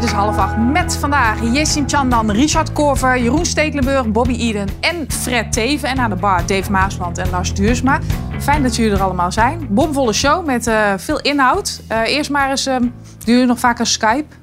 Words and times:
dit 0.00 0.08
is 0.08 0.14
half 0.14 0.38
acht. 0.38 0.56
Met 0.56 0.96
vandaag 0.96 1.42
Jessim 1.52 1.88
Chandan, 1.88 2.30
Richard 2.30 2.72
Korver, 2.72 3.18
Jeroen 3.18 3.46
Stekelenburg, 3.46 4.10
Bobby 4.10 4.32
Eden 4.32 4.68
en 4.80 5.06
Fred 5.12 5.52
Teven. 5.52 5.88
En 5.88 5.98
aan 5.98 6.10
de 6.10 6.16
bar 6.16 6.46
Dave 6.46 6.70
Maasland 6.70 7.18
en 7.18 7.30
Lars 7.30 7.54
Duursma. 7.54 8.00
Fijn 8.38 8.62
dat 8.62 8.76
jullie 8.76 8.92
er 8.92 9.02
allemaal 9.02 9.32
zijn. 9.32 9.66
Bomvolle 9.70 10.12
show 10.12 10.46
met 10.46 10.66
uh, 10.66 10.92
veel 10.96 11.20
inhoud. 11.20 11.80
Uh, 11.92 12.02
eerst 12.06 12.30
maar 12.30 12.50
eens, 12.50 12.66
um, 12.66 12.80
doen 12.80 12.92
jullie 13.24 13.46
nog 13.46 13.58
vaker 13.58 13.86
Skype? 13.86 14.24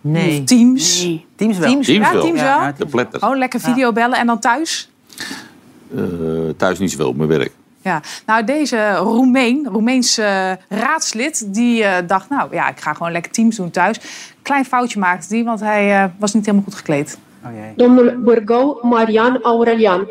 Nee. 0.00 0.44
Teams? 0.44 1.02
Nee. 1.02 1.26
Teams 1.36 1.58
wel. 1.58 1.70
Teams, 1.70 1.86
Teams 1.86 2.06
ja, 2.06 2.12
wel. 2.12 2.22
Teams 2.22 2.40
wel. 2.40 2.60
Ja, 2.60 2.74
pletter. 2.90 3.28
Oh, 3.28 3.36
lekker 3.36 3.60
videobellen. 3.60 4.18
En 4.18 4.26
dan 4.26 4.38
thuis? 4.38 4.90
Uh, 5.94 6.02
thuis 6.56 6.78
niet 6.78 6.90
zoveel 6.90 7.08
op 7.08 7.16
mijn 7.16 7.28
werk. 7.28 7.52
Ja, 7.82 8.02
nou 8.26 8.44
deze 8.44 8.94
Roemeen, 8.94 9.68
Roemeens 9.70 10.18
uh, 10.18 10.52
raadslid, 10.68 11.54
die 11.54 11.82
uh, 11.82 11.96
dacht, 12.06 12.28
nou 12.28 12.54
ja, 12.54 12.68
ik 12.68 12.80
ga 12.80 12.92
gewoon 12.92 13.12
lekker 13.12 13.32
teams 13.32 13.56
doen 13.56 13.70
thuis. 13.70 14.00
Klein 14.48 14.64
foutje 14.64 14.98
maakte 14.98 15.34
hij, 15.34 15.44
want 15.44 15.60
hij 15.60 16.02
uh, 16.02 16.04
was 16.18 16.34
niet 16.34 16.44
helemaal 16.44 16.64
goed 16.66 16.74
gekleed. 16.78 17.18
Oh, 17.44 17.50
jee. 17.52 17.72
Domnul 17.76 18.22
Burgou 18.22 18.86
Marian 18.86 19.42
Aurelian. 19.42 20.08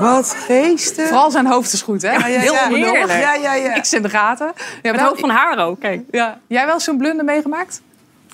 Wat 0.00 0.36
geestig. 0.46 1.06
Vooral 1.06 1.30
zijn 1.30 1.46
hoofd 1.46 1.72
is 1.72 1.82
goed, 1.82 2.02
hè? 2.02 2.12
Ja, 2.12 2.26
ja, 2.26 2.40
Heel 2.40 2.52
ja. 2.52 2.64
onbenullig. 2.64 3.20
Ja, 3.20 3.34
ja, 3.34 3.54
ja. 3.54 3.74
Ik 3.74 3.86
in 3.86 4.02
de 4.02 4.08
gaten. 4.08 4.52
Ja, 4.82 4.92
Het 4.92 5.00
hoofd 5.00 5.20
van 5.20 5.30
haar 5.30 5.58
ook, 5.58 5.80
kijk. 5.80 6.02
Ja. 6.10 6.38
Jij 6.46 6.66
wel 6.66 6.80
zo'n 6.80 6.98
blunder 6.98 7.24
meegemaakt? 7.24 7.82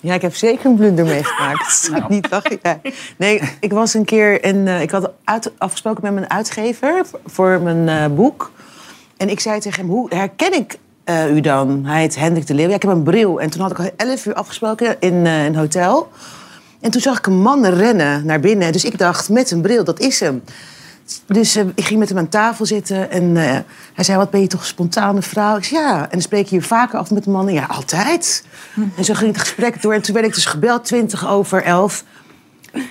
Ja, 0.04 0.14
ik 0.14 0.22
heb 0.22 0.34
zeker 0.34 0.66
een 0.66 0.74
blunder 0.74 1.04
meegemaakt. 1.04 1.62
Nou. 1.90 2.04
Niet 2.08 2.30
lachen. 2.30 2.58
Ja. 2.62 2.80
Nee, 3.16 3.40
ik 3.60 3.72
was 3.72 3.94
een 3.94 4.04
keer 4.04 4.40
en 4.40 4.56
uh, 4.56 4.80
ik 4.80 4.90
had 4.90 5.10
uit, 5.24 5.52
afgesproken 5.58 6.02
met 6.02 6.12
mijn 6.12 6.30
uitgever 6.30 7.06
voor, 7.06 7.20
voor 7.26 7.60
mijn 7.60 8.10
uh, 8.10 8.16
boek. 8.16 8.50
En 9.16 9.28
ik 9.28 9.40
zei 9.40 9.60
tegen 9.60 9.80
hem: 9.80 9.90
hoe 9.90 10.14
herken 10.14 10.54
ik 10.54 10.78
uh, 11.04 11.34
u 11.34 11.40
dan? 11.40 11.84
Hij 11.84 12.00
heet 12.00 12.16
Hendrik 12.16 12.46
de 12.46 12.54
Leeuw. 12.54 12.68
Ja, 12.68 12.74
ik 12.74 12.82
heb 12.82 12.90
een 12.90 13.02
bril. 13.02 13.40
En 13.40 13.50
toen 13.50 13.60
had 13.60 13.70
ik 13.70 13.78
al 13.78 13.90
11 13.96 14.26
uur 14.26 14.34
afgesproken 14.34 14.96
in 15.00 15.26
een 15.26 15.56
hotel. 15.56 16.08
En 16.80 16.90
toen 16.90 17.00
zag 17.00 17.18
ik 17.18 17.26
een 17.26 17.40
man 17.40 17.66
rennen 17.66 18.26
naar 18.26 18.40
binnen. 18.40 18.72
Dus 18.72 18.84
ik 18.84 18.98
dacht: 18.98 19.28
met 19.28 19.50
een 19.50 19.62
bril, 19.62 19.84
dat 19.84 20.00
is 20.00 20.20
hem. 20.20 20.42
Dus 21.26 21.56
uh, 21.56 21.64
ik 21.74 21.84
ging 21.84 21.98
met 21.98 22.08
hem 22.08 22.18
aan 22.18 22.28
tafel 22.28 22.66
zitten 22.66 23.10
en 23.10 23.24
uh, 23.36 23.42
hij 23.94 24.04
zei, 24.04 24.18
wat 24.18 24.30
ben 24.30 24.40
je 24.40 24.46
toch 24.46 24.60
een 24.60 24.66
spontane 24.66 25.22
vrouw? 25.22 25.56
Ik 25.56 25.64
zei, 25.64 25.80
ja. 25.80 26.02
En 26.02 26.08
dan 26.10 26.20
spreek 26.20 26.44
je 26.44 26.56
hier 26.56 26.64
vaker 26.64 26.98
af 26.98 27.10
met 27.10 27.26
mannen? 27.26 27.54
Ja, 27.54 27.64
altijd. 27.64 28.44
Hm. 28.74 28.80
En 28.96 29.04
zo 29.04 29.14
ging 29.14 29.32
het 29.32 29.40
gesprek 29.40 29.82
door. 29.82 29.92
En 29.94 30.02
toen 30.02 30.14
werd 30.14 30.26
ik 30.26 30.34
dus 30.34 30.44
gebeld, 30.44 30.84
20 30.84 31.28
over 31.28 31.62
11. 31.62 32.04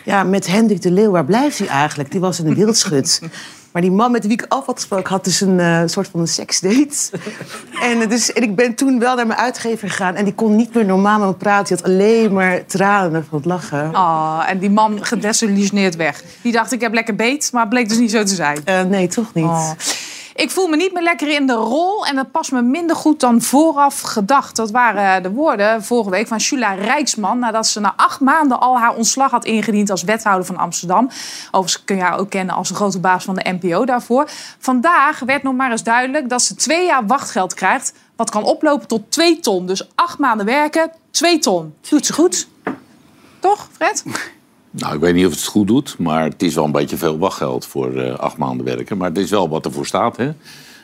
Ja, 0.03 0.23
met 0.23 0.47
Hendrik 0.47 0.81
de 0.81 0.91
Leeuw, 0.91 1.11
waar 1.11 1.25
blijft 1.25 1.57
hij 1.57 1.67
eigenlijk? 1.67 2.11
Die 2.11 2.19
was 2.19 2.39
in 2.39 2.47
een 2.47 2.55
wildschut. 2.55 3.21
Maar 3.73 3.81
die 3.81 3.91
man 3.91 4.11
met 4.11 4.23
wie 4.23 4.31
ik 4.33 4.45
af 4.47 4.65
had 4.65 4.75
gesproken 4.75 5.09
had 5.09 5.23
dus 5.23 5.41
een 5.41 5.59
uh, 5.59 5.81
soort 5.85 6.07
van 6.07 6.19
een 6.19 6.27
seksdate. 6.27 7.11
en, 7.89 8.09
dus, 8.09 8.33
en 8.33 8.43
ik 8.43 8.55
ben 8.55 8.75
toen 8.75 8.99
wel 8.99 9.15
naar 9.15 9.27
mijn 9.27 9.39
uitgever 9.39 9.89
gegaan. 9.89 10.15
En 10.15 10.23
die 10.23 10.33
kon 10.33 10.55
niet 10.55 10.73
meer 10.73 10.85
normaal 10.85 11.19
met 11.19 11.27
me 11.27 11.33
praten. 11.33 11.75
Die 11.75 11.83
had 11.83 11.93
alleen 11.93 12.33
maar 12.33 12.65
tranen 12.65 13.25
van 13.29 13.37
het 13.37 13.47
lachen. 13.47 13.89
Oh, 13.95 14.43
en 14.47 14.59
die 14.59 14.69
man 14.69 15.05
gedesillusioneerd 15.05 15.95
weg. 15.95 16.23
Die 16.41 16.51
dacht, 16.51 16.71
ik 16.71 16.81
heb 16.81 16.93
lekker 16.93 17.15
beet, 17.15 17.49
maar 17.51 17.61
het 17.61 17.69
bleek 17.69 17.89
dus 17.89 17.97
niet 17.97 18.11
zo 18.11 18.23
te 18.23 18.35
zijn. 18.35 18.61
Uh, 18.69 18.81
nee, 18.81 19.07
toch 19.07 19.33
niet. 19.33 19.43
Oh. 19.43 19.71
Ik 20.35 20.51
voel 20.51 20.67
me 20.67 20.75
niet 20.75 20.93
meer 20.93 21.03
lekker 21.03 21.27
in 21.27 21.47
de 21.47 21.53
rol 21.53 22.05
en 22.05 22.15
dat 22.15 22.31
past 22.31 22.51
me 22.51 22.61
minder 22.61 22.95
goed 22.95 23.19
dan 23.19 23.41
vooraf 23.41 24.01
gedacht. 24.01 24.55
Dat 24.55 24.71
waren 24.71 25.23
de 25.23 25.31
woorden 25.31 25.83
vorige 25.83 26.09
week 26.09 26.27
van 26.27 26.39
Shula 26.39 26.73
Rijksman... 26.73 27.39
nadat 27.39 27.67
ze 27.67 27.79
na 27.79 27.93
acht 27.95 28.19
maanden 28.19 28.59
al 28.59 28.79
haar 28.79 28.95
ontslag 28.95 29.31
had 29.31 29.45
ingediend 29.45 29.89
als 29.89 30.03
wethouder 30.03 30.45
van 30.45 30.57
Amsterdam. 30.57 31.09
Overigens 31.51 31.83
kun 31.85 31.95
je 31.95 32.01
haar 32.01 32.17
ook 32.17 32.29
kennen 32.29 32.55
als 32.55 32.67
de 32.67 32.75
grote 32.75 32.99
baas 32.99 33.23
van 33.23 33.35
de 33.35 33.57
NPO 33.59 33.85
daarvoor. 33.85 34.29
Vandaag 34.59 35.19
werd 35.19 35.43
nog 35.43 35.55
maar 35.55 35.71
eens 35.71 35.83
duidelijk 35.83 36.29
dat 36.29 36.41
ze 36.41 36.55
twee 36.55 36.85
jaar 36.85 37.05
wachtgeld 37.05 37.53
krijgt... 37.53 37.93
wat 38.15 38.29
kan 38.29 38.43
oplopen 38.43 38.87
tot 38.87 39.11
twee 39.11 39.39
ton. 39.39 39.65
Dus 39.65 39.89
acht 39.95 40.17
maanden 40.17 40.45
werken, 40.45 40.91
twee 41.11 41.39
ton. 41.39 41.73
Doet 41.89 42.05
ze 42.05 42.13
goed? 42.13 42.47
Toch, 43.39 43.67
Fred? 43.71 44.03
Nou, 44.75 44.95
ik 44.95 44.99
weet 44.99 45.13
niet 45.13 45.25
of 45.25 45.31
het 45.31 45.39
het 45.39 45.49
goed 45.49 45.67
doet, 45.67 45.97
maar 45.97 46.23
het 46.23 46.43
is 46.43 46.55
wel 46.55 46.65
een 46.65 46.71
beetje 46.71 46.97
veel 46.97 47.17
wachtgeld 47.17 47.65
voor 47.65 47.93
uh, 47.93 48.13
acht 48.13 48.37
maanden 48.37 48.65
werken. 48.65 48.97
Maar 48.97 49.09
het 49.09 49.17
is 49.17 49.29
wel 49.29 49.49
wat 49.49 49.65
ervoor 49.65 49.85
staat. 49.85 50.17
Hè? 50.17 50.31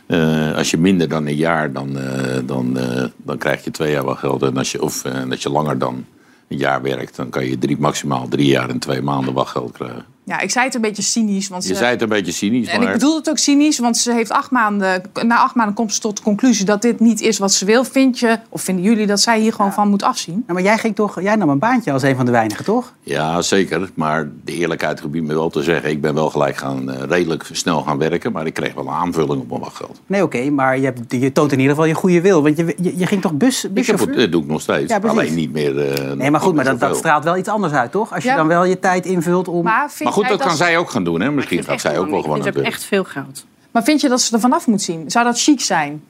Uh, 0.08 0.56
als 0.56 0.72
je 0.72 0.78
minder 0.78 1.10
dan 1.10 1.28
een 1.28 1.36
jaar, 1.36 1.72
dan, 1.72 1.98
uh, 1.98 2.38
dan, 2.46 2.78
dan 3.18 3.38
krijg 3.38 3.64
je 3.64 3.72
twee 3.72 3.92
jaar 3.92 4.04
wachtgeld. 4.04 4.42
En 4.42 4.58
als 4.58 4.72
je, 4.72 4.82
of 4.82 5.04
als 5.30 5.42
je 5.42 5.50
langer 5.50 5.78
dan 5.78 6.06
een 6.48 6.58
jaar 6.58 6.82
werkt, 6.82 7.16
dan 7.16 7.30
kan 7.30 7.46
je 7.46 7.58
drie, 7.58 7.78
maximaal 7.80 8.28
drie 8.28 8.48
jaar 8.48 8.70
en 8.70 8.80
twee 8.80 9.02
maanden 9.02 9.34
wachtgeld 9.34 9.72
krijgen. 9.72 10.06
Ja, 10.30 10.40
ik 10.40 10.52
zei 10.52 10.66
het 10.66 10.76
een 10.76 10.82
beetje 10.82 11.02
cynisch. 11.02 11.48
Want 11.48 11.68
je 11.68 11.76
zei 11.76 11.90
het 11.90 12.02
een 12.02 12.10
beetje 12.10 12.32
cynisch. 12.32 12.68
En 12.68 12.80
maar... 12.80 12.88
ik 12.88 12.94
bedoel 12.94 13.16
het 13.16 13.30
ook 13.30 13.38
cynisch, 13.38 13.80
want 13.80 13.98
ze 13.98 14.14
heeft 14.14 14.32
acht 14.32 14.52
maanden, 14.52 15.02
na 15.22 15.38
acht 15.38 15.56
maanden 15.56 15.76
komt 15.76 15.94
ze 15.94 16.00
tot 16.00 16.18
de 16.18 16.24
conclusie 16.24 16.66
dat 16.66 16.82
dit 16.82 17.00
niet 17.00 17.22
is 17.22 17.38
wat 17.38 17.52
ze 17.52 17.66
wil. 17.66 17.84
Vind 17.84 18.20
je, 18.20 18.40
of 18.50 18.62
vinden 18.62 18.84
jullie 18.84 19.08
dat 19.08 19.20
zij 19.20 19.40
hier 19.40 19.52
gewoon 19.52 19.68
ja. 19.68 19.74
van 19.74 19.90
moet 19.90 20.04
afzien? 20.04 20.44
Ja, 20.48 20.54
maar 20.54 20.62
jij 20.62 20.78
ging 20.78 20.96
toch, 20.96 21.22
jij 21.22 21.36
nam 21.36 21.50
een 21.50 21.60
baantje 21.60 21.92
als 21.92 22.04
een 22.04 22.16
van 22.16 22.26
de 22.26 22.32
weinigen, 22.32 22.66
toch? 22.66 22.94
Ja, 23.02 23.42
zeker. 23.42 23.90
Maar 23.94 24.30
de 24.44 24.54
eerlijkheid 24.54 25.02
gebied 25.02 25.24
me 25.24 25.34
wel 25.34 25.50
te 25.50 25.64
zeggen. 25.64 25.90
Ik 25.90 26.02
ben 26.02 26.14
wel 26.14 26.30
gelijk 26.30 26.58
gaan, 26.58 26.90
uh, 26.90 26.96
redelijk 27.08 27.46
snel 27.52 27.82
gaan 27.82 27.98
werken, 27.98 28.32
maar 28.32 28.46
ik 28.46 28.54
kreeg 28.54 28.74
wel 28.74 28.88
een 28.88 28.94
aanvulling 28.94 29.42
op 29.42 29.50
mijn 29.50 29.62
wachtgeld. 29.62 30.02
Nee, 30.06 30.24
oké, 30.24 30.38
okay, 30.38 30.50
maar 30.50 30.78
je, 30.78 30.86
hebt, 30.86 31.00
je, 31.10 31.32
toont 31.32 31.52
in 31.52 31.60
ieder 31.60 31.74
geval 31.74 31.88
je 31.88 31.96
goede 31.96 32.22
wil. 32.22 32.44
Want 32.44 32.58
je, 32.58 32.76
je, 32.82 32.98
je 32.98 33.06
ging 33.06 33.22
toch 33.22 33.34
bus, 33.34 33.66
buschauffeur? 33.72 34.16
Dat 34.16 34.32
doe 34.32 34.42
ik 34.42 34.48
nog 34.48 34.62
steeds. 34.62 34.92
Ja, 34.92 35.00
alleen 35.08 35.34
niet 35.34 35.52
meer. 35.52 36.00
Uh, 36.00 36.12
nee, 36.12 36.32
maar 36.32 36.42
goed, 36.42 36.56
maar 36.56 36.64
dat, 36.64 36.80
dat, 36.80 36.98
straalt 36.98 37.24
wel 37.24 37.38
iets 37.38 37.50
anders 37.50 37.74
uit, 37.74 37.92
toch? 37.92 38.14
Als 38.14 38.24
je 38.24 38.30
ja. 38.30 38.36
dan 38.36 38.48
wel 38.48 38.66
je 38.66 38.80
tijd 38.80 39.06
invult 39.06 39.48
om. 39.48 39.64
Maar, 39.64 39.92
maar 40.04 40.14
goed, 40.28 40.38
dat 40.38 40.48
kan 40.48 40.58
zij 40.58 40.78
ook 40.78 40.90
gaan 40.90 41.04
doen. 41.04 41.22
Hè? 41.22 41.32
Misschien 41.32 41.64
gaat 41.64 41.82
zij 41.82 42.00
ook 42.00 42.10
wel 42.10 42.22
gewoon 42.22 42.46
Het 42.46 42.56
is 42.56 42.62
echt 42.62 42.84
veel 42.84 43.04
geld. 43.04 43.46
Maar 43.72 43.84
vind 43.84 44.02
je 44.02 44.10
dat 44.10 44.22
ze 44.22 44.34
er 44.34 44.40
vanaf 44.40 44.68
moet 44.68 44.82
zien? 44.82 45.12
Zou 45.12 45.26
dat 45.26 45.42
chic 45.42 45.62
zijn? 45.62 46.04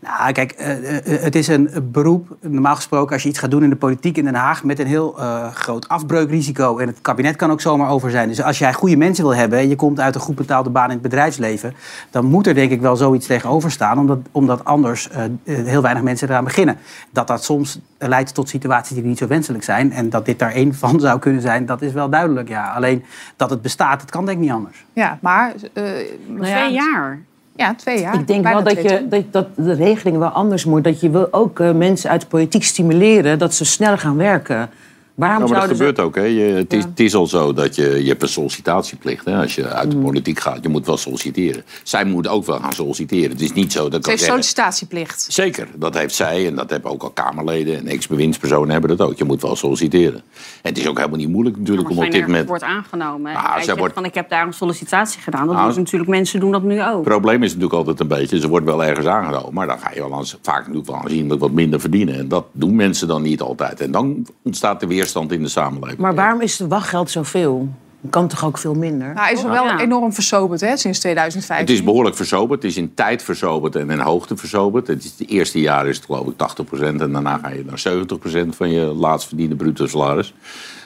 Nou, 0.00 0.32
kijk, 0.32 0.54
uh, 0.60 0.82
uh, 0.82 1.22
het 1.22 1.34
is 1.34 1.48
een 1.48 1.70
beroep. 1.82 2.36
Normaal 2.40 2.74
gesproken, 2.74 3.12
als 3.12 3.22
je 3.22 3.28
iets 3.28 3.38
gaat 3.38 3.50
doen 3.50 3.62
in 3.62 3.70
de 3.70 3.76
politiek 3.76 4.16
in 4.16 4.24
Den 4.24 4.34
Haag... 4.34 4.64
met 4.64 4.78
een 4.78 4.86
heel 4.86 5.14
uh, 5.18 5.52
groot 5.52 5.88
afbreukrisico. 5.88 6.78
En 6.78 6.86
het 6.86 7.00
kabinet 7.00 7.36
kan 7.36 7.50
ook 7.50 7.60
zomaar 7.60 7.90
over 7.90 8.10
zijn. 8.10 8.28
Dus 8.28 8.42
als 8.42 8.58
jij 8.58 8.72
goede 8.72 8.96
mensen 8.96 9.24
wil 9.24 9.34
hebben... 9.34 9.58
en 9.58 9.68
je 9.68 9.76
komt 9.76 10.00
uit 10.00 10.14
een 10.14 10.20
goed 10.20 10.34
betaalde 10.34 10.70
baan 10.70 10.86
in 10.86 10.92
het 10.92 11.02
bedrijfsleven... 11.02 11.74
dan 12.10 12.24
moet 12.24 12.46
er 12.46 12.54
denk 12.54 12.70
ik 12.70 12.80
wel 12.80 12.96
zoiets 12.96 13.26
tegenover 13.26 13.70
staan. 13.70 13.98
Omdat, 13.98 14.18
omdat 14.32 14.64
anders 14.64 15.08
heel 15.44 15.82
weinig 15.82 16.02
mensen 16.02 16.28
eraan 16.28 16.44
beginnen. 16.44 16.78
Dat 17.10 17.26
dat 17.26 17.44
soms 17.44 17.80
leidt 17.98 18.34
tot 18.34 18.48
situaties 18.48 18.94
die 18.94 19.04
niet 19.04 19.18
zo 19.18 19.26
wenselijk 19.26 19.64
zijn. 19.64 19.92
En 19.92 20.10
dat 20.10 20.24
dit 20.24 20.38
daar 20.38 20.52
één 20.52 20.74
van 20.84 21.00
zou 21.00 21.18
kunnen 21.18 21.42
zijn, 21.42 21.66
dat 21.66 21.82
is 21.82 21.92
wel 21.92 22.08
duidelijk. 22.08 22.48
Ja. 22.48 22.72
Alleen 22.72 23.04
dat 23.36 23.50
het 23.50 23.62
bestaat, 23.62 24.00
dat 24.00 24.10
kan 24.10 24.24
denk 24.26 24.38
ik 24.38 24.44
niet 24.44 24.52
anders. 24.52 24.84
Ja, 24.92 25.18
maar... 25.20 25.54
nou 25.74 26.46
ja, 26.46 26.56
twee 26.56 26.72
jaar. 26.72 27.20
Ja, 27.56 27.74
twee 27.74 28.00
jaar. 28.00 28.14
Ik 28.14 28.26
denk 28.26 28.44
wel 28.44 28.62
dat, 28.62 28.82
je, 28.82 29.06
dat, 29.08 29.22
dat 29.30 29.46
de 29.56 29.72
regeling 29.72 30.18
wel 30.18 30.28
anders 30.28 30.64
moet. 30.64 30.84
Dat 30.84 31.00
je 31.00 31.10
wil 31.10 31.28
ook 31.30 31.58
uh, 31.58 31.72
mensen 31.72 32.10
uit 32.10 32.20
de 32.20 32.26
politiek 32.26 32.64
stimuleren 32.64 33.38
dat 33.38 33.54
ze 33.54 33.64
sneller 33.64 33.98
gaan 33.98 34.16
werken. 34.16 34.70
Waarom 35.16 35.38
nou, 35.38 35.50
maar 35.50 35.60
dat 35.60 35.68
ze... 35.68 35.74
gebeurt 35.76 36.00
ook. 36.00 36.14
Hè. 36.14 36.22
Je, 36.22 36.40
het, 36.40 36.72
is, 36.72 36.82
ja. 36.82 36.88
het, 36.88 37.00
is, 37.00 37.14
al 37.14 37.26
zo 37.26 37.52
dat 37.52 37.74
je, 37.74 38.02
je 38.02 38.08
hebt 38.08 38.22
een 38.22 38.28
sollicitatieplicht. 38.28 39.24
Hè. 39.24 39.36
Als 39.36 39.54
je 39.54 39.68
uit 39.68 39.90
de 39.90 39.96
politiek 39.96 40.40
gaat, 40.40 40.58
je 40.62 40.68
moet 40.68 40.86
wel 40.86 40.96
solliciteren. 40.96 41.64
Zij 41.82 42.04
moet 42.04 42.28
ook 42.28 42.46
wel 42.46 42.58
gaan 42.58 42.72
solliciteren. 42.72 43.30
Het 43.30 43.40
is 43.40 43.52
niet 43.52 43.72
zo 43.72 43.88
dat 43.88 44.04
Ze 44.04 44.10
heeft 44.10 44.22
sollicitatieplicht. 44.22 45.26
Zeker, 45.28 45.68
dat 45.76 45.94
heeft 45.94 46.14
zij. 46.14 46.46
En 46.46 46.54
dat 46.54 46.70
hebben 46.70 46.90
ook 46.90 47.02
al 47.02 47.10
Kamerleden 47.10 47.78
en 47.78 47.86
ex-bewindspersonen 47.86 48.70
hebben 48.70 48.96
dat 48.96 49.08
ook. 49.08 49.18
Je 49.18 49.24
moet 49.24 49.42
wel 49.42 49.56
solliciteren. 49.56 50.22
En 50.62 50.70
het 50.72 50.78
is 50.78 50.86
ook 50.86 50.96
helemaal 50.96 51.18
niet 51.18 51.28
moeilijk 51.28 51.58
natuurlijk 51.58 51.88
ja, 51.88 51.96
om 51.96 52.04
op 52.04 52.10
dit 52.10 52.26
moment... 52.26 52.48
wordt 52.48 52.62
aangenomen. 52.62 53.32
Nou, 53.32 53.62
zij 53.62 53.76
wordt... 53.76 53.94
van, 53.94 54.04
ik 54.04 54.14
heb 54.14 54.28
daar 54.28 54.46
een 54.46 54.52
sollicitatie 54.52 55.20
gedaan. 55.20 55.46
Dat 55.46 55.56
doen 55.56 55.74
natuurlijk 55.76 56.10
mensen 56.10 56.40
doen 56.40 56.52
dat 56.52 56.62
nu 56.62 56.82
ook. 56.82 56.94
Het 56.94 57.02
probleem 57.02 57.42
is 57.42 57.48
natuurlijk 57.48 57.74
altijd 57.74 58.00
een 58.00 58.08
beetje, 58.08 58.40
ze 58.40 58.48
wordt 58.48 58.66
wel 58.66 58.84
ergens 58.84 59.06
aangenomen. 59.06 59.54
Maar 59.54 59.66
dan 59.66 59.78
ga 59.78 59.90
je 59.94 60.08
wel 60.08 60.18
eens, 60.18 60.38
vaak 60.42 60.60
natuurlijk 60.60 60.86
wel 60.86 60.96
aanzienlijk 60.96 61.40
wat 61.40 61.50
minder 61.50 61.80
verdienen. 61.80 62.18
En 62.18 62.28
dat 62.28 62.46
doen 62.52 62.76
mensen 62.76 63.08
dan 63.08 63.22
niet 63.22 63.40
altijd. 63.40 63.80
En 63.80 63.90
dan 63.90 64.26
ontstaat 64.42 64.82
er 64.82 64.88
weerstand 65.06 65.32
in 65.32 65.42
de 65.42 65.48
samenleving. 65.48 66.00
Maar 66.00 66.14
waarom 66.14 66.40
is 66.40 66.58
het 66.58 66.68
wachtgeld 66.68 67.10
zoveel? 67.10 67.68
kan 68.10 68.28
toch 68.28 68.44
ook 68.44 68.58
veel 68.58 68.74
minder? 68.74 69.06
Nou, 69.06 69.20
hij 69.20 69.32
is 69.32 69.42
wel 69.42 69.64
ja. 69.64 69.80
enorm 69.80 70.12
versoberd 70.12 70.60
hè, 70.60 70.76
sinds 70.76 70.98
2015. 70.98 71.66
Het 71.66 71.76
is 71.76 71.84
behoorlijk 71.84 72.16
versoberd. 72.16 72.62
Het 72.62 72.70
is 72.70 72.76
in 72.76 72.94
tijd 72.94 73.22
versoberd 73.22 73.76
en 73.76 73.90
in 73.90 73.98
hoogte 73.98 74.36
versoberd. 74.36 74.86
Het, 74.86 75.04
is, 75.04 75.14
het 75.18 75.28
eerste 75.28 75.60
jaar 75.60 75.86
is 75.86 75.96
het 75.96 76.04
geloof 76.04 76.26
ik 76.26 76.34
80% 76.78 76.80
en 76.80 77.12
daarna 77.12 77.38
ga 77.38 77.48
je 77.48 77.64
naar 77.64 77.82
70% 78.46 78.48
van 78.48 78.70
je 78.70 78.80
laatst 78.80 79.28
verdiende 79.28 79.56
bruto 79.56 79.86
salaris. 79.86 80.34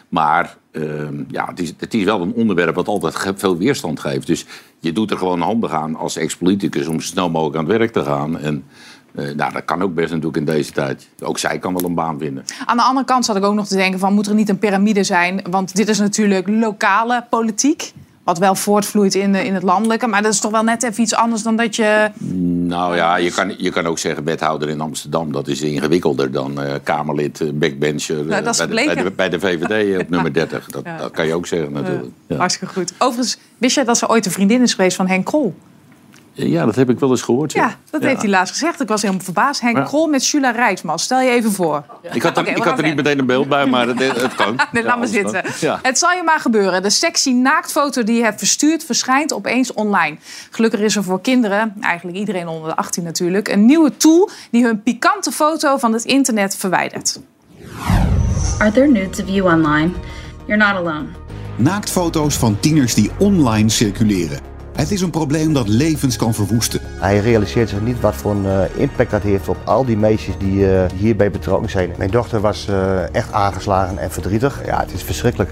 Maar 0.08 0.56
uh, 0.73 1.08
ja, 1.28 1.46
het, 1.46 1.61
is, 1.61 1.73
het 1.76 1.94
is 1.94 2.05
wel 2.05 2.20
een 2.20 2.32
onderwerp 2.32 2.75
wat 2.75 2.88
altijd 2.88 3.32
veel 3.37 3.56
weerstand 3.56 4.00
geeft. 4.00 4.26
Dus 4.26 4.46
je 4.78 4.93
doet 4.93 5.11
er 5.11 5.19
gewoon 5.19 5.40
handig 5.40 5.73
aan 5.73 5.96
als 5.96 6.16
ex-politicus 6.16 6.87
om 6.87 7.00
zo 7.00 7.06
snel 7.06 7.31
mogelijk 7.31 7.56
aan 7.56 7.69
het 7.69 7.76
werk 7.78 7.93
te 7.93 8.05
gaan. 8.05 8.38
En 8.38 8.64
uh, 9.12 9.35
nou, 9.35 9.53
dat 9.53 9.65
kan 9.65 9.83
ook 9.83 9.95
best 9.95 10.09
natuurlijk 10.09 10.37
in 10.37 10.45
deze 10.45 10.73
tijd. 10.73 11.09
Ook 11.21 11.39
zij 11.39 11.59
kan 11.59 11.75
wel 11.75 11.85
een 11.85 11.95
baan 11.95 12.19
vinden. 12.19 12.45
Aan 12.65 12.77
de 12.77 12.83
andere 12.83 13.07
kant 13.07 13.25
zat 13.25 13.37
ik 13.37 13.45
ook 13.45 13.55
nog 13.55 13.67
te 13.67 13.77
denken 13.77 13.99
van... 13.99 14.12
moet 14.12 14.27
er 14.27 14.35
niet 14.35 14.49
een 14.49 14.59
piramide 14.59 15.05
zijn? 15.05 15.43
Want 15.51 15.77
dit 15.77 15.89
is 15.89 15.99
natuurlijk 15.99 16.49
lokale 16.49 17.27
politiek. 17.31 17.93
Wat 18.25 18.39
wel 18.39 18.55
voortvloeit 18.55 19.15
in, 19.15 19.35
in 19.35 19.55
het 19.55 19.62
landelijke. 19.62 20.07
Maar 20.07 20.23
dat 20.23 20.33
is 20.33 20.41
toch 20.41 20.51
wel 20.51 20.62
net 20.62 20.83
even 20.83 21.03
iets 21.03 21.15
anders 21.15 21.43
dan 21.43 21.57
dat 21.57 21.77
je... 21.77 22.11
Nou 22.67 22.97
ja, 22.97 23.17
je 23.17 23.31
kan, 23.31 23.55
je 23.59 23.71
kan 23.71 23.87
ook 23.87 23.99
zeggen 23.99 24.25
wethouder 24.25 24.69
in 24.69 24.81
Amsterdam. 24.81 25.33
Dat 25.33 25.49
is 25.49 25.61
ingewikkelder 25.61 26.31
dan 26.31 26.65
uh, 26.65 26.73
Kamerlid, 26.83 27.41
uh, 27.41 27.51
backbencher 27.53 28.25
bij, 28.27 28.43
de, 28.43 28.67
bij, 28.69 28.95
de, 28.95 29.11
bij, 29.11 29.29
de, 29.29 29.41
VVD 29.41 30.01
op 30.01 30.09
nummer 30.15 30.33
30. 30.33 30.67
Dat, 30.67 30.85
ja. 30.85 30.97
dat, 30.97 31.11
kan 31.11 31.27
je 31.27 31.35
ook 31.35 31.47
zeggen 31.47 31.73
natuurlijk. 31.73 32.09
Ja. 32.27 32.37
Hartstikke 32.37 32.75
goed. 32.75 32.93
Overigens, 32.99 33.39
wist 33.59 33.75
jij 33.75 33.85
dat 33.85 33.99
ze 33.99 34.09
ooit 34.09 34.27
een 34.27 34.33
vriendin 34.33 34.62
is 34.62 34.75
geweest 34.75 34.97
van 34.97 35.07
Henk 35.07 35.25
Krol? 35.25 35.55
Ja, 36.32 36.65
dat 36.65 36.75
heb 36.75 36.91
ik 36.91 36.99
wel 36.99 37.11
eens 37.11 37.23
gehoord. 37.23 37.53
Ja, 37.53 37.77
dat 37.91 38.03
heeft 38.03 38.21
hij 38.21 38.31
laatst 38.31 38.53
gezegd. 38.53 38.81
Ik 38.81 38.88
was 38.88 39.03
helemaal 39.03 39.25
verbaasd. 39.25 39.61
Henk 39.61 39.85
Krol 39.85 40.06
met 40.06 40.23
Sula 40.23 40.50
Rijksman. 40.50 40.99
Stel 40.99 41.21
je 41.21 41.31
even 41.31 41.53
voor. 41.53 41.85
Ik 42.12 42.23
had 42.23 42.37
er, 42.37 42.49
ik 42.49 42.62
had 42.62 42.79
er 42.79 42.85
niet 42.85 42.97
meteen 42.97 43.19
een 43.19 43.27
beeld 43.27 43.49
bij, 43.49 43.67
maar 43.67 43.87
het, 43.87 43.99
het 43.99 44.35
kan. 44.35 44.61
nee, 44.73 44.82
laat 44.82 44.99
maar 44.99 45.06
zitten. 45.06 45.43
Het 45.82 45.99
zal 45.99 46.11
je 46.11 46.23
maar 46.25 46.41
gebeuren. 46.41 46.82
De 46.82 46.91
sexy 46.91 47.31
naaktfoto 47.31 48.05
die 48.05 48.17
je 48.17 48.23
hebt 48.23 48.38
verstuurd... 48.38 48.85
verschijnt 48.85 49.32
opeens 49.32 49.73
online. 49.73 50.17
Gelukkig 50.50 50.81
is 50.81 50.97
er 50.97 51.05
voor 51.05 51.21
kinderen, 51.21 51.75
eigenlijk 51.81 52.19
iedereen 52.19 52.49
onder 52.49 52.69
de 52.69 52.76
18 52.76 53.05
natuurlijk... 53.05 53.49
een 53.49 53.65
nieuwe 53.65 53.97
tool 53.97 54.31
die 54.50 54.65
hun 54.65 54.83
pikante 54.83 55.33
foto 55.33 55.76
van 55.76 55.93
het 55.93 56.05
internet 56.05 56.56
verwijdert. 56.56 57.21
Are 58.59 58.73
there 58.73 58.87
nudes 58.87 59.21
of 59.23 59.29
you 59.29 59.55
online? 59.55 59.91
You're 60.47 60.65
not 60.65 60.75
alone. 60.75 61.06
Naaktfoto's 61.56 62.37
van 62.37 62.61
tieners 62.61 62.94
die 62.94 63.11
online 63.19 63.69
circuleren. 63.69 64.41
Het 64.81 64.91
is 64.91 65.00
een 65.00 65.11
probleem 65.11 65.53
dat 65.53 65.69
levens 65.69 66.17
kan 66.17 66.35
verwoesten. 66.35 66.81
Hij 66.82 67.19
realiseert 67.19 67.69
zich 67.69 67.81
niet 67.81 68.00
wat 68.00 68.15
voor 68.15 68.31
een 68.31 68.44
uh, 68.44 68.62
impact 68.77 69.11
dat 69.11 69.23
heeft 69.23 69.49
op 69.49 69.56
al 69.65 69.85
die 69.85 69.97
meisjes 69.97 70.35
die 70.38 70.59
uh, 70.59 70.85
hierbij 70.94 71.31
betrokken 71.31 71.71
zijn. 71.71 71.91
Mijn 71.99 72.11
dochter 72.11 72.41
was 72.41 72.69
uh, 72.69 73.15
echt 73.15 73.32
aangeslagen 73.32 73.99
en 73.99 74.11
verdrietig. 74.11 74.67
Ja, 74.67 74.81
het 74.81 74.93
is 74.93 75.03
verschrikkelijk. 75.03 75.50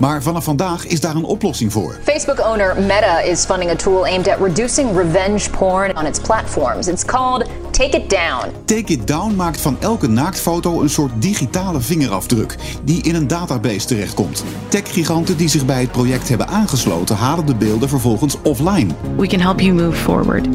Maar 0.00 0.22
vanaf 0.22 0.44
vandaag 0.44 0.86
is 0.86 1.00
daar 1.00 1.14
een 1.14 1.24
oplossing 1.24 1.72
voor. 1.72 1.98
Facebook-owner 2.02 2.76
Meta 2.76 3.20
is 3.20 3.44
funding 3.44 3.70
a 3.70 3.76
tool 3.76 4.04
aimed 4.04 4.28
at 4.28 4.38
reducing 4.40 4.96
revenge 4.96 5.50
porn 5.50 5.98
on 5.98 6.06
its 6.06 6.20
platforms. 6.20 6.86
It's 6.88 7.04
called 7.04 7.48
Take 7.70 7.96
It 7.96 8.10
Down. 8.10 8.52
Take 8.64 8.92
It 8.92 9.06
Down 9.06 9.34
maakt 9.34 9.60
van 9.60 9.76
elke 9.80 10.08
naaktfoto 10.08 10.80
een 10.80 10.90
soort 10.90 11.12
digitale 11.22 11.80
vingerafdruk 11.80 12.56
die 12.84 13.02
in 13.02 13.14
een 13.14 13.26
database 13.26 13.86
terechtkomt. 13.86 14.44
Techgiganten 14.68 15.36
die 15.36 15.48
zich 15.48 15.64
bij 15.64 15.80
het 15.80 15.90
project 15.90 16.28
hebben 16.28 16.48
aangesloten 16.48 17.16
halen 17.16 17.46
de 17.46 17.54
beelden 17.54 17.88
vervolgens 17.88 18.36
offline. 18.42 18.94
We 19.16 19.26
can 19.26 19.40
help 19.40 19.60
you 19.60 19.74
move 19.74 19.96
forward. 19.96 20.46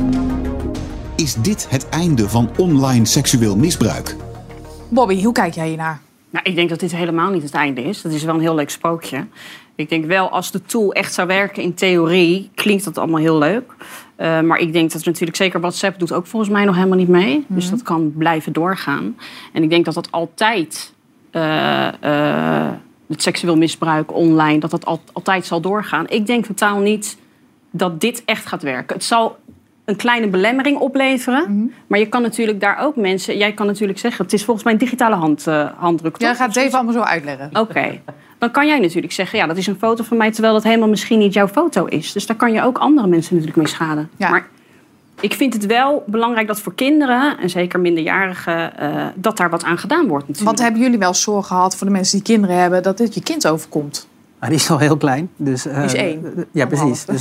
Is 1.15 1.35
dit 1.35 1.67
het 1.69 1.89
einde 1.89 2.29
van 2.29 2.49
online 2.57 3.05
seksueel 3.05 3.55
misbruik? 3.55 4.15
Bobby, 4.89 5.23
hoe 5.23 5.33
kijk 5.33 5.53
jij 5.53 5.67
hiernaar? 5.67 6.04
Nou, 6.35 6.47
ik 6.47 6.55
denk 6.55 6.69
dat 6.69 6.79
dit 6.79 6.95
helemaal 6.95 7.31
niet 7.31 7.43
het 7.43 7.53
einde 7.53 7.83
is. 7.83 8.01
Dat 8.01 8.11
is 8.11 8.23
wel 8.23 8.35
een 8.35 8.41
heel 8.41 8.55
leuk 8.55 8.69
spookje. 8.69 9.25
Ik 9.75 9.89
denk 9.89 10.05
wel, 10.05 10.29
als 10.29 10.51
de 10.51 10.61
tool 10.61 10.93
echt 10.93 11.13
zou 11.13 11.27
werken 11.27 11.63
in 11.63 11.73
theorie, 11.73 12.49
klinkt 12.55 12.83
dat 12.83 12.97
allemaal 12.97 13.19
heel 13.19 13.37
leuk. 13.37 13.71
Uh, 14.17 14.41
maar 14.41 14.57
ik 14.57 14.73
denk 14.73 14.91
dat 14.91 15.05
natuurlijk 15.05 15.37
zeker 15.37 15.59
WhatsApp 15.59 15.99
doet 15.99 16.11
ook 16.11 16.27
volgens 16.27 16.51
mij 16.51 16.65
nog 16.65 16.75
helemaal 16.75 16.97
niet 16.97 17.07
mee. 17.07 17.35
Mm. 17.35 17.55
Dus 17.55 17.69
dat 17.69 17.81
kan 17.81 18.13
blijven 18.17 18.53
doorgaan. 18.53 19.17
En 19.53 19.63
ik 19.63 19.69
denk 19.69 19.85
dat 19.85 19.93
dat 19.93 20.11
altijd 20.11 20.93
uh, 21.31 21.87
uh, 22.03 22.69
het 23.07 23.21
seksueel 23.21 23.57
misbruik 23.57 24.13
online, 24.13 24.59
dat 24.59 24.71
dat 24.71 24.85
al, 24.85 25.01
altijd 25.13 25.45
zal 25.45 25.61
doorgaan. 25.61 26.09
Ik 26.09 26.25
denk 26.25 26.45
totaal 26.45 26.79
niet 26.79 27.17
dat 27.71 28.01
dit 28.01 28.23
echt 28.25 28.45
gaat 28.45 28.63
werken. 28.63 28.95
Het 28.95 29.05
zal 29.05 29.37
een 29.85 29.95
kleine 29.95 30.27
belemmering 30.27 30.77
opleveren. 30.77 31.39
Mm 31.47 31.59
-hmm. 31.59 31.73
Maar 31.87 31.99
je 31.99 32.09
kan 32.09 32.21
natuurlijk 32.21 32.59
daar 32.59 32.77
ook 32.79 32.95
mensen... 32.95 33.37
Jij 33.37 33.53
kan 33.53 33.65
natuurlijk 33.65 33.99
zeggen, 33.99 34.23
het 34.25 34.33
is 34.33 34.43
volgens 34.43 34.65
mij 34.65 34.73
een 34.73 34.79
digitale 34.79 35.15
hand, 35.15 35.47
uh, 35.47 35.69
handdruk. 35.77 36.19
Jij 36.19 36.35
gaat 36.35 36.47
het 36.47 36.57
even 36.57 36.73
allemaal 36.73 36.93
zo 36.93 37.01
uitleggen. 37.01 37.47
Oké. 37.49 37.59
Okay. 37.59 38.01
Dan 38.37 38.51
kan 38.51 38.67
jij 38.67 38.79
natuurlijk 38.79 39.13
zeggen, 39.13 39.39
ja, 39.39 39.47
dat 39.47 39.57
is 39.57 39.67
een 39.67 39.77
foto 39.77 40.03
van 40.03 40.17
mij... 40.17 40.31
terwijl 40.31 40.53
dat 40.53 40.63
helemaal 40.63 40.89
misschien 40.89 41.19
niet 41.19 41.33
jouw 41.33 41.47
foto 41.47 41.85
is. 41.85 42.11
Dus 42.11 42.25
daar 42.25 42.35
kan 42.35 42.53
je 42.53 42.61
ook 42.61 42.77
andere 42.77 43.07
mensen 43.07 43.35
natuurlijk 43.35 43.61
mee 43.61 43.73
schaden. 43.75 44.09
Ja. 44.17 44.29
Maar 44.29 44.47
ik 45.19 45.33
vind 45.33 45.53
het 45.53 45.65
wel 45.65 46.03
belangrijk 46.07 46.47
dat 46.47 46.59
voor 46.59 46.75
kinderen... 46.75 47.37
en 47.37 47.49
zeker 47.49 47.79
minderjarigen, 47.79 48.73
uh, 48.81 49.05
dat 49.15 49.37
daar 49.37 49.49
wat 49.49 49.63
aan 49.63 49.77
gedaan 49.77 50.07
wordt 50.07 50.27
natuurlijk. 50.27 50.57
Want 50.57 50.59
hebben 50.59 50.81
jullie 50.81 50.99
wel 50.99 51.13
zorg 51.13 51.47
gehad 51.47 51.75
voor 51.75 51.87
de 51.87 51.93
mensen 51.93 52.17
die 52.17 52.25
kinderen 52.25 52.55
hebben... 52.55 52.83
dat 52.83 52.97
dit 52.97 53.13
je 53.13 53.23
kind 53.23 53.47
overkomt? 53.47 54.07
Maar 54.45 54.53
die 54.53 54.63
is 54.63 54.69
nog 54.69 54.79
heel 54.79 54.97
klein. 54.97 55.29
Dus, 55.35 55.67
uh, 55.67 55.75
die 55.75 55.83
is 55.83 55.93
één. 55.93 56.45
Ja, 56.51 56.65
precies. 56.65 57.05
Dus, 57.05 57.19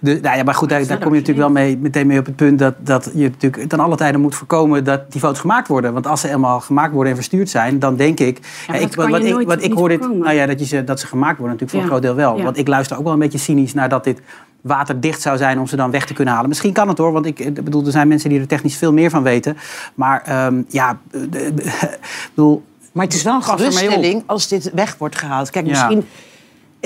de, 0.00 0.18
nou 0.22 0.36
ja, 0.36 0.42
maar 0.42 0.54
goed, 0.54 0.68
daar, 0.68 0.86
daar 0.86 0.98
kom 0.98 1.14
je 1.14 1.20
natuurlijk 1.20 1.38
wel 1.38 1.50
mee, 1.50 1.78
meteen 1.78 2.06
mee 2.06 2.18
op 2.18 2.26
het 2.26 2.36
punt 2.36 2.58
dat, 2.58 2.74
dat 2.78 3.10
je 3.14 3.28
natuurlijk 3.28 3.68
ten 3.68 3.80
alle 3.80 3.96
tijden 3.96 4.20
moet 4.20 4.34
voorkomen 4.34 4.84
dat 4.84 5.12
die 5.12 5.20
foto's 5.20 5.40
gemaakt 5.40 5.68
worden. 5.68 5.92
Want 5.92 6.06
als 6.06 6.20
ze 6.20 6.28
eenmaal 6.28 6.60
gemaakt 6.60 6.92
worden 6.92 7.10
en 7.10 7.16
verstuurd 7.16 7.50
zijn, 7.50 7.78
dan 7.78 7.96
denk 7.96 8.20
ik. 8.20 8.40
Ja, 8.66 8.74
ik 8.74 8.94
wat, 8.94 9.08
wat 9.08 9.24
ik, 9.24 9.46
wat 9.46 9.62
ik 9.62 9.72
hoor 9.72 9.88
dit, 9.88 10.00
nou 10.00 10.32
ja, 10.32 10.46
dat, 10.46 10.58
je 10.58 10.66
ze, 10.66 10.84
dat 10.84 11.00
ze 11.00 11.06
gemaakt 11.06 11.38
worden, 11.38 11.56
natuurlijk 11.58 11.72
voor 11.72 11.80
een 11.80 11.88
groot 11.88 12.02
deel 12.02 12.26
wel. 12.26 12.36
Ja. 12.36 12.44
Want 12.44 12.58
ik 12.58 12.68
luister 12.68 12.96
ook 12.96 13.04
wel 13.04 13.12
een 13.12 13.18
beetje 13.18 13.38
cynisch 13.38 13.74
naar 13.74 13.88
dat 13.88 14.04
dit 14.04 14.20
waterdicht 14.60 15.20
zou 15.22 15.36
zijn 15.36 15.58
om 15.58 15.66
ze 15.66 15.76
dan 15.76 15.90
weg 15.90 16.06
te 16.06 16.14
kunnen 16.14 16.34
halen. 16.34 16.48
Misschien 16.48 16.72
kan 16.72 16.88
het 16.88 16.98
hoor, 16.98 17.12
want 17.12 17.26
ik 17.26 17.38
ik 17.38 17.64
bedoel, 17.64 17.84
er 17.84 17.90
zijn 17.90 18.08
mensen 18.08 18.30
die 18.30 18.40
er 18.40 18.46
technisch 18.46 18.76
veel 18.76 18.92
meer 18.92 19.10
van 19.10 19.22
weten. 19.22 19.56
Maar 19.94 20.46
um, 20.46 20.64
ja, 20.68 20.98
ik 21.20 22.00
bedoel. 22.34 22.62
Maar 22.92 23.04
het 23.04 23.14
is 23.14 23.22
wel 23.22 23.34
een 23.34 23.42
geruststelling 23.42 24.22
als 24.26 24.48
dit 24.48 24.70
weg 24.74 24.96
wordt 24.98 25.16
gehaald. 25.16 25.50
Kijk, 25.50 25.66
Ja. 25.66 25.90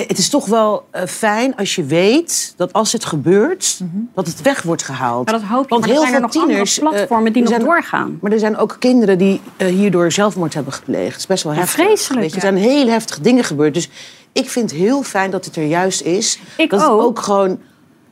Het 0.09 0.19
is 0.19 0.29
toch 0.29 0.47
wel 0.47 0.87
eh, 0.91 1.07
fijn 1.07 1.57
als 1.57 1.75
je 1.75 1.85
weet 1.85 2.55
dat 2.57 2.73
als 2.73 2.93
het 2.93 3.05
gebeurt, 3.05 3.81
dat 4.15 4.27
het 4.27 4.43
weg 4.43 4.63
wordt 4.63 4.83
gehaald. 4.83 5.31
Ja, 5.31 5.39
dat 5.39 5.47
hoop 5.47 5.63
je. 5.63 5.69
Want 5.69 5.81
maar 5.81 5.91
er 5.91 5.95
heel 5.97 6.05
zijn 6.07 6.23
er 6.23 6.31
veel 6.31 6.41
nog 6.41 6.51
andere 6.51 6.65
tieners, 6.65 6.79
eh, 6.79 6.89
platformen 6.89 7.33
die 7.33 7.43
er 7.43 7.49
nog 7.49 7.59
zijn- 7.59 7.69
doorgaan. 7.71 8.19
Maar 8.21 8.33
er 8.33 8.39
zijn 8.39 8.57
ook 8.57 8.77
kinderen 8.79 9.19
die 9.19 9.41
eh, 9.57 9.67
hierdoor 9.69 10.13
zelfmoord 10.13 10.55
hebben 10.55 10.73
gepleegd. 10.73 11.11
Het 11.13 11.19
is 11.21 11.27
best 11.27 11.43
wel 11.45 11.53
Ja, 11.53 11.59
heftig. 11.59 11.85
vreselijk, 11.85 12.21
Weet 12.21 12.31
je, 12.35 12.41
ja. 12.41 12.47
Er 12.47 12.53
zijn 12.59 12.71
heel 12.71 12.89
heftige 12.89 13.21
dingen 13.21 13.45
gebeurd. 13.45 13.75
Dus 13.75 13.89
ik 14.33 14.49
vind 14.51 14.71
het 14.71 14.81
heel 14.81 15.03
fijn 15.03 15.31
dat 15.31 15.45
het 15.45 15.57
er 15.57 15.65
juist 15.67 16.01
is. 16.03 16.39
Ik 16.57 16.71
dat 16.71 16.81
ook. 16.85 16.97
het 16.99 17.07
ook 17.07 17.19
gewoon 17.19 17.59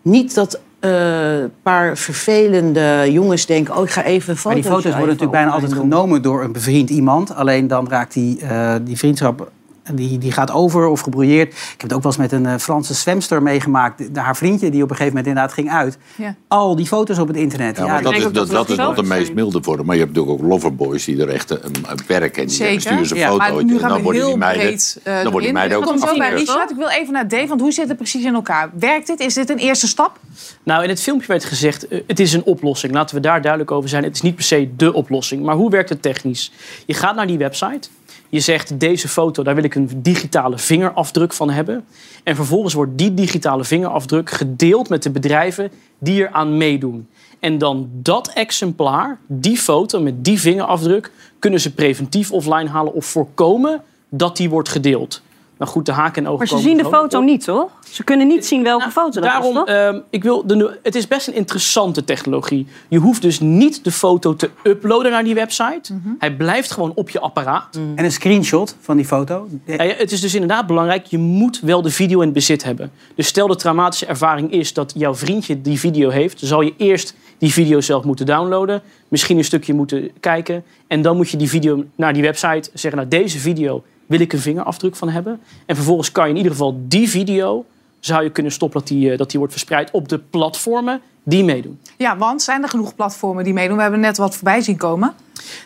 niet 0.03 0.35
dat 0.35 0.61
eh, 0.81 1.39
een 1.39 1.53
paar 1.63 1.97
vervelende 1.97 3.07
jongens 3.11 3.47
denken... 3.47 3.77
oh, 3.77 3.83
ik 3.83 3.91
ga 3.91 4.03
even 4.05 4.33
een 4.35 4.41
Maar 4.45 4.55
die 4.55 4.63
foto's 4.65 4.83
worden 4.85 5.01
natuurlijk 5.07 5.31
bijna 5.31 5.51
altijd 5.51 5.73
genomen 5.73 6.23
door 6.23 6.43
een 6.43 6.53
bevriend 6.53 6.91
iemand. 6.91 7.35
Alleen 7.35 7.67
dan 7.69 7.89
raakt 7.89 8.13
die, 8.13 8.41
eh, 8.41 8.75
die 8.83 8.97
vriendschap. 8.99 9.51
Die, 9.95 10.19
die 10.19 10.33
gaat 10.33 10.51
over 10.51 10.87
of 10.87 11.01
gebrouilleerd. 11.01 11.53
Ik 11.53 11.59
heb 11.71 11.81
het 11.81 11.93
ook 11.93 12.03
wel 12.03 12.13
eens 12.13 12.21
met 12.21 12.33
een 12.33 12.47
eh, 12.47 12.57
Franse 12.59 12.95
zwemster 12.95 13.43
meegemaakt. 13.43 14.15
De- 14.15 14.21
haar 14.21 14.37
vriendje 14.37 14.71
die 14.71 14.83
op 14.83 14.91
een 14.91 14.97
gegeven 14.97 15.17
moment 15.17 15.27
inderdaad 15.27 15.53
ging 15.53 15.71
uit. 15.71 15.99
Ja. 16.17 16.35
Al 16.49 16.77
die 16.77 16.87
foto's 16.87 17.19
op 17.19 17.29
het 17.29 17.37
internet. 17.37 17.77
Ja, 17.77 17.87
maar 17.87 18.03
dat, 18.03 18.13
denk 18.13 18.17
is, 18.17 18.29
ook 18.29 18.35
dat, 18.35 18.47
dat 18.47 18.57
dat 18.57 18.67
we 18.67 18.73
is 18.73 18.79
nog 18.79 18.95
de 18.95 19.03
meest 19.03 19.33
milde 19.35 19.63
vorm. 19.63 19.87
Maar 19.87 19.97
je 19.97 20.03
hebt 20.03 20.15
natuurlijk 20.15 20.43
ook 20.43 20.49
loverboys 20.51 21.05
die 21.05 21.21
er 21.23 21.29
echt 21.29 21.51
een, 21.51 21.61
een 21.89 21.99
werk 22.07 22.37
en 22.37 22.47
die 22.47 22.55
Zeker. 22.57 22.81
sturen 22.81 23.07
ze 23.07 23.15
een 23.15 23.21
Ja, 23.21 23.27
foto. 23.29 23.39
Maar 23.55 23.65
nu 23.65 23.75
en 23.75 23.81
gaan 23.81 23.89
dan 23.89 23.99
we 23.99 24.03
worden 24.05 24.21
heel 24.21 24.31
die 24.31 24.39
meiden, 24.39 24.63
breed 24.67 25.01
eh, 25.05 25.15
dan 25.15 25.23
worden 25.23 25.43
die 25.43 25.53
meiden 25.53 25.79
ook 25.79 25.85
kom 25.85 25.99
zo 25.99 26.17
bij 26.17 26.33
Richard. 26.35 26.71
Ik 26.71 26.77
wil 26.77 26.89
even 26.89 27.13
naar 27.13 27.29
Dave, 27.29 27.47
want 27.47 27.61
hoe 27.61 27.73
zit 27.73 27.89
het 27.89 27.97
precies 27.97 28.25
in 28.25 28.35
elkaar? 28.35 28.71
Werkt 28.79 29.07
dit? 29.07 29.21
Is 29.21 29.35
dit 29.35 29.51
een 29.51 29.59
eerste 29.59 29.87
stap? 29.87 30.19
Nou, 30.63 30.83
in 30.83 30.89
het 30.89 31.01
filmpje 31.03 31.27
werd 31.27 31.45
gezegd, 31.45 31.89
eh, 31.89 32.01
het 32.07 32.21
is 32.21 32.33
een 32.33 32.45
oplossing. 32.45 32.93
Laten 32.93 33.15
we 33.15 33.21
daar 33.21 33.41
duidelijk 33.43 33.71
over 33.71 33.89
zijn. 33.89 34.05
Het 34.05 34.15
is 34.15 34.23
niet 34.23 34.35
per 34.35 34.45
se 34.45 34.71
de 34.77 34.93
oplossing. 34.93 35.43
Maar 35.43 35.55
hoe 35.55 35.71
werkt 35.71 35.89
het 35.89 36.03
technisch? 36.03 36.53
Je 36.87 36.95
gaat 36.95 37.15
naar 37.15 37.27
die 37.27 37.39
website. 37.39 37.89
Je 38.29 38.41
zegt, 38.41 38.81
deze 38.81 39.09
foto, 39.09 39.43
daar 39.43 39.55
wil 39.55 39.65
ik 39.65 39.75
een 39.75 39.91
digitale 40.03 40.59
vingerafdruk 40.59 41.33
van 41.33 41.51
hebben. 41.51 41.85
En 42.25 42.37
vervolgens 42.37 42.75
wordt 42.75 42.99
die 42.99 43.15
digitale 43.15 43.65
vingerafdruk 43.65 44.31
gedeeld 44.31 44.89
met 44.89 45.03
de 45.03 45.11
bedrijven 45.11 45.71
die 45.99 46.23
er 46.23 46.31
aan 46.31 46.57
meedoen. 46.57 47.09
En 47.41 47.59
dan 47.59 47.89
dat 47.93 48.29
exemplaar, 48.29 49.19
die 49.27 49.57
foto 49.57 50.01
met 50.01 50.25
die 50.25 50.41
vingerafdruk... 50.41 51.11
kunnen 51.39 51.61
ze 51.61 51.75
preventief 51.75 52.33
offline 52.33 52.69
halen 52.69 52.95
of 52.95 53.07
voorkomen 53.07 53.83
dat 54.09 54.37
die 54.37 54.51
wordt 54.51 54.69
gedeeld. 54.69 55.23
Nou 55.59 55.71
goed, 55.71 55.87
de 55.87 55.93
haken 55.93 56.23
en 56.25 56.29
ogen 56.31 56.39
Maar 56.39 56.59
ze 56.59 56.69
zien 56.69 56.77
de 56.77 56.85
foto 56.85 57.19
op. 57.19 57.25
niet, 57.25 57.45
toch? 57.45 57.71
Ze 57.91 58.05
kunnen 58.05 58.27
niet 58.27 58.47
zien 58.47 58.63
welke 58.63 58.81
Nou, 58.81 58.93
foto 58.93 59.21
dat 59.21 59.23
Daarom, 59.31 59.49
is, 59.51 59.55
toch? 59.57 59.67
ehm, 59.67 59.99
ik 60.11 60.23
wil 60.23 60.47
de, 60.47 60.79
het 60.83 60.95
is 60.95 61.09
best 61.09 61.29
een 61.29 61.35
interessante 61.35 62.05
technologie. 62.05 62.67
Je 62.89 62.99
hoeft 62.99 63.23
dus 63.23 63.41
niet 63.41 63.85
de 63.85 63.93
foto 63.93 64.37
te 64.37 64.51
uploaden 64.63 65.11
naar 65.13 65.25
die 65.25 65.35
website. 65.35 65.93
Mhm. 65.93 66.09
Hij 66.19 66.37
blijft 66.37 66.71
gewoon 66.71 66.93
op 66.95 67.11
je 67.11 67.21
apparaat. 67.21 67.77
En 67.95 68.05
een 68.05 68.13
screenshot 68.13 68.77
van 68.81 68.97
die 68.97 69.05
foto. 69.07 69.49
Ja, 69.65 69.83
ja, 69.83 69.95
het 69.95 70.13
is 70.13 70.21
dus 70.21 70.35
inderdaad 70.35 70.67
belangrijk, 70.67 71.07
je 71.07 71.19
moet 71.19 71.61
wel 71.61 71.83
de 71.83 71.91
video 71.91 72.21
in 72.21 72.33
bezit 72.33 72.65
hebben. 72.65 72.91
Dus 73.15 73.27
stel 73.27 73.47
de 73.47 73.57
traumatische 73.57 74.07
ervaring 74.07 74.53
is 74.53 74.73
dat 74.73 74.93
jouw 74.97 75.15
vriendje 75.15 75.61
die 75.61 75.79
video 75.79 76.11
heeft... 76.11 76.39
zal 76.43 76.61
je 76.61 76.75
eerst 76.77 77.15
die 77.39 77.53
video 77.53 77.81
zelf 77.81 78.05
moeten 78.05 78.27
downloaden. 78.27 78.83
Misschien 79.09 79.39
een 79.39 79.45
stukje 79.45 79.75
moeten 79.75 80.11
kijken. 80.21 80.65
En 80.87 81.03
dan 81.03 81.17
moet 81.17 81.31
je 81.31 81.37
die 81.37 81.49
video 81.49 81.85
naar 81.95 82.13
die 82.13 82.23
website 82.23 82.71
zeggen... 82.73 82.97
nou, 83.01 83.09
deze 83.23 83.39
video 83.39 83.83
wil 84.09 84.21
ik 84.21 84.33
een 84.33 84.39
vingerafdruk 84.39 84.97
van 84.97 85.09
hebben. 85.09 85.41
En 85.67 85.77
vervolgens 85.77 86.13
kan 86.13 86.25
je 86.25 86.31
in 86.31 86.37
ieder 86.37 86.53
geval 86.53 86.81
die 86.89 87.09
video... 87.09 87.65
zou 88.01 88.23
je 88.23 88.31
kunnen 88.31 88.53
stoppen 88.53 88.79
dat 88.81 88.89
die, 88.89 89.11
eh, 89.11 89.19
dat 89.19 89.31
die 89.31 89.39
wordt 89.39 89.55
verspreid 89.55 89.91
op 89.91 90.09
de 90.09 90.19
platformen 90.19 91.01
die 91.23 91.45
meedoen. 91.45 91.81
Ja, 91.97 92.17
want 92.17 92.43
zijn 92.43 92.63
er 92.63 92.69
genoeg 92.69 92.95
platformen 92.95 93.45
die 93.45 93.53
meedoen? 93.53 93.77
We 93.77 93.83
hebben 93.83 94.01
net 94.01 94.17
wat 94.17 94.35
voorbij 94.35 94.61
zien 94.61 94.77
komen. 94.77 95.15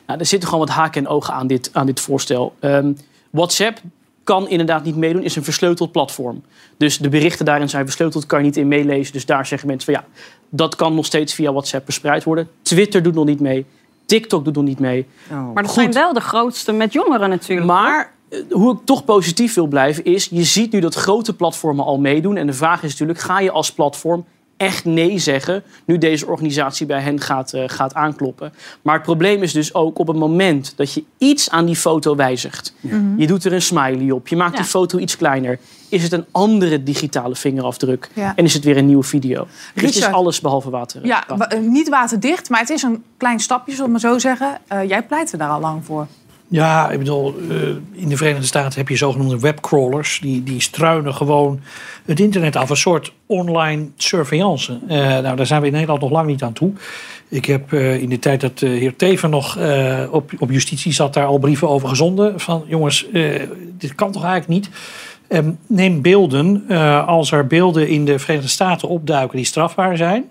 Nou, 0.07 0.19
er 0.19 0.27
zitten 0.27 0.49
gewoon 0.49 0.67
wat 0.67 0.75
haken 0.75 1.05
en 1.05 1.11
ogen 1.11 1.35
aan 1.35 1.47
dit, 1.47 1.71
aan 1.73 1.87
dit 1.87 2.01
voorstel. 2.01 2.55
Ehm, 2.59 2.93
WhatsApp 3.31 3.81
kan 4.25 4.49
inderdaad 4.49 4.85
niet 4.85 4.97
meedoen, 4.97 5.23
is 5.23 5.37
een 5.37 5.45
versleuteld 5.45 5.93
platform. 5.93 6.43
Dus 6.77 6.99
de 6.99 7.09
berichten 7.09 7.45
daarin 7.45 7.69
zijn 7.69 7.85
versleuteld, 7.85 8.27
kan 8.27 8.39
je 8.39 8.45
niet 8.45 8.57
in 8.57 8.69
meelezen. 8.69 9.13
Dus 9.13 9.27
daar 9.27 9.47
zeggen 9.47 9.69
mensen 9.69 9.95
van 9.95 10.03
ja, 10.03 10.23
dat 10.49 10.77
kan 10.77 10.95
nog 10.95 11.07
steeds 11.07 11.35
via 11.35 11.53
WhatsApp 11.53 11.85
verspreid 11.85 12.25
worden. 12.25 12.49
Twitter 12.63 13.03
doet 13.03 13.15
nog 13.15 13.25
niet 13.25 13.41
mee, 13.41 13.67
TikTok 14.07 14.45
doet 14.45 14.55
nog 14.55 14.65
niet 14.65 14.79
mee. 14.79 15.07
maar 15.29 15.55
dat 15.55 15.67
goed. 15.67 15.75
zijn 15.75 15.93
wel 15.93 16.13
de 16.13 16.21
grootste 16.21 16.73
met 16.73 16.93
jongeren 16.93 17.29
natuurlijk. 17.29 17.67
Maar 17.67 18.13
hoe 18.51 18.73
ik 18.73 18.79
toch 18.85 19.05
positief 19.05 19.55
wil 19.55 19.67
blijven 19.67 20.05
is... 20.05 20.29
je 20.31 20.43
ziet 20.45 20.73
nu 20.73 20.81
dat 20.81 20.95
grote 20.95 21.35
platformen 21.35 21.85
al 21.85 21.99
meedoen. 22.01 22.37
En 22.37 22.47
de 22.47 22.53
vraag 22.53 22.83
is 22.83 22.91
natuurlijk, 22.91 23.19
ga 23.19 23.41
je 23.41 23.51
als 23.51 23.73
platform 23.73 24.25
echt 24.57 24.85
nee 24.85 25.19
zeggen... 25.19 25.63
nu 25.85 25.99
deze 25.99 26.27
organisatie 26.27 26.87
bij 26.87 27.01
hen 27.01 27.21
gaat, 27.21 27.53
eh, 27.53 27.63
gaat 27.67 27.95
aankloppen. 27.95 28.53
Maar 28.83 28.95
het 28.95 29.03
probleem 29.03 29.43
is 29.43 29.53
dus 29.53 29.75
ook 29.75 29.99
op 29.99 30.07
het 30.07 30.17
moment 30.17 30.73
dat 30.77 30.93
je 30.93 31.05
iets 31.19 31.51
aan 31.51 31.65
die 31.67 31.77
foto 31.77 32.17
wijzigt... 32.17 32.75
Mhm. 32.81 33.17
je 33.17 33.27
doet 33.27 33.45
er 33.45 33.53
een 33.53 33.63
smiley 33.63 34.11
op, 34.11 34.29
je 34.29 34.37
maakt 34.37 34.57
die 34.57 34.65
foto 34.65 34.99
iets 34.99 35.17
kleiner... 35.17 35.59
is 35.89 36.03
het 36.03 36.13
een 36.13 36.25
andere 36.31 36.83
digitale 36.83 37.35
vingerafdruk 37.37 38.11
Ja. 38.15 38.33
en 38.37 38.45
is 38.45 38.55
het 38.55 38.65
weer 38.65 38.77
een 38.77 38.87
nieuwe 38.87 39.03
video. 39.03 39.47
Dus 39.75 39.83
het 39.85 39.95
is 39.97 40.05
alles 40.05 40.41
behalve 40.41 40.71
water. 40.71 41.07
Ja, 41.07 41.25
wa- 41.37 41.49
eh, 41.49 41.61
niet 41.61 41.89
waterdicht, 41.89 42.51
maar 42.51 42.61
het 42.61 42.71
is 42.71 42.83
een 42.83 43.05
klein 43.17 43.41
stapje, 43.41 43.71
zullen 43.75 43.87
we 43.87 43.91
maar 43.93 44.01
zo 44.13 44.19
zeggen. 44.19 44.59
Eh, 44.67 44.89
jij 44.89 45.03
pleit 45.03 45.33
er 45.33 45.39
daar 45.39 45.51
al 45.51 45.61
lang 45.61 45.85
voor. 45.85 46.07
Ja, 46.53 46.91
ik 46.91 46.99
bedoel, 46.99 47.35
eh, 47.51 47.57
in 47.93 48.09
de 48.09 48.17
Verenigde 48.17 48.47
Staten 48.47 48.79
heb 48.79 48.89
je 48.89 48.97
zogenoemde 48.97 49.39
webcrawlers. 49.39 50.19
Die, 50.23 50.43
die 50.43 50.61
struinen 50.61 51.15
gewoon 51.15 51.61
het 52.05 52.21
internet 52.21 52.57
af. 52.57 52.71
Een 52.71 52.77
soort 52.77 53.13
online 53.27 53.87
surveillance. 53.97 54.79
Eh, 54.89 54.99
nou, 54.99 55.37
daar 55.37 55.47
zijn 55.47 55.61
we 55.61 55.67
in 55.67 55.73
Nederland 55.73 56.01
nog 56.01 56.11
lang 56.11 56.27
niet 56.27 56.43
aan 56.43 56.53
toe. 56.53 56.73
Ik 57.29 57.45
heb 57.45 57.73
eh, 57.73 58.03
in 58.03 58.09
de 58.09 58.19
tijd 58.19 58.41
dat 58.41 58.59
de 58.59 58.67
heer 58.67 58.97
Teven 58.97 59.31
nog 59.31 59.59
op, 60.11 60.31
op 60.39 60.51
justitie 60.51 60.93
zat... 60.93 61.15
daar 61.15 61.27
al 61.27 61.39
brieven 61.39 61.69
over 61.69 61.89
gezonden. 61.89 62.41
Van 62.41 62.65
jongens, 62.67 63.07
dit 63.79 63.95
kan 63.95 64.13
toch 64.13 64.25
eigenlijk 64.25 64.53
niet? 64.61 64.71
Ehm, 65.29 65.51
neem 65.67 66.03
beelden. 66.03 66.67
als 67.07 67.33
er 67.33 67.47
beelden 67.47 67.89
in 67.89 68.05
de 68.05 68.19
Verenigde 68.19 68.51
Staten 68.51 68.89
opduiken 68.89 69.37
die 69.37 69.47
strafbaar 69.47 69.97
zijn... 69.97 70.25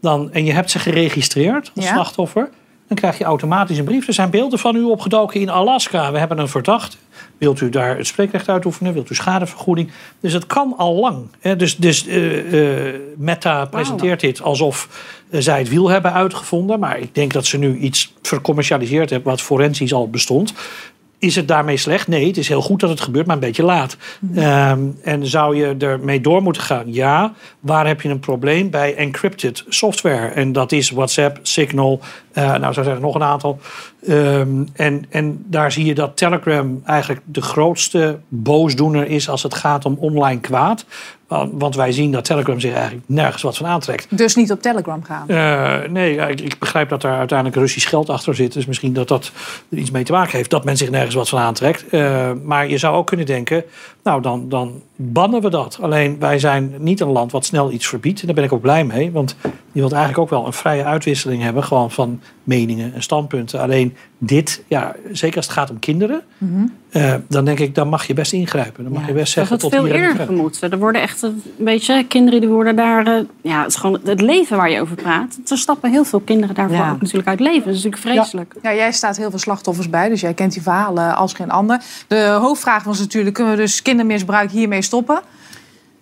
Dan, 0.00 0.32
en 0.32 0.44
je 0.44 0.52
hebt 0.52 0.70
ze 0.70 0.78
geregistreerd 0.78 1.70
als 1.74 1.84
Ja. 1.84 1.92
slachtoffer... 1.92 2.48
dan 2.92 3.00
krijg 3.02 3.18
je 3.18 3.24
automatisch 3.24 3.78
een 3.78 3.84
brief. 3.84 4.06
Er 4.06 4.12
zijn 4.12 4.30
beelden 4.30 4.58
van 4.58 4.76
u 4.76 4.82
opgedoken 4.82 5.40
in 5.40 5.50
Alaska. 5.50 6.12
We 6.12 6.18
hebben 6.18 6.38
een 6.38 6.48
verdachte. 6.48 6.96
Wilt 7.38 7.60
u 7.60 7.70
daar 7.70 7.96
het 7.96 8.06
spreekrecht 8.06 8.48
uitoefenen? 8.48 8.92
Wilt 8.92 9.10
u 9.10 9.14
schadevergoeding? 9.14 9.90
Dus 10.20 10.32
het 10.32 10.46
kan 10.46 10.74
al 10.76 10.94
lang. 10.94 11.26
Dus, 11.56 11.76
dus 11.76 12.06
eh, 12.06 12.88
eh, 12.88 12.94
Meta 13.16 13.64
presenteert 13.64 14.20
dit 14.20 14.42
alsof 14.42 14.88
eh, 15.30 15.40
zij 15.40 15.58
het 15.58 15.68
wiel 15.68 15.88
hebben 15.88 16.12
uitgevonden. 16.12 16.78
Maar 16.78 16.98
ik 16.98 17.14
denk 17.14 17.32
dat 17.32 17.46
ze 17.46 17.58
nu 17.58 17.76
iets 17.76 18.12
vercommercialiseerd 18.22 19.10
hebben... 19.10 19.30
wat 19.30 19.40
forensisch 19.40 19.92
al 19.92 20.10
bestond. 20.10 20.52
Is 21.22 21.36
het 21.36 21.48
daarmee 21.48 21.76
slecht? 21.76 22.08
Nee, 22.08 22.26
het 22.26 22.36
is 22.36 22.48
heel 22.48 22.62
goed 22.62 22.80
dat 22.80 22.90
het 22.90 23.00
gebeurt, 23.00 23.26
maar 23.26 23.34
een 23.34 23.42
beetje 23.42 23.62
laat. 23.62 23.96
Ehm, 24.34 24.80
en 25.02 25.26
zou 25.26 25.56
je 25.56 25.74
ermee 25.78 26.20
door 26.20 26.42
moeten 26.42 26.62
gaan? 26.62 26.92
Ja. 26.92 27.32
Waar 27.60 27.86
heb 27.86 28.00
je 28.00 28.08
een 28.08 28.20
probleem? 28.20 28.70
Bij 28.70 28.94
encrypted 28.94 29.64
software. 29.68 30.26
En 30.26 30.52
dat 30.52 30.72
is 30.72 30.90
WhatsApp, 30.90 31.38
Signal, 31.42 32.00
eh, 32.32 32.54
nou 32.56 32.72
zo 32.72 32.82
zijn 32.82 32.94
er 32.94 33.00
nog 33.00 33.14
een 33.14 33.22
aantal. 33.22 33.58
Ehm, 34.06 34.64
en, 34.72 35.04
en 35.08 35.44
daar 35.46 35.72
zie 35.72 35.84
je 35.84 35.94
dat 35.94 36.16
Telegram 36.16 36.82
eigenlijk 36.84 37.20
de 37.24 37.42
grootste 37.42 38.18
boosdoener 38.28 39.06
is 39.06 39.28
als 39.28 39.42
het 39.42 39.54
gaat 39.54 39.84
om 39.84 39.96
online 39.98 40.40
kwaad. 40.40 40.84
Want 41.52 41.76
wij 41.76 41.92
zien 41.92 42.12
dat 42.12 42.24
Telegram 42.24 42.60
zich 42.60 42.72
eigenlijk 42.72 43.04
nergens 43.06 43.42
wat 43.42 43.56
van 43.56 43.66
aantrekt. 43.66 44.06
Dus 44.18 44.34
niet 44.34 44.52
op 44.52 44.62
Telegram 44.62 45.04
gaan. 45.04 45.28
Eh, 45.28 45.90
nee, 45.90 46.16
ik, 46.16 46.40
ik 46.40 46.58
begrijp 46.58 46.88
dat 46.88 47.00
daar 47.00 47.18
uiteindelijk 47.18 47.58
Russisch 47.58 47.88
geld 47.88 48.08
achter 48.08 48.34
zit. 48.34 48.52
Dus 48.52 48.66
misschien 48.66 48.92
dat 48.92 49.08
dat 49.08 49.32
er 49.70 49.78
iets 49.78 49.90
mee 49.90 50.04
te 50.04 50.12
maken 50.12 50.36
heeft. 50.36 50.50
Dat 50.50 50.64
men 50.64 50.76
zich 50.76 50.90
nergens 50.90 51.14
wat 51.14 51.28
van 51.28 51.38
aantrekt. 51.38 51.88
Eh, 51.88 52.30
maar 52.44 52.68
je 52.68 52.78
zou 52.78 52.96
ook 52.96 53.06
kunnen 53.06 53.26
denken, 53.26 53.64
nou 54.02 54.22
dan, 54.22 54.48
dan 54.48 54.82
bannen 54.96 55.40
we 55.42 55.50
dat. 55.50 55.78
Alleen 55.80 56.18
wij 56.18 56.38
zijn 56.38 56.74
niet 56.78 57.00
een 57.00 57.08
land 57.12 57.32
wat 57.32 57.44
snel 57.44 57.72
iets 57.72 57.86
verbiedt. 57.86 58.20
En 58.20 58.26
daar 58.26 58.34
ben 58.34 58.44
ik 58.44 58.52
ook 58.52 58.60
blij 58.60 58.84
mee. 58.84 59.10
Want 59.12 59.36
je 59.72 59.80
wilt 59.80 59.92
eigenlijk 59.92 60.22
ook 60.22 60.30
wel 60.30 60.46
een 60.46 60.52
vrije 60.52 60.84
uitwisseling 60.84 61.42
hebben. 61.42 61.64
Gewoon 61.64 61.90
van 61.90 62.20
meningen 62.44 62.94
en 62.94 63.02
standpunten. 63.02 63.60
Alleen 63.60 63.96
dit, 64.18 64.62
ja, 64.68 64.94
zeker 65.12 65.36
als 65.36 65.46
het 65.46 65.54
gaat 65.54 65.70
om 65.70 65.78
kinderen. 65.78 66.22
Mhm. 66.38 66.66
eh, 66.90 67.14
dan 67.28 67.44
denk 67.44 67.58
ik, 67.58 67.74
dan 67.74 67.88
mag 67.88 68.06
je 68.06 68.14
best 68.14 68.32
ingrijpen. 68.32 68.84
Dan 68.84 68.92
mag 68.92 69.06
je 69.06 69.12
best 69.12 69.18
Dat 69.24 69.28
zeggen 69.34 69.52
had 69.52 69.60
tot 69.60 69.72
veel 69.72 69.84
hier 69.84 69.94
en 69.94 70.00
niet 70.00 70.10
eerder 70.10 70.26
gemoeten. 70.26 70.70
Er 70.70 70.78
worden 70.78 71.02
echt, 71.02 71.22
een 71.22 71.42
beetje, 71.58 72.04
kinderen 72.06 72.40
die 72.40 72.48
worden 72.48 72.76
daar... 72.76 73.06
eh, 73.06 73.24
ja, 73.42 73.58
het 73.62 73.68
is 73.68 73.76
gewoon 73.76 74.00
het 74.04 74.20
leven 74.20 74.56
waar 74.56 74.70
je 74.70 74.80
over 74.80 74.96
praat. 74.96 75.38
Er 75.46 75.58
stappen 75.58 75.90
heel 75.90 76.04
veel 76.04 76.20
kinderen 76.20 76.54
daarvoor 76.54 76.76
Ja. 76.76 76.90
ook 76.90 77.00
natuurlijk 77.00 77.28
uit 77.28 77.40
leven. 77.40 77.64
Dat 77.64 77.74
is 77.74 77.84
natuurlijk 77.84 78.02
vreselijk. 78.02 78.54
Ja, 78.62 78.74
jij 78.74 78.92
staat 78.92 79.16
heel 79.16 79.30
veel 79.30 79.38
slachtoffers 79.38 79.90
bij, 79.90 80.08
dus 80.08 80.20
jij 80.20 80.34
kent 80.34 80.52
die 80.52 80.62
verhalen 80.62 81.16
als 81.16 81.32
geen 81.32 81.50
ander. 81.50 81.82
De 82.06 82.38
hoofdvraag 82.40 82.84
was 82.84 82.98
natuurlijk, 82.98 83.34
kunnen 83.34 83.54
we 83.56 83.60
dus 83.60 83.82
kindermisbruik 83.92 84.50
hiermee 84.50 84.82
stoppen? 84.82 85.22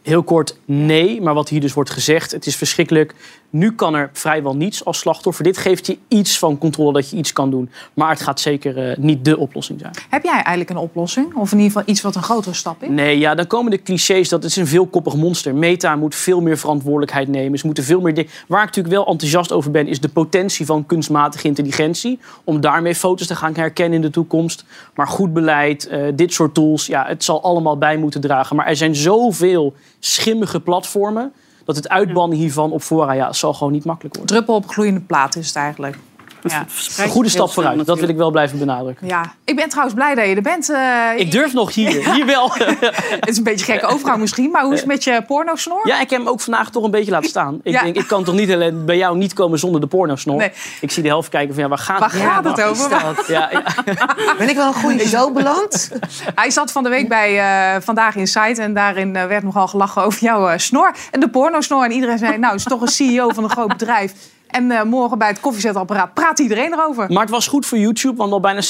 Heel 0.02 0.22
kort, 0.22 0.58
nee. 0.64 1.20
Maar 1.20 1.34
wat 1.34 1.48
hier 1.48 1.60
dus 1.60 1.72
wordt 1.72 1.90
gezegd, 1.90 2.30
het 2.30 2.46
is 2.46 2.56
verschrikkelijk. 2.56 3.14
Nu 3.50 3.72
kan 3.72 3.94
er 3.94 4.10
vrijwel 4.12 4.56
niets 4.56 4.84
als 4.84 4.98
slachtoffer. 4.98 5.44
Dit 5.44 5.58
geeft 5.58 5.86
je 5.86 5.98
iets 6.08 6.38
van 6.38 6.58
controle 6.58 6.92
dat 6.92 7.10
je 7.10 7.16
iets 7.16 7.32
kan 7.32 7.50
doen. 7.50 7.70
Maar 7.94 8.10
het 8.10 8.20
gaat 8.20 8.40
zeker 8.40 8.90
eh, 8.90 8.96
niet 8.96 9.24
de 9.24 9.38
oplossing 9.38 9.80
zijn. 9.80 9.92
Heb 10.08 10.24
jij 10.24 10.32
eigenlijk 10.32 10.70
een 10.70 10.76
oplossing? 10.76 11.34
Of 11.34 11.52
in 11.52 11.58
ieder 11.58 11.72
geval 11.72 11.88
iets 11.92 12.00
wat 12.00 12.14
een 12.14 12.22
grotere 12.22 12.54
stap 12.54 12.82
is? 12.82 12.88
Nee, 12.88 13.18
ja, 13.18 13.34
dan 13.34 13.46
komen 13.46 13.70
de 13.70 13.82
clichés 13.82 14.28
dat 14.28 14.42
het 14.42 14.50
is 14.50 14.56
een 14.56 14.66
veelkoppig 14.66 15.14
monster. 15.14 15.54
Meta 15.54 15.96
moet 15.96 16.14
veel 16.14 16.40
meer 16.40 16.58
verantwoordelijkheid 16.58 17.28
nemen. 17.28 17.58
Ze 17.58 17.66
moeten 17.66 17.84
veel 17.84 18.00
meer 18.00 18.14
dingen. 18.14 18.30
Waar 18.48 18.60
ik 18.60 18.66
natuurlijk 18.66 18.94
wel 18.94 19.06
enthousiast 19.06 19.52
over 19.52 19.70
ben, 19.70 19.86
is 19.86 20.00
de 20.00 20.08
potentie 20.08 20.66
van 20.66 20.86
kunstmatige 20.86 21.46
intelligentie. 21.46 22.18
Om 22.44 22.60
daarmee 22.60 22.94
foto's 22.94 23.26
te 23.26 23.36
gaan 23.36 23.54
herkennen 23.54 23.94
in 23.94 24.02
de 24.02 24.10
toekomst. 24.10 24.64
Maar 24.94 25.08
goed 25.08 25.32
beleid, 25.32 25.88
eh, 25.88 26.02
dit 26.14 26.32
soort 26.32 26.54
tools, 26.54 26.86
ja, 26.86 27.04
het 27.06 27.24
zal 27.24 27.42
allemaal 27.42 27.78
bij 27.78 27.96
moeten 27.96 28.20
dragen. 28.20 28.56
Maar 28.56 28.66
er 28.66 28.76
zijn 28.76 28.94
zoveel 28.94 29.74
schimmige 29.98 30.60
platformen. 30.60 31.32
Dat 31.74 31.84
het 31.84 31.88
uitbannen 31.88 32.38
hiervan 32.38 32.72
op 32.72 32.82
fora 32.82 33.12
ja, 33.12 33.32
zal 33.32 33.54
gewoon 33.54 33.72
niet 33.72 33.84
makkelijk 33.84 34.16
worden. 34.16 34.34
Druppel 34.34 34.54
op 34.54 34.68
gloeiende 34.68 35.00
plaat 35.00 35.36
is 35.36 35.46
het 35.46 35.56
eigenlijk. 35.56 35.98
Ja. 36.42 36.64
Een 37.04 37.08
goede 37.10 37.28
stap 37.28 37.50
vooruit, 37.52 37.86
dat 37.86 37.98
wil 38.00 38.08
ik 38.08 38.16
wel 38.16 38.30
blijven 38.30 38.58
benadrukken. 38.58 39.06
Ja, 39.06 39.34
ik 39.44 39.56
ben 39.56 39.68
trouwens 39.68 39.94
blij 39.94 40.14
dat 40.14 40.26
je 40.26 40.34
er 40.34 40.42
bent. 40.42 40.70
Eh, 40.70 41.08
Ik 41.16 41.30
durf 41.32 41.52
nog 41.52 41.74
hier, 41.74 42.12
hier 42.14 42.26
wel. 42.26 42.52
Het 43.20 43.28
is 43.28 43.36
een 43.36 43.44
beetje 43.44 43.72
een 43.72 43.78
gekke 43.78 43.94
overgang 43.94 44.18
misschien, 44.18 44.50
maar 44.50 44.62
hoe 44.62 44.72
is 44.72 44.78
het 44.78 44.88
met 44.88 45.04
je 45.04 45.22
pornosnor? 45.26 45.80
Ja, 45.88 46.00
ik 46.00 46.10
heb 46.10 46.18
hem 46.18 46.28
ook 46.28 46.40
vandaag 46.40 46.70
toch 46.70 46.84
een 46.84 46.90
beetje 46.90 47.10
laten 47.10 47.28
staan. 47.28 47.60
Ik 47.62 47.72
Ja. 47.72 47.82
denk, 47.82 47.96
ik 47.96 48.06
kan 48.06 48.24
toch 48.24 48.34
niet 48.34 48.52
alleen 48.52 48.84
bij 48.84 48.96
jou 48.96 49.16
niet 49.16 49.32
komen 49.32 49.58
zonder 49.58 49.80
de 49.80 49.86
pornosnor. 49.86 50.36
Nee. 50.36 50.52
Ik 50.80 50.90
zie 50.90 51.02
de 51.02 51.08
helft 51.08 51.28
kijken 51.28 51.54
van, 51.54 51.62
ja, 51.62 51.68
waar 51.68 51.78
gaat 51.78 51.98
Waar 52.00 52.12
het 52.12 52.20
gaat 52.22 52.44
het 52.44 52.62
over? 52.62 52.88
Ben 54.38 54.48
ik 54.48 54.56
wel 54.56 54.66
een 54.66 54.74
goede 54.74 55.08
zo 55.08 55.32
beland? 55.32 55.90
Hij 56.34 56.50
zat 56.50 56.72
van 56.72 56.82
de 56.82 56.88
week 56.88 57.08
bij 57.08 57.38
eh, 57.38 57.80
Vandaag 57.82 58.16
in 58.16 58.26
Site 58.26 58.62
en 58.62 58.74
daarin 58.74 59.16
eh, 59.16 59.26
werd 59.26 59.42
nogal 59.42 59.68
gelachen 59.68 60.02
over 60.02 60.22
jouw 60.22 60.58
snor. 60.58 60.94
En 61.10 61.20
de 61.20 61.28
pornosnor. 61.28 61.84
En 61.84 61.90
iedereen 61.92 62.18
zei, 62.18 62.38
nou, 62.38 62.52
het 62.52 62.60
is 62.60 62.66
toch 62.66 62.80
een 62.80 62.88
CEO 62.88 63.28
van 63.28 63.44
een 63.44 63.50
groot 63.50 63.68
bedrijf. 63.68 64.12
En 64.50 64.70
eh, 64.70 64.82
morgen 64.82 65.18
bij 65.18 65.28
het 65.28 65.40
koffiezetapparaat 65.40 66.14
praat 66.14 66.38
iedereen 66.38 66.72
erover. 66.72 67.12
Maar 67.12 67.22
het 67.22 67.30
was 67.30 67.46
goed 67.46 67.66
voor 67.66 67.78
YouTube, 67.78 68.16
want 68.16 68.32
al 68.32 68.40
bijna 68.40 68.60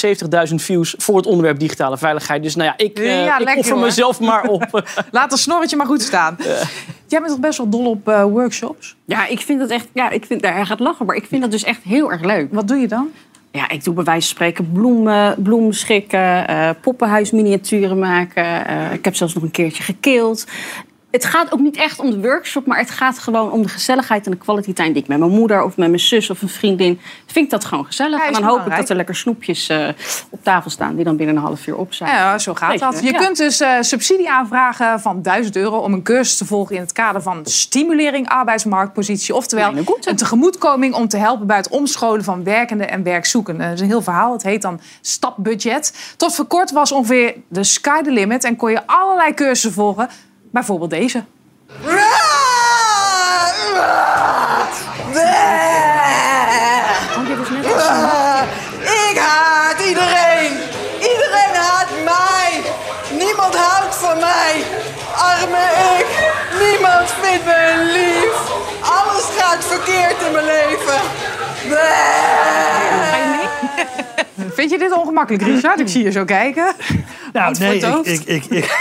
70.000 0.49 0.55
views 0.55 0.95
voor 0.99 1.17
het 1.17 1.27
onderwerp 1.27 1.59
digitale 1.59 1.99
veiligheid. 1.99 2.43
Dus 2.43 2.55
nou 2.57 2.69
ja, 2.69 2.85
ik, 2.85 2.99
Ja, 2.99 3.33
ik 3.33 3.39
lekker, 3.39 3.57
offer 3.57 3.75
hoor. 3.75 3.85
mezelf 3.85 4.21
maar 4.21 4.45
op. 4.45 4.83
Laat 5.11 5.31
het 5.31 5.41
snorretje 5.41 5.77
maar 5.77 5.87
goed 5.87 6.03
staan. 6.03 6.37
Jij 7.07 7.19
bent 7.21 7.29
toch 7.33 7.41
best 7.41 7.59
wel 7.59 7.69
dol 7.69 7.87
op 7.87 8.09
eh, 8.09 8.23
workshops? 8.23 8.97
Ja, 9.05 9.27
ik 9.27 9.41
vind 9.41 9.61
het 9.61 9.71
echt... 9.71 9.89
Ja, 9.93 10.11
ik 10.11 10.25
vind, 10.25 10.43
daar 10.43 10.67
gaat 10.67 10.81
lachen, 10.81 11.07
maar 11.07 11.17
ik 11.17 11.27
vind 11.29 11.43
dat 11.43 11.51
dus 11.51 11.65
echt 11.65 11.83
heel 11.83 12.13
erg 12.13 12.23
leuk. 12.23 12.49
Wat 12.53 12.69
doe 12.69 12.79
je 12.79 12.89
dan? 12.89 13.09
Ja, 13.53 13.69
ik 13.69 13.85
doe 13.85 13.95
bij 13.95 14.05
wijze 14.05 14.27
van 14.27 14.37
spreken 14.37 14.73
bloemen, 14.73 15.35
bloemschikken, 15.43 16.49
eh 16.49 16.71
poppenhuisminiaturen 16.81 17.99
maken. 17.99 18.67
Eh, 18.67 18.93
ik 18.93 19.05
heb 19.05 19.15
zelfs 19.17 19.35
nog 19.35 19.43
een 19.43 19.51
keertje 19.51 19.83
gekeeld. 19.83 20.47
Het 21.11 21.25
gaat 21.25 21.52
ook 21.52 21.61
niet 21.61 21.76
echt 21.76 21.99
om 21.99 22.11
de 22.11 22.21
workshop, 22.21 22.67
maar 22.67 22.79
het 22.79 22.90
gaat 22.90 23.19
gewoon 23.19 23.50
om 23.50 23.62
de 23.62 23.69
gezelligheid 23.69 24.25
en 24.25 24.31
de 24.31 24.37
quality 24.37 24.73
time 24.73 24.93
die 24.93 25.02
ik 25.02 25.09
met 25.09 25.19
mijn 25.19 25.31
moeder 25.31 25.62
of 25.62 25.76
met 25.76 25.88
mijn 25.88 26.00
zus 26.00 26.31
of 26.31 26.43
een 26.43 26.49
vriendin 26.49 27.00
vind 27.26 27.45
ik 27.45 27.50
dat 27.50 27.64
gewoon 27.64 27.85
gezellig. 27.85 28.19
Ja, 28.19 28.26
en 28.26 28.33
dan 28.33 28.43
hoop 28.43 28.67
ik 28.67 28.76
dat 28.76 28.88
er 28.88 28.97
lekker 28.97 29.17
snoepjes 29.17 29.69
eh, 29.69 29.88
op 30.31 30.45
tafel 30.45 30.71
staan 30.71 30.95
die 30.95 31.05
dan 31.05 31.17
binnen 31.17 31.37
een 31.37 31.43
half 31.43 31.67
uur 31.67 31.76
op 31.76 31.95
zijn. 31.95 32.11
Ja, 32.11 32.38
zo 32.38 32.55
gaat 32.55 32.71
Weet 32.71 32.79
dat. 32.79 33.00
Je 33.02 33.12
ja. 33.12 33.19
kunt 33.19 33.37
dus 33.37 33.61
eh, 33.61 33.76
subsidie 33.81 34.31
aanvragen 34.31 35.00
van 35.00 35.23
1000 35.23 35.57
euro 35.57 35.79
om 35.79 35.93
een 35.93 36.02
cursus 36.02 36.37
te 36.37 36.45
volgen 36.45 36.75
in 36.75 36.81
het 36.81 36.93
kader 36.93 37.23
van 37.23 37.47
stimulering 37.47 38.29
arbeidsmarktpositie. 38.29 39.35
Oftewel 39.35 39.73
een 39.76 40.17
tegemoetkoming 40.17 40.95
om 40.95 41.09
te 41.09 41.17
helpen 41.17 41.47
bij 41.47 41.57
het 41.57 41.69
omscholen 41.69 42.25
van 42.25 42.45
werkenden 42.45 42.90
en 42.90 43.02
werkzoekenden. 43.02 43.67
Dat 43.67 43.75
is 43.75 43.81
een 43.81 43.87
heel 43.87 44.02
verhaal. 44.02 44.33
Het 44.33 44.43
heet 44.43 44.62
dan 44.62 44.81
stapbudget. 45.00 46.14
Tot 46.17 46.35
voor 46.35 46.47
kort 46.47 46.71
was 46.71 46.93
ongeveer 46.93 47.35
de 47.49 47.64
sky 47.64 48.02
the 48.02 48.11
limit 48.11 48.45
en 48.45 48.57
kon 48.57 48.71
je 48.71 48.87
allerlei 48.87 49.35
cursussen 49.35 49.73
volgen. 49.73 50.09
Bijvoorbeeld 50.50 50.90
deze. 50.90 51.25
Ik 59.11 59.19
haat 59.19 59.80
iedereen. 59.88 60.52
Iedereen 61.00 61.54
haat 61.54 61.88
mij. 62.04 62.62
Niemand 63.19 63.57
houdt 63.57 63.95
van 63.95 64.19
mij. 64.19 64.64
Arme 65.16 65.66
ik. 65.99 66.07
Niemand 66.61 67.11
vindt 67.21 67.45
me 67.45 67.90
lief. 67.92 68.50
Alles 68.80 69.25
gaat 69.38 69.64
verkeerd 69.64 70.23
in 70.26 70.33
mijn 70.33 70.45
leven. 70.45 71.00
Vind 74.54 74.71
je 74.71 74.78
dit 74.78 74.92
ongemakkelijk, 74.92 75.42
Richard? 75.42 75.80
Ik 75.80 75.88
zie 75.88 76.04
je 76.04 76.11
zo 76.11 76.25
kijken. 76.25 76.75
Nou, 77.33 77.54
nee, 77.59 77.76
ik, 78.02 78.25
ik, 78.25 78.45
ik, 78.45 78.76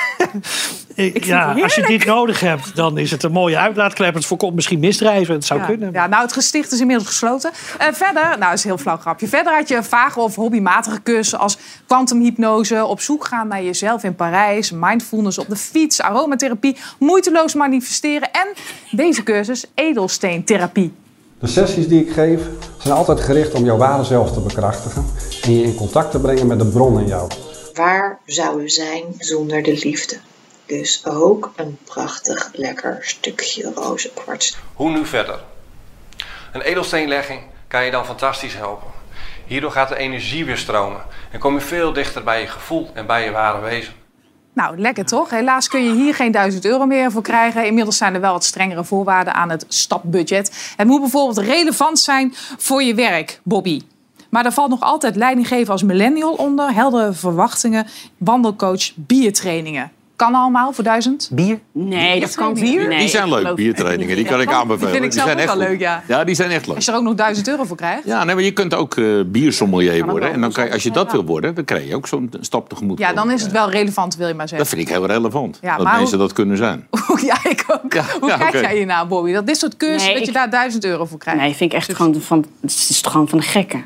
ik, 1.06 1.24
ja, 1.24 1.56
als 1.62 1.76
je 1.76 1.82
dit 1.82 2.06
nodig 2.06 2.40
hebt, 2.40 2.76
dan 2.76 2.98
is 2.98 3.12
het 3.12 3.24
een 3.24 3.32
mooie 3.32 3.58
uitlaatklep. 3.58 4.14
Het 4.14 4.26
voorkomt 4.26 4.56
misschien 4.56 4.80
misdrijven. 4.80 5.34
Het 5.34 5.46
zou 5.46 5.60
ja. 5.60 5.66
kunnen. 5.66 5.92
Ja, 5.94 6.08
nou, 6.08 6.24
het 6.24 6.34
gesticht 6.34 6.72
is 6.72 6.80
inmiddels 6.80 7.08
gesloten. 7.08 7.52
Eh, 7.78 7.88
verder, 7.92 8.24
nou, 8.24 8.40
dat 8.40 8.54
is 8.54 8.64
een 8.64 8.70
heel 8.70 8.80
flauw 8.80 8.98
grapje. 8.98 9.28
Verder 9.28 9.54
had 9.54 9.68
je 9.68 9.84
vage 9.84 10.20
of 10.20 10.36
hobbymatige 10.36 11.04
cursussen 11.04 11.40
als 11.40 11.58
kwantumhypnose, 11.88 12.86
op 12.86 13.02
zoek 13.02 13.26
gaan 13.26 13.48
naar 13.48 13.64
jezelf 13.64 14.04
in 14.04 14.16
Parijs, 14.16 14.72
mindfulness 14.72 15.38
op 15.38 15.50
de 15.50 15.56
fiets, 15.56 16.02
aromatherapie, 16.02 16.78
moeiteloos 17.00 17.54
manifesteren 17.54 18.32
en 18.32 18.48
deze 18.92 19.24
cursus 19.24 19.66
edelsteentherapie. 19.74 20.94
De 21.40 21.48
sessies 21.48 21.88
die 21.88 22.06
ik 22.06 22.12
geef 22.12 22.42
zijn 22.78 22.94
altijd 22.94 23.20
gericht 23.20 23.54
om 23.54 23.66
jouw 23.66 23.78
ware 23.78 24.04
zelf 24.04 24.32
te 24.32 24.40
bekrachtigen 24.40 25.06
en 25.42 25.54
je 25.54 25.64
in 25.64 25.76
contact 25.76 26.12
te 26.12 26.20
brengen 26.20 26.48
met 26.48 26.60
de 26.60 26.66
bron 26.66 27.00
in 27.00 27.08
jou. 27.08 27.32
Waar 27.74 28.20
zou 28.26 28.62
u 28.62 28.70
zijn 28.70 29.04
zonder 29.18 29.64
de 29.64 29.80
liefde? 29.84 30.18
Dus 30.70 31.06
ook 31.06 31.52
een 31.56 31.78
prachtig 31.84 32.50
lekker 32.54 32.98
stukje 33.02 33.72
roze 33.76 34.12
kwarts. 34.14 34.58
Hoe 34.74 34.92
nu 34.92 35.06
verder? 35.06 35.40
Een 36.54 36.62
edelsteenlegging 36.62 37.42
kan 37.68 37.86
je 37.86 37.92
dan 37.92 38.06
fantastisch 38.06 38.54
helpen. 38.54 38.88
Hierdoor 39.46 39.72
gaat 39.72 39.90
de 39.90 39.98
energie 39.98 40.46
weer 40.46 40.58
stromen 40.58 41.02
en 41.32 41.40
kom 41.40 41.54
je 41.54 41.62
veel 41.62 41.94
dichter 41.94 42.24
bij 42.24 42.42
je 42.42 42.48
gevoel 42.48 42.90
en 42.94 43.06
bij 43.06 43.24
je 43.24 43.32
ware 43.32 43.62
wezen. 43.62 43.94
Nou, 44.54 44.78
lekker 44.78 45.06
toch? 45.06 45.30
Helaas 45.30 45.68
kun 45.68 45.84
je 45.84 45.94
hier 45.94 46.16
geen 46.16 46.32
1000 46.32 46.66
euro 46.66 46.86
meer 46.86 47.12
voor 47.12 47.22
krijgen. 47.22 47.66
Inmiddels 47.66 47.98
zijn 47.98 48.14
er 48.14 48.22
wel 48.22 48.34
wat 48.34 48.44
strengere 48.44 48.84
voorwaarden 48.84 49.34
aan 49.34 49.50
het 49.50 49.66
stapbudget. 49.68 50.74
Het 50.76 50.88
moet 50.88 51.02
bijvoorbeeld 51.02 51.38
relevant 51.38 52.00
zijn 52.00 52.34
voor 52.58 52.84
je 52.84 52.94
werk, 52.94 53.40
Bobby. 53.44 53.82
Maar 54.30 54.46
er 54.46 54.52
valt 54.52 54.70
nog 54.70 54.82
altijd 54.82 55.16
leidinggeven 55.16 55.72
als 55.72 55.84
millennial 55.84 56.34
onder. 56.34 56.74
Heldere 56.74 57.14
verwachtingen, 57.14 57.88
wandelcoach, 58.18 58.92
biertrainingen. 58.96 59.92
Kan 60.20 60.36
allemaal 60.36 60.74
voor 60.74 60.84
1000? 60.84 61.30
Bier? 61.32 61.60
Nee, 61.72 62.20
dat 62.20 62.36
kan 62.36 62.54
Bier? 62.54 62.88
Nee, 62.88 63.00
die 63.00 63.08
zijn 63.08 63.30
leuk, 63.30 63.56
biertrainingen. 63.56 64.16
Die 64.16 64.26
kan 64.34 64.42
ik 64.42 64.52
aanbevelen. 64.52 64.92
Die 64.92 65.02
vind 65.02 65.04
ik 65.04 65.12
die 65.12 65.20
zelf 65.20 65.26
zijn 65.26 65.38
ook 65.42 65.44
echt 65.50 65.58
wel 65.58 65.68
leuk, 65.68 65.80
ja. 65.80 66.04
Ja, 66.08 66.24
die 66.24 66.36
zijn 66.36 66.52
echt 66.52 66.68
leuk. 66.68 66.76
Als 66.76 66.86
je 66.86 66.92
er 66.92 66.98
ook 66.98 67.04
nog 67.04 67.14
1000 67.16 67.48
euro 67.48 67.64
voor 67.64 67.78
krijgt. 67.78 68.06
Ja, 68.06 68.24
nee, 68.24 68.36
maar 68.36 68.44
je 68.44 68.52
kunt 68.52 68.74
ook 68.74 68.96
eh 68.96 69.06
biersommelier 69.26 70.00
dat 70.00 70.10
worden. 70.10 70.32
En 70.32 70.42
dan 70.42 70.52
kan 70.52 70.66
je, 70.66 70.72
als 70.72 70.84
je 70.84 70.92
dat 70.92 71.12
wil 71.12 71.26
worden, 71.26 71.56
dan 71.56 71.66
krijg 71.66 71.88
je 71.88 71.96
ook 71.96 72.08
zo'n 72.08 72.30
stap 72.42 72.70
tegemoet. 72.70 73.00
Ja, 73.00 73.14
dan 73.14 73.32
is 73.32 73.42
het 73.42 73.52
wel 73.52 73.70
relevant, 73.72 74.16
wil 74.16 74.28
je 74.28 74.34
maar 74.34 74.48
Dat 74.48 74.50
zeggen. 74.50 74.68
vind 74.68 74.82
ik 74.82 74.96
heel 74.96 75.06
relevant. 75.06 75.58
Ja, 75.62 75.76
dat 75.76 75.86
maar 75.86 75.98
mensen 75.98 76.18
hoe- 76.18 76.26
dat 76.28 76.36
kunnen 76.36 76.58
zijn. 76.58 76.88
ja, 77.30 77.38
ik 77.50 77.66
ook. 77.68 77.94
Hoe 78.20 78.30
ja, 78.30 78.38
kijk 78.38 78.50
oké. 78.56 78.60
jij 78.60 78.76
hiernaar, 78.78 79.08
Bobby? 79.08 79.32
Dat 79.34 79.48
dit 79.48 79.58
soort 79.58 79.78
cursussen, 79.78 80.08
Nee, 80.10 80.18
dat 80.18 80.26
je 80.28 80.34
daar 80.34 80.50
1000 80.50 80.86
euro 80.86 81.06
voor 81.06 81.18
krijgt? 81.20 81.42
Nee, 81.42 81.54
vind 81.56 81.72
ik 81.72 81.78
echt 81.78 81.94
gewoon 81.96 82.16
van, 82.22 82.46
het 82.62 82.72
is 82.90 83.02
toch 83.02 83.12
gewoon 83.12 83.28
van 83.30 83.38
de 83.40 83.46
gekken. 83.46 83.84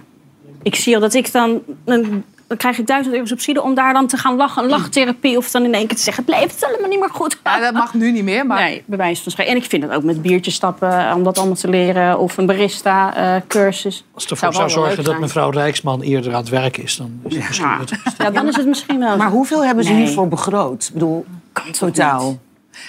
Ik 0.64 0.76
zie 0.76 0.96
al 0.96 1.02
dat 1.02 1.14
ik 1.14 1.32
dan, 1.32 1.62
dan, 1.86 2.24
dan 2.48 2.58
krijg 2.58 2.78
ik 2.78 2.88
duizend 2.88 3.16
euro 3.16 3.28
subsidie 3.28 3.62
om 3.62 3.74
daar 3.74 3.94
dan 3.94 4.08
te 4.08 4.18
gaan 4.18 4.36
lachen, 4.36 4.64
een 4.64 4.70
lachtherapie 4.70 5.38
of 5.38 5.52
dan 5.52 5.64
in 5.64 5.74
één 5.74 5.88
keer 5.88 5.98
te 5.98 6.04
zeggen, 6.04 6.24
blijft 6.24 6.56
het 6.56 6.66
allemaal 6.66 6.90
niet 6.90 7.00
meer 7.00 7.10
goed. 7.10 7.38
Ja, 7.44 7.60
dat 7.60 7.74
mag 7.74 7.94
nu 7.94 8.12
niet 8.12 8.24
meer, 8.24 8.46
maar... 8.46 8.62
Nee, 8.64 8.84
bij 8.86 8.98
wijze 8.98 9.24
van 9.24 9.32
spreken. 9.32 9.54
En 9.54 9.60
ik 9.62 9.66
vind 9.70 9.84
het 9.84 9.92
ook 9.92 10.04
met 10.04 10.22
biertjes 10.22 10.54
stappen, 10.54 11.14
om 11.14 11.24
dat 11.24 11.38
allemaal 11.38 11.56
te 11.56 11.68
leren, 11.70 12.20
of 12.20 12.38
een 12.38 12.46
barista-cursus. 12.46 14.06
Als 14.14 14.24
het 14.24 14.32
ervoor 14.32 14.54
zou 14.54 14.70
zorgen 14.70 15.04
dat 15.04 15.20
mevrouw 15.20 15.50
Rijksman 15.50 16.02
eerder 16.02 16.32
aan 16.34 16.40
het 16.40 16.50
werk 16.50 16.78
is, 16.78 16.96
dan 16.96 17.20
is 17.24 17.36
het 17.36 17.48
misschien 17.48 17.78
nuttig. 17.78 18.04
Ja, 18.18 18.30
dan 18.30 18.48
is 18.48 18.56
het 18.56 18.68
misschien 18.68 19.00
wel. 19.00 19.18
Maar 19.18 19.30
hoeveel 19.30 19.66
hebben 19.66 19.84
ze 19.84 19.92
Nee. 19.92 20.04
hiervoor 20.06 20.28
begroot? 20.28 20.84
Ik 20.88 20.94
bedoel, 20.94 21.26
totaal. 21.72 22.38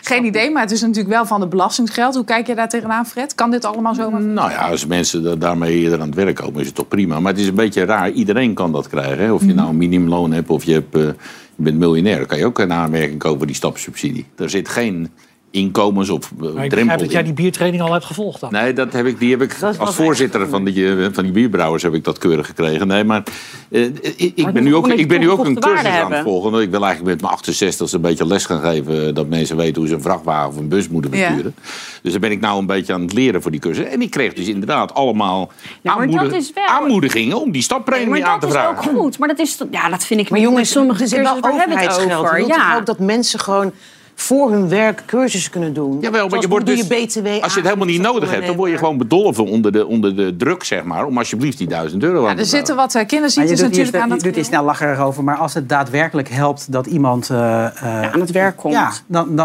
Geen 0.03 0.25
idee, 0.25 0.51
maar 0.51 0.63
het 0.63 0.71
is 0.71 0.81
natuurlijk 0.81 1.15
wel 1.15 1.27
van 1.27 1.41
het 1.41 1.51
belastingsgeld. 1.51 2.15
Hoe 2.15 2.25
kijk 2.25 2.47
je 2.47 2.55
daar 2.55 2.69
tegenaan, 2.69 3.07
Fred? 3.07 3.35
Kan 3.35 3.51
dit 3.51 3.65
allemaal 3.65 3.95
zomaar? 3.95 4.21
Nou 4.23 4.51
ja, 4.51 4.69
als 4.71 4.87
mensen 4.87 5.23
da- 5.23 5.35
daarmee 5.37 5.73
eerder 5.79 6.01
aan 6.01 6.07
het 6.07 6.15
werk 6.17 6.35
komen, 6.37 6.61
is 6.61 6.67
het 6.67 6.75
toch 6.75 6.89
prima. 6.89 7.21
Maar 7.21 7.33
het 7.33 7.41
is 7.41 7.49
een 7.49 7.55
beetje 7.55 7.85
raar. 7.85 8.11
Iedereen 8.11 8.55
kan 8.55 8.73
dat 8.73 8.89
krijgen. 8.89 9.19
Hè? 9.25 9.33
Of 9.33 9.41
je 9.41 9.47
Mhm. 9.47 9.57
nou 9.57 9.69
een 9.69 9.77
minimumloon 9.77 10.33
hebt 10.33 10.51
of 10.51 10.65
je, 10.65 10.73
hebt, 10.73 10.95
eh, 10.95 11.01
je 11.03 11.15
bent 11.57 11.79
miljonair. 11.79 12.17
Dan 12.19 12.27
kan 12.27 12.39
je 12.39 12.47
ook 12.47 12.59
een 12.59 12.73
aanmerking 12.73 13.19
komen 13.19 13.39
voor 13.39 13.47
die 13.47 13.57
stapsubsidie. 13.57 14.27
Er 14.37 14.51
zit 14.51 14.69
geen 14.69 15.11
inkomens- 15.55 16.11
of 16.11 16.31
eh, 16.43 16.53
Maar 16.53 16.65
ik 16.65 16.71
drempel 16.71 16.97
dat 16.99 17.13
jij 17.13 17.23
die 17.23 17.33
biertraining 17.33 17.83
al 17.83 17.93
hebt 17.93 18.05
gevolgd 18.05 18.41
dan. 18.41 18.53
Nee, 18.53 18.73
dat 18.73 18.93
heb 18.93 19.07
ik, 19.07 19.19
die 19.19 19.31
heb 19.31 19.43
ik 19.43 19.57
als 19.63 19.79
echt 19.79 19.95
voorzitter 19.95 20.49
van 20.49 20.65
die, 20.65 20.97
eh, 20.97 21.07
van 21.13 21.23
die 21.25 21.33
bierbrouwers 21.33 21.83
heb 21.83 21.95
ik 21.95 22.05
dat 22.05 22.19
keurig 22.19 22.47
gekregen. 22.47 22.87
Nee, 22.87 23.05
maar 23.05 23.23
eh, 23.71 23.83
ik, 24.17 24.53
ben 24.53 24.63
nu 24.65 24.75
ook, 24.75 24.89
ik 24.89 25.09
ben 25.09 25.21
nu 25.21 25.31
ook 25.31 25.45
een 25.45 25.59
cursus 25.61 25.87
aan 25.89 26.13
het 26.13 26.23
volgen. 26.23 26.61
Ik 26.63 26.71
wil 26.71 26.85
eigenlijk 26.85 27.13
met 27.15 27.21
mijn 27.23 27.33
68 27.35 27.93
een 27.93 28.01
beetje 28.01 28.27
les 28.27 28.45
gaan 28.47 28.61
geven. 28.61 29.15
Dat 29.15 29.29
mensen 29.29 29.57
weten 29.57 29.77
hoe 29.81 29.89
ze 29.89 29.95
een 29.95 30.03
vrachtwagen 30.03 30.49
of 30.49 30.57
een 30.57 30.69
bus 30.69 30.89
moeten 30.89 31.17
Ja. 31.17 31.27
besturen. 31.29 31.55
Dus 32.03 32.13
daar 32.13 32.21
ben 32.21 32.31
ik 32.31 32.41
nou 32.41 32.59
een 32.59 32.67
beetje 32.67 32.93
aan 32.93 33.03
het 33.03 33.13
leren 33.13 33.43
voor 33.43 33.51
die 33.51 33.61
cursus. 33.61 33.85
En 33.87 34.03
ik 34.03 34.11
kreeg 34.11 34.33
dus 34.33 34.47
inderdaad 34.49 34.95
allemaal 34.95 35.53
Ja, 35.63 35.69
maar 35.83 35.93
aanmoedig- 36.05 36.31
dat 36.31 36.41
is 36.41 36.51
wel- 36.55 36.65
aanmoedigen 36.67 37.33
om 37.41 37.51
die 37.51 37.63
stappremie 37.63 38.07
maar 38.09 38.23
aan 38.25 38.41
te 38.41 38.47
dat 38.47 38.55
is 38.55 38.61
vragen. 38.63 38.91
ook 38.93 38.99
goed. 39.01 39.19
Maar 39.19 39.29
dat, 39.29 39.39
is, 39.39 39.59
ja, 39.71 39.89
dat 39.89 40.05
vind 40.05 40.21
ik 40.21 40.31
Maar 40.31 40.41
jongens, 40.41 40.71
sommige 40.71 41.03
is 41.05 41.13
wel 41.13 41.37
overheidsgeld. 41.41 42.13
over? 42.25 42.47
Ja. 42.47 42.77
ook 42.77 42.87
dat 42.87 42.99
mensen 42.99 43.39
gewoon 43.41 43.73
voor 44.15 44.51
hun 44.51 44.69
werk 44.69 45.03
cursussen 45.07 45.51
kunnen 45.51 45.73
doen? 45.73 45.99
Jawel, 46.01 46.29
maar 46.29 46.41
je 46.41 46.49
wordt 46.49 46.67
dus, 46.67 46.79
je 46.79 46.87
BTW 46.87 47.27
als 47.27 47.53
je 47.53 47.59
het 47.59 47.69
helemaal 47.69 47.87
niet 47.87 48.01
nodig 48.01 48.31
hebt, 48.31 48.47
dan 48.47 48.57
word 48.57 48.71
je 48.71 48.79
gewoon 48.79 48.99
bedolven 48.99 49.47
onder 49.47 49.73
de, 49.73 49.87
onder 49.87 50.17
de 50.17 50.37
druk, 50.37 50.65
zeg 50.65 50.85
maar. 50.85 51.07
Om 51.07 51.19
alsjeblieft 51.19 51.59
die 51.59 51.69
duizend 51.69 52.03
euro 52.03 52.19
aan 52.19 52.29
Ja, 52.29 52.35
te 52.35 52.41
er 52.41 52.47
zitten 52.47 52.77
wat 52.77 52.95
eh, 52.95 53.07
kinderziektes 53.07 53.61
natuurlijk 53.61 53.97
aan 53.97 54.03
je 54.03 54.09
dat 54.09 54.21
doet 54.21 54.35
hier 54.35 54.45
snel 54.45 54.65
lachen 54.65 54.93
erover, 54.93 55.25
maar 55.25 55.37
als 55.37 55.55
het 55.55 55.69
daadwerkelijk 55.69 56.29
helpt 56.29 56.73
dat 56.73 56.87
iemand 56.87 57.31
eh, 57.31 57.65
eh, 57.65 58.13
aan 58.13 58.21
het 58.21 58.31
werk 58.31 58.57
komt. 58.57 58.75
Ja, 58.75 58.93
dan, 59.07 59.39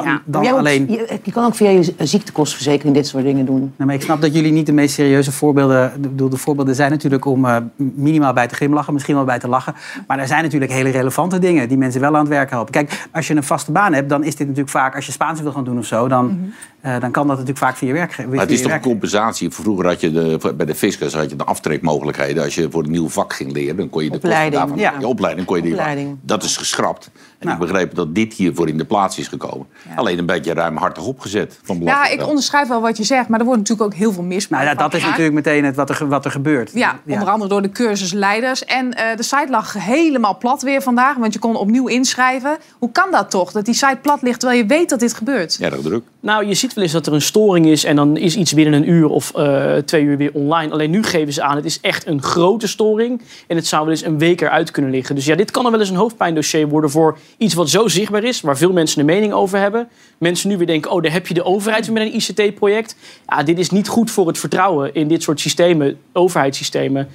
alleen. 0.47 0.85
je, 0.89 1.19
je 1.23 1.31
kan 1.31 1.45
ook 1.45 1.55
via 1.55 1.69
je 1.69 1.93
ziektekostenverzekering 1.97 2.95
dit 2.95 3.07
soort 3.07 3.23
dingen 3.23 3.45
doen. 3.45 3.59
Nou, 3.59 3.73
maar 3.85 3.95
ik 3.95 4.01
snap 4.01 4.21
dat 4.21 4.33
jullie 4.33 4.51
niet 4.51 4.65
de 4.65 4.71
meest 4.71 4.93
serieuze 4.93 5.31
voorbeelden. 5.31 5.91
Ik 5.95 6.01
bedoel, 6.01 6.29
de 6.29 6.37
voorbeelden 6.37 6.75
zijn 6.75 6.91
natuurlijk 6.91 7.25
om 7.25 7.71
minimaal 7.75 8.33
bij 8.33 8.47
te 8.47 8.55
glimlachen, 8.55 8.93
misschien 8.93 9.15
wel 9.15 9.25
bij 9.25 9.39
te 9.39 9.47
lachen. 9.47 9.75
Maar 10.07 10.19
er 10.19 10.27
zijn 10.27 10.43
natuurlijk 10.43 10.71
hele 10.71 10.89
relevante 10.89 11.39
dingen 11.39 11.67
die 11.67 11.77
mensen 11.77 12.01
wel 12.01 12.13
aan 12.15 12.19
het 12.19 12.29
werk 12.29 12.49
helpen. 12.49 12.71
Kijk, 12.71 13.07
als 13.11 13.27
je 13.27 13.35
een 13.35 13.43
vaste 13.43 13.71
baan 13.71 13.93
hebt, 13.93 14.09
dan 14.09 14.23
is 14.23 14.35
dit 14.35 14.47
natuurlijk 14.47 14.58
vaak, 14.67 14.95
als 14.95 15.05
je 15.05 15.11
Spaans 15.11 15.41
wil 15.41 15.51
gaan 15.51 15.63
doen 15.63 15.77
of 15.77 15.85
zo, 15.85 16.07
dan, 16.07 16.53
eh, 16.81 16.99
dan 16.99 17.11
kan 17.11 17.27
dat 17.27 17.37
natuurlijk 17.37 17.57
vaak 17.57 17.77
via 17.77 17.87
je 17.87 17.93
werk. 17.93 18.27
Maar 18.27 18.39
het 18.39 18.51
is 18.51 18.61
toch 18.61 18.71
een 18.71 18.81
compensatie. 18.81 19.49
Vroeger 19.49 19.85
had 19.85 20.01
je 20.01 20.11
de, 20.11 20.53
bij 20.57 20.65
de 20.65 20.75
fiscus 20.75 21.13
had 21.13 21.29
je 21.29 21.35
de 21.35 21.43
aftrekmogelijkheden. 21.43 22.43
Als 22.43 22.55
je 22.55 22.67
voor 22.71 22.83
een 22.83 22.91
nieuw 22.91 23.09
vak 23.09 23.33
ging 23.33 23.51
leren, 23.51 23.75
dan 23.75 23.89
kon 23.89 24.03
je 24.03 24.09
de 24.09 24.19
kosten 24.19 24.29
Opleiding, 24.29 24.61
daarvan, 24.61 24.77
ja. 24.77 24.93
je 24.99 25.07
opleiding 25.07 25.47
kon 25.47 25.63
je 25.63 25.63
die. 25.95 26.17
Dat 26.21 26.43
is 26.43 26.57
geschrapt. 26.57 27.11
En 27.39 27.47
Nou. 27.47 27.61
ik 27.61 27.67
begreep 27.67 27.95
dat 27.95 28.15
dit 28.15 28.33
hiervoor 28.33 28.67
in 28.67 28.77
de 28.77 28.85
plaats 28.85 29.17
is 29.17 29.27
gekomen. 29.27 29.67
Alleen 29.95 30.17
een 30.17 30.25
beetje 30.25 30.53
ruimhartig 30.53 31.05
opgezet 31.05 31.59
van 31.63 31.81
Ja, 31.81 32.07
ik 32.07 32.27
onderschrijf 32.27 32.67
wel 32.67 32.81
wat 32.81 32.97
je 32.97 33.03
zegt, 33.03 33.27
maar 33.27 33.39
er 33.39 33.45
wordt 33.45 33.59
natuurlijk 33.59 33.91
ook 33.91 33.97
heel 33.97 34.11
veel 34.11 34.23
misbruik 34.23 34.63
Nou 34.63 34.75
ja, 34.75 34.83
dat 34.83 34.93
is 34.93 35.03
natuurlijk 35.03 35.35
meteen 35.35 35.65
het 35.65 35.75
wat 35.75 35.89
er, 35.89 36.07
wat 36.07 36.25
er 36.25 36.31
gebeurt. 36.31 36.71
Ja, 36.73 36.99
onder 37.07 37.29
andere 37.29 37.49
door 37.49 37.61
de 37.61 37.71
cursusleiders. 37.71 38.65
En 38.65 38.93
eh, 38.93 39.17
de 39.17 39.23
site 39.23 39.47
lag 39.49 39.73
helemaal 39.73 40.37
plat 40.37 40.61
weer 40.61 40.81
vandaag, 40.81 41.15
want 41.15 41.33
je 41.33 41.39
kon 41.39 41.55
opnieuw 41.55 41.87
inschrijven. 41.87 42.57
Hoe 42.77 42.91
kan 42.91 43.11
dat 43.11 43.29
toch, 43.31 43.51
dat 43.51 43.65
die 43.65 43.73
site 43.73 43.97
plat 44.01 44.21
ligt 44.21 44.39
terwijl 44.39 44.61
je 44.61 44.67
weet 44.67 44.89
dat 44.89 44.99
dit 44.99 45.13
gebeurt? 45.13 45.57
Erg 45.59 45.81
druk. 45.81 46.03
Nou, 46.19 46.45
je 46.45 46.53
ziet 46.53 46.68
wel 46.73 46.83
eens 46.83 46.93
dat 46.93 47.07
er 47.07 47.13
een 47.13 47.21
storing 47.21 47.65
is 47.65 47.83
en 47.83 47.95
dan 47.95 48.17
is 48.17 48.35
iets 48.35 48.53
binnen 48.53 48.73
een 48.73 48.89
uur 48.89 49.07
of 49.07 49.33
eh, 49.35 49.75
twee 49.75 50.03
uur 50.03 50.17
weer 50.17 50.31
online. 50.33 50.71
Alleen 50.71 50.89
nu 50.89 51.03
geven 51.03 51.33
ze 51.33 51.41
aan, 51.41 51.55
het 51.55 51.65
is 51.65 51.79
echt 51.81 52.07
een 52.07 52.21
grote 52.21 52.67
storing 52.67 53.21
en 53.47 53.55
het 53.55 53.67
zou 53.67 53.81
wel 53.83 53.91
eens 53.91 54.05
een 54.05 54.17
week 54.17 54.41
eruit 54.41 54.71
kunnen 54.71 54.91
liggen. 54.91 55.15
Dus 55.15 55.25
ja, 55.25 55.35
dit 55.35 55.51
kan 55.51 55.65
er 55.65 55.71
wel 55.71 55.79
eens 55.79 55.89
een 55.89 55.95
hoofdpijndossier 55.95 56.67
worden 56.67 56.89
voor 56.89 57.17
iets 57.37 57.53
wat 57.53 57.69
zo 57.69 57.87
zichtbaar 57.87 58.23
is, 58.23 58.41
waar 58.41 58.57
veel 58.57 58.71
mensen 58.71 58.99
een 58.99 59.05
mening 59.05 59.33
over 59.33 59.59
hebben. 59.59 59.87
Mensen 60.17 60.49
nu 60.49 60.57
weer 60.57 60.67
denken, 60.67 60.91
oh, 60.91 61.01
daar 61.01 61.11
heb 61.11 61.27
je 61.27 61.33
de 61.33 61.43
overheid 61.43 61.85
weer 61.85 61.93
met 61.93 62.03
een 62.03 62.15
ICT-project. 62.15 62.95
Ja, 63.27 63.43
dit 63.43 63.59
is 63.59 63.69
niet 63.69 63.87
goed 63.87 64.11
voor 64.11 64.27
het 64.27 64.37
vertrouwen 64.37 64.93
in 64.93 65.07
dit 65.07 65.23
soort 65.23 65.39
systemen, 65.39 65.97
overheidssystemen. 66.13 67.07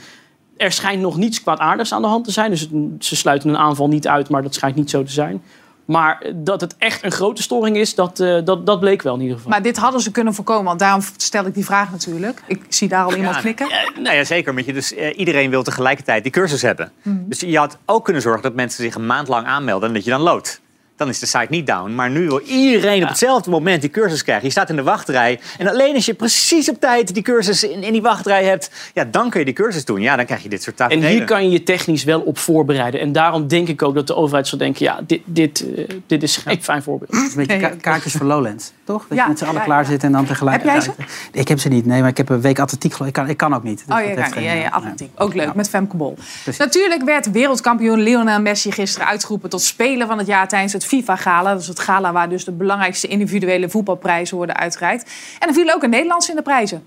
Er 0.57 0.73
schijnt 0.73 1.01
nog 1.01 1.17
niets 1.17 1.43
kwaadaardigs 1.43 1.93
aan 1.93 2.03
de 2.03 2.09
hand 2.09 2.25
te 2.25 2.31
zijn. 2.31 2.51
Dus 2.51 2.69
ze 2.99 3.17
sluiten 3.17 3.49
een 3.49 3.59
aanval 3.59 3.89
niet 3.89 4.09
uit, 4.09 4.29
maar 4.29 4.43
dat 4.43 4.55
schijnt 4.55 4.77
niet 4.77 4.91
zo 4.91 5.03
te 5.03 5.13
zijn. 5.13 5.43
Maar 5.85 6.23
dat 6.35 6.61
het 6.61 6.75
echt 6.79 7.05
een 7.05 7.13
grote 7.13 7.43
storing 7.43 7.77
is, 7.77 7.95
dat, 7.95 8.21
eh, 8.21 8.39
dat, 8.45 8.67
dat 8.67 8.81
bleek 8.81 9.03
wel 9.03 9.15
in 9.15 9.21
ieder 9.21 9.37
geval. 9.37 9.51
Maar 9.51 9.63
dit 9.63 9.77
hadden 9.77 10.01
ze 10.01 10.11
kunnen 10.11 10.35
voorkomen, 10.35 10.65
want 10.65 10.79
daarom 10.79 11.01
stel 11.17 11.47
ik 11.47 11.55
die 11.55 11.65
vraag 11.65 11.91
natuurlijk. 11.91 12.43
Ik 12.47 12.63
zie 12.69 12.89
daar 12.89 13.05
al 13.05 13.15
iemand 13.15 13.35
Ja, 13.35 13.41
knikken. 13.41 13.71
eh, 13.71 13.97
nou 14.03 14.17
ja, 14.17 14.25
zeker. 14.25 14.55
Want 14.55 14.67
je 14.67 14.73
dus, 14.73 14.95
eh, 14.95 15.19
iedereen 15.19 15.51
wil 15.51 15.63
tegelijkertijd 15.63 16.23
die 16.23 16.33
cursus 16.33 16.63
hebben. 16.63 16.93
Mhm. 17.03 17.17
Dus 17.27 17.41
je 17.41 17.59
had 17.59 17.79
ook 17.87 18.05
kunnen 18.05 18.23
zorgen 18.23 18.43
dat 18.43 18.55
mensen 18.55 18.85
zich 18.85 18.95
een 18.95 19.07
maand 19.07 19.29
lang 19.29 19.47
aanmelden 19.47 19.89
en 19.89 19.95
dat 19.95 20.05
je 20.05 20.11
dan 20.11 20.21
loodt. 20.21 20.61
Dan 20.97 21.09
is 21.09 21.19
de 21.19 21.27
site 21.27 21.47
niet 21.49 21.67
down. 21.67 21.95
Maar 21.95 22.11
nu 22.11 22.27
wil 22.27 22.41
iedereen 22.41 23.03
op 23.03 23.09
hetzelfde 23.09 23.51
moment 23.51 23.81
die 23.81 23.91
cursus 23.91 24.23
krijgen. 24.23 24.45
Je 24.45 24.51
staat 24.51 24.71
in 24.71 24.77
de 24.77 24.83
wachtrij. 24.83 25.41
En 25.59 25.69
alleen 25.69 25.95
als 25.95 26.07
je 26.07 26.15
precies 26.15 26.69
op 26.71 26.81
tijd 26.81 27.15
die 27.15 27.23
cursus 27.23 27.65
in, 27.65 27.83
in 27.83 27.93
die 27.93 28.03
wachtrij 28.03 28.45
hebt... 28.45 28.71
Ja, 28.95 29.05
dan 29.05 29.31
kun 29.31 29.39
je 29.39 29.45
die 29.45 29.55
cursus 29.55 29.85
doen. 29.85 30.01
Ja, 30.01 30.17
dan 30.17 30.25
krijg 30.25 30.43
je 30.43 30.49
dit 30.49 30.63
soort 30.63 30.81
En 30.81 30.87
tafereelen. 30.89 31.17
hier 31.19 31.25
kan 31.27 31.45
je 31.45 31.51
je 31.51 31.63
technisch 31.63 32.05
wel 32.05 32.21
op 32.21 32.39
voorbereiden. 32.39 33.01
En 33.01 33.13
daarom 33.13 33.49
denk 33.49 33.69
ik 33.69 33.83
ook 33.83 33.95
dat 33.95 34.07
de 34.07 34.15
overheid 34.17 34.47
zal 34.49 34.59
denken... 34.59 34.85
ja, 34.85 35.01
dit, 35.07 35.21
dit, 35.25 35.65
eh, 35.77 35.85
dit 36.07 36.23
is 36.23 36.37
geen 36.37 36.63
fijn 36.63 36.83
voorbeeld. 36.83 37.13
Een 37.13 37.31
beetje 37.35 37.57
ka- 37.59 37.73
kaartjes 37.81 38.13
voor 38.13 38.27
Lowlands, 38.27 38.73
toch? 38.85 39.07
Dat 39.09 39.19
Ja, 39.19 39.23
je 39.25 39.29
met 39.29 39.39
z'n 39.39 39.45
allen 39.45 39.59
ja, 39.59 39.65
klaar 39.65 39.83
ja. 39.83 39.89
zit 39.91 40.03
en 40.05 40.13
dan 40.13 40.25
tegelijk... 40.27 40.57
Heb 40.57 40.65
jij 40.73 40.81
ze? 40.81 40.91
Ik 41.33 41.49
heb 41.49 41.59
ze 41.59 41.69
niet, 41.69 41.87
nee, 41.87 42.01
maar 42.01 42.11
ik 42.11 42.17
heb 42.17 42.29
een 42.29 42.41
week 42.41 42.59
atletiek. 42.59 42.93
geloof 42.93 43.09
Ik 43.09 43.15
kan, 43.15 43.29
ik 43.29 43.37
kan 43.37 43.55
ook 43.55 43.63
niet. 43.63 43.85
Dus 43.87 43.97
Oh, 43.97 44.07
dat 44.07 44.17
ja, 44.17 44.23
kan 44.23 44.33
geen- 44.33 44.43
ja, 44.43 44.53
ja, 44.53 44.61
ja. 44.63 44.69
atletiek. 44.69 45.11
Ook 45.17 45.35
leuk, 45.35 45.55
met 45.55 45.69
Femke 45.69 45.97
Bol. 45.97 46.17
Natuurlijk 46.59 47.03
werd 47.05 47.31
wereldkampioen 47.31 48.01
Lionel 48.01 48.41
Messi 48.41 48.73
gisteren 48.73 49.09
uitgeroepen... 49.09 49.51
tot 49.51 49.63
speler 49.63 50.07
van 50.07 50.19
het 50.19 50.27
jaar 50.27 50.49
tijdens 50.49 50.73
het 50.73 50.84
FIFA-gala. 50.85 51.53
Dat 51.53 51.61
is 51.61 51.69
het 51.69 51.81
gala 51.81 52.13
waar 52.13 52.29
dus 52.29 52.45
de 52.45 52.53
belangrijkste 52.53 53.07
individuele 53.07 53.69
voetbalprijzen 53.69 54.37
worden 54.37 54.57
uitgereikt. 54.57 55.11
En 55.39 55.49
er 55.49 55.55
viel 55.55 55.75
ook 55.75 55.83
een 55.83 55.91
Nederlands 55.91 56.29
in 56.29 56.37
de 56.37 56.43
prijzen. 56.43 56.87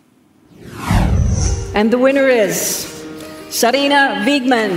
And 1.73 1.91
the 1.91 2.03
winner 2.03 2.47
is 2.47 2.85
Sarina 3.49 4.23
Wiegman. 4.23 4.69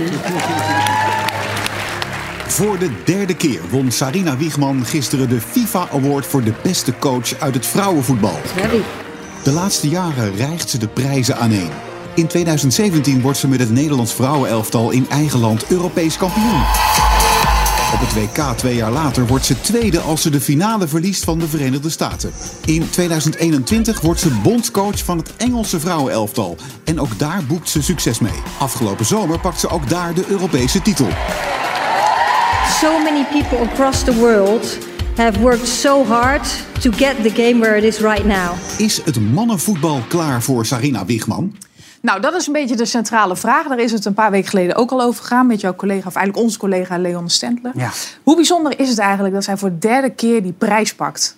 Voor 2.47 2.79
de 2.79 2.89
derde 3.05 3.35
keer 3.35 3.59
won 3.69 3.91
Sarina 3.91 4.37
Wiegman 4.37 4.85
gisteren 4.85 5.29
de 5.29 5.41
FIFA 5.41 5.87
Award 5.91 6.25
voor 6.25 6.43
de 6.43 6.53
beste 6.63 6.93
coach 6.99 7.39
uit 7.39 7.53
het 7.53 7.65
vrouwenvoetbal. 7.65 8.39
De 9.43 9.51
laatste 9.51 9.89
jaren 9.89 10.35
rijgt 10.35 10.69
ze 10.69 10.77
de 10.77 10.87
prijzen 10.87 11.37
aaneen. 11.37 11.69
In 12.15 12.27
2017 12.27 13.21
wordt 13.21 13.37
ze 13.37 13.47
met 13.47 13.59
het 13.59 13.71
Nederlands 13.71 14.13
vrouwenelftal 14.13 14.91
in 14.91 15.05
eigen 15.09 15.39
land 15.39 15.65
Europees 15.67 16.17
kampioen. 16.17 16.61
Op 17.93 17.99
het 17.99 18.13
WK 18.13 18.57
twee 18.57 18.75
jaar 18.75 18.91
later 18.91 19.27
wordt 19.27 19.45
ze 19.45 19.61
tweede 19.61 19.99
als 19.99 20.21
ze 20.21 20.29
de 20.29 20.41
finale 20.41 20.87
verliest 20.87 21.23
van 21.23 21.39
de 21.39 21.47
Verenigde 21.47 21.89
Staten. 21.89 22.31
In 22.65 22.89
2021 22.89 24.01
wordt 24.01 24.19
ze 24.19 24.39
bondscoach 24.43 25.03
van 25.03 25.17
het 25.17 25.35
Engelse 25.37 25.79
vrouwenelftal. 25.79 26.57
En 26.83 26.99
ook 26.99 27.19
daar 27.19 27.43
boekt 27.47 27.69
ze 27.69 27.81
succes 27.81 28.19
mee. 28.19 28.41
Afgelopen 28.59 29.05
zomer 29.05 29.39
pakt 29.39 29.59
ze 29.59 29.69
ook 29.69 29.89
daar 29.89 30.13
de 30.13 30.25
Europese 30.27 30.81
titel. 30.81 31.07
So 32.81 32.99
many 33.03 33.25
people 33.31 33.69
across 33.69 34.03
the 34.03 34.15
world 34.15 34.77
have 35.15 35.39
worked 35.39 35.67
so 35.67 36.05
hard 36.05 36.63
to 36.79 36.91
get 36.91 37.23
the 37.23 37.43
game 37.43 37.59
where 37.59 37.77
it 37.77 37.83
is 37.83 37.99
right 37.99 38.25
now. 38.25 38.51
Is 38.77 39.01
het 39.03 39.31
mannenvoetbal 39.31 40.01
klaar 40.07 40.41
voor 40.41 40.65
Sarina 40.65 41.05
Wiegman? 41.05 41.55
Nou, 42.01 42.21
dat 42.21 42.33
is 42.33 42.47
een 42.47 42.53
beetje 42.53 42.75
de 42.75 42.85
centrale 42.85 43.35
vraag. 43.35 43.67
Daar 43.67 43.79
is 43.79 43.91
het 43.91 44.05
een 44.05 44.13
paar 44.13 44.31
weken 44.31 44.49
geleden 44.49 44.75
ook 44.75 44.91
al 44.91 45.01
over 45.01 45.21
gegaan 45.21 45.47
met 45.47 45.61
jouw 45.61 45.75
collega, 45.75 46.07
of 46.07 46.15
eigenlijk 46.15 46.45
onze 46.45 46.59
collega 46.59 46.97
Leon 46.97 47.29
Stentler. 47.29 47.71
Ja. 47.75 47.89
Hoe 48.23 48.35
bijzonder 48.35 48.79
is 48.79 48.89
het 48.89 48.99
eigenlijk 48.99 49.33
dat 49.33 49.43
zij 49.43 49.57
voor 49.57 49.69
de 49.69 49.77
derde 49.77 50.09
keer 50.09 50.43
die 50.43 50.53
prijs 50.57 50.95
pakt? 50.95 51.35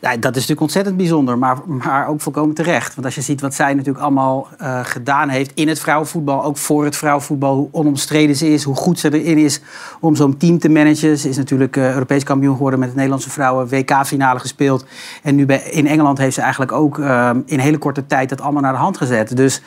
Ja, 0.00 0.16
dat 0.16 0.30
is 0.30 0.34
natuurlijk 0.34 0.60
ontzettend 0.60 0.96
bijzonder, 0.96 1.38
maar, 1.38 1.56
maar 1.66 2.08
ook 2.08 2.20
volkomen 2.20 2.54
terecht. 2.54 2.94
Want 2.94 3.06
als 3.06 3.14
je 3.14 3.20
ziet 3.20 3.40
wat 3.40 3.54
zij 3.54 3.74
natuurlijk 3.74 4.04
allemaal 4.04 4.48
eh, 4.58 4.80
gedaan 4.82 5.28
heeft 5.28 5.50
in 5.54 5.68
het 5.68 5.80
vrouwenvoetbal, 5.80 6.44
ook 6.44 6.56
voor 6.56 6.84
het 6.84 6.96
vrouwenvoetbal, 6.96 7.56
hoe 7.56 7.68
onomstreden 7.72 8.36
ze 8.36 8.52
is, 8.52 8.62
hoe 8.62 8.76
goed 8.76 8.98
ze 8.98 9.20
erin 9.20 9.38
is 9.38 9.60
om 10.00 10.16
zo'n 10.16 10.36
team 10.36 10.58
te 10.58 10.68
managen. 10.68 11.18
Ze 11.18 11.28
is 11.28 11.36
natuurlijk 11.36 11.76
eh, 11.76 11.92
Europees 11.92 12.24
kampioen 12.24 12.54
geworden 12.54 12.78
met 12.78 12.88
het 12.88 12.96
Nederlandse 12.96 13.30
vrouwen, 13.30 13.68
WK-finale 13.68 14.38
gespeeld. 14.38 14.84
En 15.22 15.34
nu 15.34 15.46
bij, 15.46 15.62
in 15.62 15.86
Engeland 15.86 16.18
heeft 16.18 16.34
ze 16.34 16.40
eigenlijk 16.40 16.72
ook 16.72 16.98
eh, 16.98 17.30
in 17.44 17.58
hele 17.58 17.78
korte 17.78 18.06
tijd 18.06 18.28
dat 18.28 18.40
allemaal 18.40 18.62
naar 18.62 18.72
de 18.72 18.78
hand 18.78 18.96
gezet. 18.96 19.36
Dus 19.36 19.62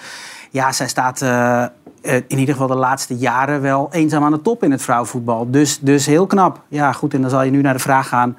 ja, 0.49 0.71
zij 0.71 0.88
staat 0.88 1.21
eh, 1.21 2.15
in 2.27 2.39
ieder 2.39 2.53
geval 2.53 2.67
de 2.67 2.75
laatste 2.75 3.15
jaren 3.15 3.62
wel 3.62 3.89
eenzaam 3.91 4.23
aan 4.23 4.32
de 4.32 4.41
top 4.41 4.63
in 4.63 4.71
het 4.71 4.82
vrouwenvoetbal. 4.82 5.51
Dus, 5.51 5.79
dus 5.79 6.06
heel 6.06 6.27
knap. 6.27 6.62
Ja, 6.67 6.91
goed, 6.91 7.13
en 7.13 7.21
dan 7.21 7.29
zal 7.29 7.43
je 7.43 7.51
nu 7.51 7.62
naar 7.62 7.73
de 7.73 7.79
vraag 7.79 8.08
gaan. 8.08 8.38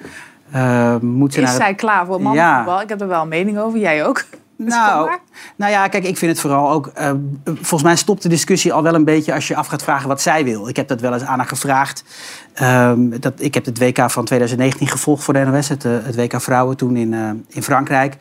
Eh, 0.55 0.97
moet 1.01 1.33
ze 1.33 1.41
Is 1.41 1.47
naar 1.47 1.57
zij 1.57 1.75
klaar 1.75 2.07
voor 2.07 2.23
mannenvoetbal? 2.23 2.81
Ik 2.81 2.89
heb 2.89 3.01
er 3.01 3.09
wel 3.09 3.23
een 3.23 3.29
mening 3.29 3.59
over, 3.59 3.79
jij 3.79 4.05
ook. 4.07 4.25
Nou, 4.75 5.11
nou 5.57 5.73
ja, 5.73 5.89
kijk, 5.89 6.05
ik 6.05 6.17
vind 6.19 6.31
het 6.31 6.41
vooral 6.41 6.71
ook. 6.71 6.87
eh, 6.87 7.11
volgens 7.45 7.83
mij 7.83 7.97
stopt 7.97 8.23
de 8.23 8.29
discussie 8.29 8.73
al 8.73 8.83
wel 8.83 8.95
een 8.95 9.05
beetje 9.05 9.35
als 9.35 9.49
je 9.49 9.57
af 9.57 9.67
gaat 9.67 9.83
vragen 9.83 10.09
wat 10.09 10.21
zij 10.23 10.45
wil. 10.45 10.69
Ik 10.69 10.77
heb 10.77 10.89
dat 10.89 11.01
wel 11.01 11.13
eens 11.13 11.23
aan 11.25 11.39
haar 11.39 11.47
gevraagd. 11.49 12.05
Ehm, 12.55 13.19
dat, 13.21 13.33
ik 13.37 13.55
heb 13.55 13.65
het 13.65 13.79
WK 13.79 14.11
van 14.11 14.25
2019 14.25 14.89
gevolgd 14.89 15.25
voor 15.25 15.35
de 15.35 15.45
NOS, 15.45 15.69
het, 15.69 15.85
eh, 15.85 15.93
het 16.03 16.17
WK 16.17 16.41
Vrouwen 16.41 16.77
toen 16.77 16.97
in, 16.97 17.15
eh, 17.15 17.31
in 17.49 17.63
Frankrijk. 17.63 18.17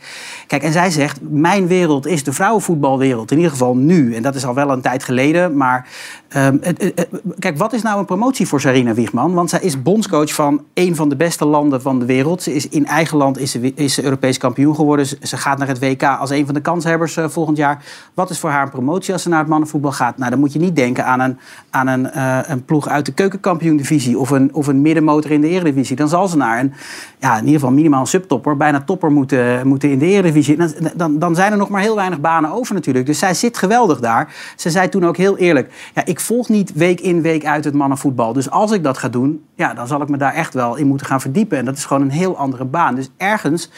Kijk, 0.48 0.64
en 0.64 0.72
zij 0.72 0.90
zegt: 0.92 1.18
Mijn 1.22 1.68
wereld 1.68 2.08
is 2.08 2.24
de 2.24 2.34
vrouwenvoetbalwereld. 2.34 3.32
In 3.32 3.38
ieder 3.38 3.52
geval 3.52 3.76
nu. 3.76 4.16
En 4.16 4.22
dat 4.22 4.36
is 4.36 4.46
al 4.46 4.54
wel 4.54 4.70
een 4.72 4.82
tijd 4.82 5.04
geleden. 5.04 5.58
Maar 5.58 5.88
ehm, 6.30 6.58
het- 6.62 6.82
het- 6.82 6.94
het- 6.96 7.22
kijk, 7.40 7.58
wat 7.58 7.74
is 7.74 7.82
nou 7.82 8.00
een 8.00 8.06
promotie 8.06 8.48
voor 8.48 8.62
Sarina 8.62 8.94
Wiegman? 8.94 9.34
Want 9.34 9.50
zij 9.50 9.60
is 9.60 9.82
bondscoach 9.82 10.34
van 10.34 10.64
een 10.74 10.96
van 10.96 11.10
de 11.10 11.16
beste 11.16 11.46
landen 11.46 11.82
van 11.82 12.00
de 12.00 12.06
wereld. 12.06 12.44
Ze 12.44 12.54
is 12.54 12.68
in 12.70 12.86
eigen 12.86 13.18
land 13.18 13.38
is 13.38 13.52
ze, 13.52 13.74
is 13.76 13.94
ze 13.94 14.04
Europees 14.04 14.38
kampioen 14.38 14.76
geworden. 14.76 15.06
Ze, 15.06 15.18
ze 15.22 15.38
gaat 15.38 15.58
naar 15.58 15.68
het 15.68 15.80
WK 15.80 16.04
als 16.04 16.30
een 16.34 16.46
van 16.46 16.54
de 16.54 16.62
kanshebbers 16.62 17.18
eh, 17.18 17.28
volgend 17.28 17.58
jaar. 17.58 17.84
Wat 18.14 18.30
is 18.30 18.40
voor 18.40 18.50
haar 18.50 18.64
een 18.64 18.70
promotie 18.70 19.14
als 19.14 19.22
ze 19.22 19.30
naar 19.30 19.40
het 19.40 19.48
mannenvoetbal 19.48 19.92
gaat? 19.92 20.18
Nou, 20.18 20.30
dan 20.30 20.40
moet 20.40 20.54
je 20.54 20.60
niet 20.60 20.76
denken 20.76 21.06
aan 21.06 21.20
een, 21.20 21.38
aan 21.70 21.88
een, 21.88 22.12
eh, 22.12 22.40
een 22.48 22.66
ploeg 22.66 22.88
uit 22.88 23.06
de 23.06 23.14
keukenkampioen-divisie 23.14 24.18
of 24.18 24.30
een, 24.30 24.54
of 24.54 24.68
een 24.68 24.82
middenmotor 24.82 25.32
in 25.32 25.42
de 25.42 25.48
eredivisie. 25.48 25.96
Dan 25.96 26.10
zal 26.10 26.28
ze 26.28 26.38
naar 26.38 26.60
een, 26.60 26.74
ja, 27.20 27.34
in 27.34 27.46
ieder 27.46 27.60
geval 27.60 27.76
minimaal 27.76 28.06
subtopper, 28.06 28.58
bijna 28.58 28.82
topper 28.82 29.12
moeten, 29.12 29.68
moeten 29.68 29.92
in 29.92 30.00
de 30.00 30.06
eredivisie. 30.06 30.58
Dan, 30.58 30.72
dan, 30.96 31.20
dan 31.20 31.36
zijn 31.36 31.52
er 31.52 31.58
nog 31.58 31.70
maar 31.70 31.82
heel 31.82 31.96
weinig 31.96 32.20
banen 32.20 32.52
over 32.52 32.74
natuurlijk. 32.74 33.06
Dus 33.06 33.20
zij 33.20 33.34
zit 33.34 33.58
geweldig 33.58 34.00
daar. 34.00 34.34
Ze 34.56 34.70
zei 34.70 34.90
toen 34.90 35.06
ook 35.06 35.18
heel 35.18 35.38
eerlijk, 35.38 35.74
ja, 35.94 36.06
ik 36.06 36.20
volg 36.20 36.50
niet 36.50 36.74
week 36.74 37.02
in, 37.02 37.22
week 37.22 37.46
uit 37.46 37.66
het 37.66 37.74
mannenvoetbal. 37.74 38.34
Dus 38.34 38.50
als 38.50 38.72
ik 38.72 38.84
dat 38.84 38.98
ga 38.98 39.10
doen, 39.10 39.44
ja, 39.56 39.74
dan 39.74 39.88
zal 39.88 40.02
ik 40.02 40.10
me 40.10 40.18
daar 40.18 40.34
echt 40.34 40.54
wel 40.54 40.76
in 40.76 40.88
moeten 40.88 41.08
gaan 41.08 41.22
verdiepen. 41.22 41.58
En 41.58 41.66
dat 41.66 41.78
is 41.78 41.86
gewoon 41.86 42.02
een 42.02 42.10
heel 42.10 42.38
andere 42.38 42.66
baan. 42.66 42.96
Dus 42.96 43.10
ergens, 43.18 43.70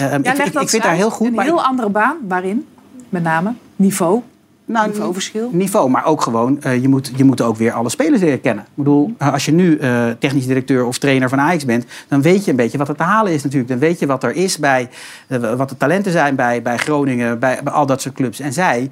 eh, 0.00 0.10
Ja, 0.22 0.44
ik, 0.60 0.68
vind 0.68 0.84
uit. 0.84 0.96
heel 0.96 1.10
goed. 1.10 1.26
Een 1.26 1.34
maar 1.34 1.44
heel 1.44 1.64
andere 1.64 1.88
baan. 1.88 2.16
Waarin? 2.28 2.66
Met 3.08 3.22
name 3.22 3.52
niveau. 3.76 4.22
Nou, 4.68 4.88
Niveauverschil. 4.88 5.50
Niveau, 5.52 5.90
maar 5.90 6.04
ook 6.04 6.22
gewoon, 6.22 6.62
eh, 6.62 6.82
je, 6.82 6.88
moet, 6.88 7.12
je 7.16 7.24
moet 7.24 7.40
ook 7.40 7.56
weer 7.56 7.72
alle 7.72 7.88
spelers 7.88 8.20
leren 8.20 8.40
kennen. 8.40 8.64
Ik 8.64 8.70
bedoel, 8.74 9.14
eh, 9.18 9.32
als 9.32 9.44
je 9.44 9.52
nu 9.52 9.76
eh, 9.76 10.06
technisch 10.18 10.46
directeur 10.46 10.84
of 10.84 10.98
trainer 10.98 11.28
van 11.28 11.40
Ajax 11.40 11.64
bent, 11.64 11.84
dan 12.08 12.22
weet 12.22 12.44
je 12.44 12.50
een 12.50 12.56
beetje 12.56 12.78
wat 12.78 12.88
er 12.88 12.96
te 12.96 13.02
halen 13.02 13.32
is 13.32 13.42
natuurlijk. 13.42 13.70
Dan 13.70 13.78
weet 13.78 13.98
je 13.98 14.06
wat 14.06 14.24
er 14.24 14.34
is 14.34 14.58
bij, 14.58 14.88
wat 15.56 15.68
de 15.68 15.76
talenten 15.76 16.12
zijn 16.12 16.34
bij, 16.34 16.62
bij 16.62 16.76
Groningen, 16.76 17.38
bij, 17.38 17.60
bij 17.64 17.72
al 17.72 17.86
dat 17.86 18.00
soort 18.00 18.14
clubs. 18.14 18.40
En 18.40 18.52
zij 18.52 18.90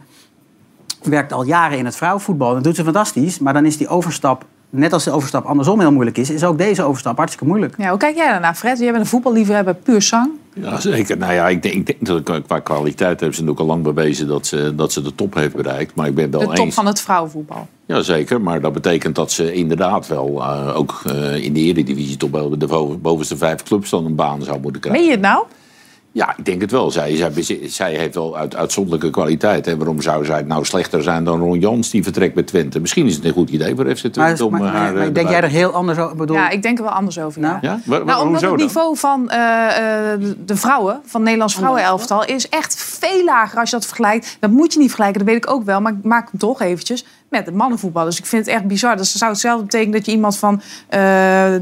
werkt 1.03 1.33
al 1.33 1.45
jaren 1.45 1.79
in 1.79 1.85
het 1.85 1.97
vrouwenvoetbal. 1.97 2.55
Dat 2.55 2.65
doet 2.65 2.77
ze 2.77 2.85
fantastisch, 2.85 3.39
maar 3.39 3.53
dan 3.53 3.67
is 3.67 3.77
die 3.77 3.89
overstap, 3.89 4.45
net 4.77 4.93
als 4.93 5.05
de 5.05 5.11
overstap 5.11 5.45
andersom 5.45 5.81
heel 5.81 5.93
moeilijk 5.93 6.19
is, 6.19 6.31
is 6.31 6.45
ook 6.45 6.59
deze 6.59 6.83
overstap 6.83 7.17
hartstikke 7.17 7.47
moeilijk. 7.49 7.75
Ja, 7.79 7.89
hoe 7.89 7.99
kijk 7.99 8.17
jij 8.17 8.29
daarnaar, 8.29 8.55
Fred? 8.55 8.79
Jij 8.79 8.89
bent 8.91 9.03
een 9.03 9.09
voetballiefhebber, 9.11 9.75
puur 9.75 10.03
zang. 10.03 10.31
Ja, 10.55 10.81
zeker. 10.81 11.17
Nou 11.19 11.33
ja, 11.33 11.49
ik 11.49 11.63
denk, 11.63 11.75
ik 11.75 11.87
denk 11.87 12.07
dat 12.07 12.23
qua- 12.23 12.41
qua 12.41 12.59
kwaliteit 12.59 13.21
hebben 13.21 13.37
ze 13.39 13.45
natuurlijk 13.45 13.61
al 13.61 13.67
lang 13.67 13.83
bewezen 13.83 14.27
dat 14.29 14.47
ze, 14.47 14.75
dat 14.75 14.93
ze 14.93 15.03
de 15.03 15.15
top 15.15 15.35
heeft 15.35 15.55
bereikt. 15.57 15.95
Maar 15.95 16.07
ik 16.07 16.15
ben 16.15 16.31
wel 16.31 16.41
De 16.41 16.47
top 16.47 16.57
eens. 16.65 16.75
van 16.75 16.87
het 16.87 17.01
vrouwenvoetbal. 17.01 17.67
Ja, 17.87 18.01
zeker. 18.03 18.41
Maar 18.41 18.61
dat 18.61 18.73
betekent 18.73 19.15
dat 19.15 19.33
ze 19.33 19.53
inderdaad 19.53 20.07
wel 20.07 20.43
eh, 20.43 20.77
ook 20.77 21.01
eh, 21.07 21.45
in 21.45 21.53
de 21.53 21.61
Eredivisie 21.61 22.17
toch 22.17 22.31
wel 22.31 22.59
de 22.59 22.97
bovenste 23.03 23.37
vijf 23.37 23.63
clubs 23.63 23.91
dan 23.91 24.05
een 24.05 24.15
baan 24.15 24.43
zou 24.43 24.61
moeten 24.61 24.81
krijgen. 24.81 25.01
Meen 25.03 25.11
je 25.11 25.17
het 25.17 25.27
nou? 25.27 25.45
Ja, 26.17 26.35
ik 26.37 26.45
denk 26.45 26.61
het 26.61 26.71
wel. 26.71 26.91
Zij, 26.91 27.17
zij, 27.17 27.61
zij 27.69 27.95
heeft 27.95 28.15
wel 28.15 28.37
uit, 28.37 28.57
uitzonderlijke 28.57 29.11
kwaliteit. 29.11 29.67
En 29.67 29.77
waarom 29.79 30.03
zou 30.03 30.25
zij 30.25 30.43
nou 30.43 30.65
slechter 30.65 31.03
zijn 31.03 31.25
dan 31.25 31.41
Ron 31.41 31.59
Jans 31.59 31.91
die 31.91 32.03
vertrekt 32.03 32.35
bij 32.35 32.43
Twente? 32.43 32.81
Misschien 32.81 33.07
is 33.07 33.15
het 33.15 33.25
een 33.25 33.33
goed 33.33 33.51
idee 33.51 33.75
voor 33.75 33.85
FC 33.85 34.07
Twente 34.07 34.21
Maar, 34.21 34.41
om 34.43 34.51
maar, 34.51 34.63
eh, 34.63 34.81
haar... 34.81 34.93
maar 34.95 35.07
eh, 35.07 35.15
denk 35.15 35.29
jij 35.29 35.41
er 35.41 35.49
heel 35.49 35.71
anders 35.71 35.99
over? 35.99 36.13
Ik 36.13 36.19
Bedoel, 36.19 36.37
Ja, 36.37 36.49
ik 36.51 36.63
denk 36.63 36.79
er 36.79 36.85
wel 36.85 36.93
anders 36.93 37.19
over. 37.19 37.41
Ja. 37.41 37.59
Ja? 37.61 37.81
Waar- 37.85 37.99
waar- 37.99 38.05
Nou, 38.07 38.27
omdat 38.27 38.41
het 38.41 38.51
dan? 38.51 38.59
niveau 38.59 38.97
van 38.97 39.31
eh, 39.31 40.13
eh, 40.13 40.21
de 40.47 40.57
vrouwen, 40.57 40.95
van 40.95 41.11
het 41.13 41.23
Nederlands 41.23 41.55
vrouwenelftal, 41.55 42.25
is 42.25 42.49
echt 42.49 42.77
veel 42.77 43.25
lager 43.25 43.59
als 43.61 43.71
je 43.71 43.77
dat 43.77 43.87
vergelijkt. 43.87 44.37
Dat 44.41 44.51
moet 44.51 44.73
je 44.73 44.79
niet 44.79 44.89
vergelijken, 44.89 45.25
dat 45.25 45.29
weet 45.35 45.45
ik 45.45 45.51
ook 45.51 45.65
wel. 45.65 45.81
Maar 45.81 45.93
ik 45.93 46.05
maak 46.05 46.29
hem 46.31 46.41
toch 46.41 46.61
eventjes 46.61 47.05
met 47.31 47.47
het 47.47 47.55
mannenvoetbal. 47.55 48.05
Dus 48.05 48.19
ik 48.19 48.27
vind 48.27 48.47
het 48.47 48.55
echt 48.55 48.67
bizar. 48.67 48.97
Dus 48.97 49.13
zou 49.15 49.31
hetzelfde 49.31 49.63
betekenen 49.65 49.93
dat 49.93 50.07
je 50.07 50.13
iemand 50.13 50.37
van, 50.37 50.61
eh, 50.89 51.01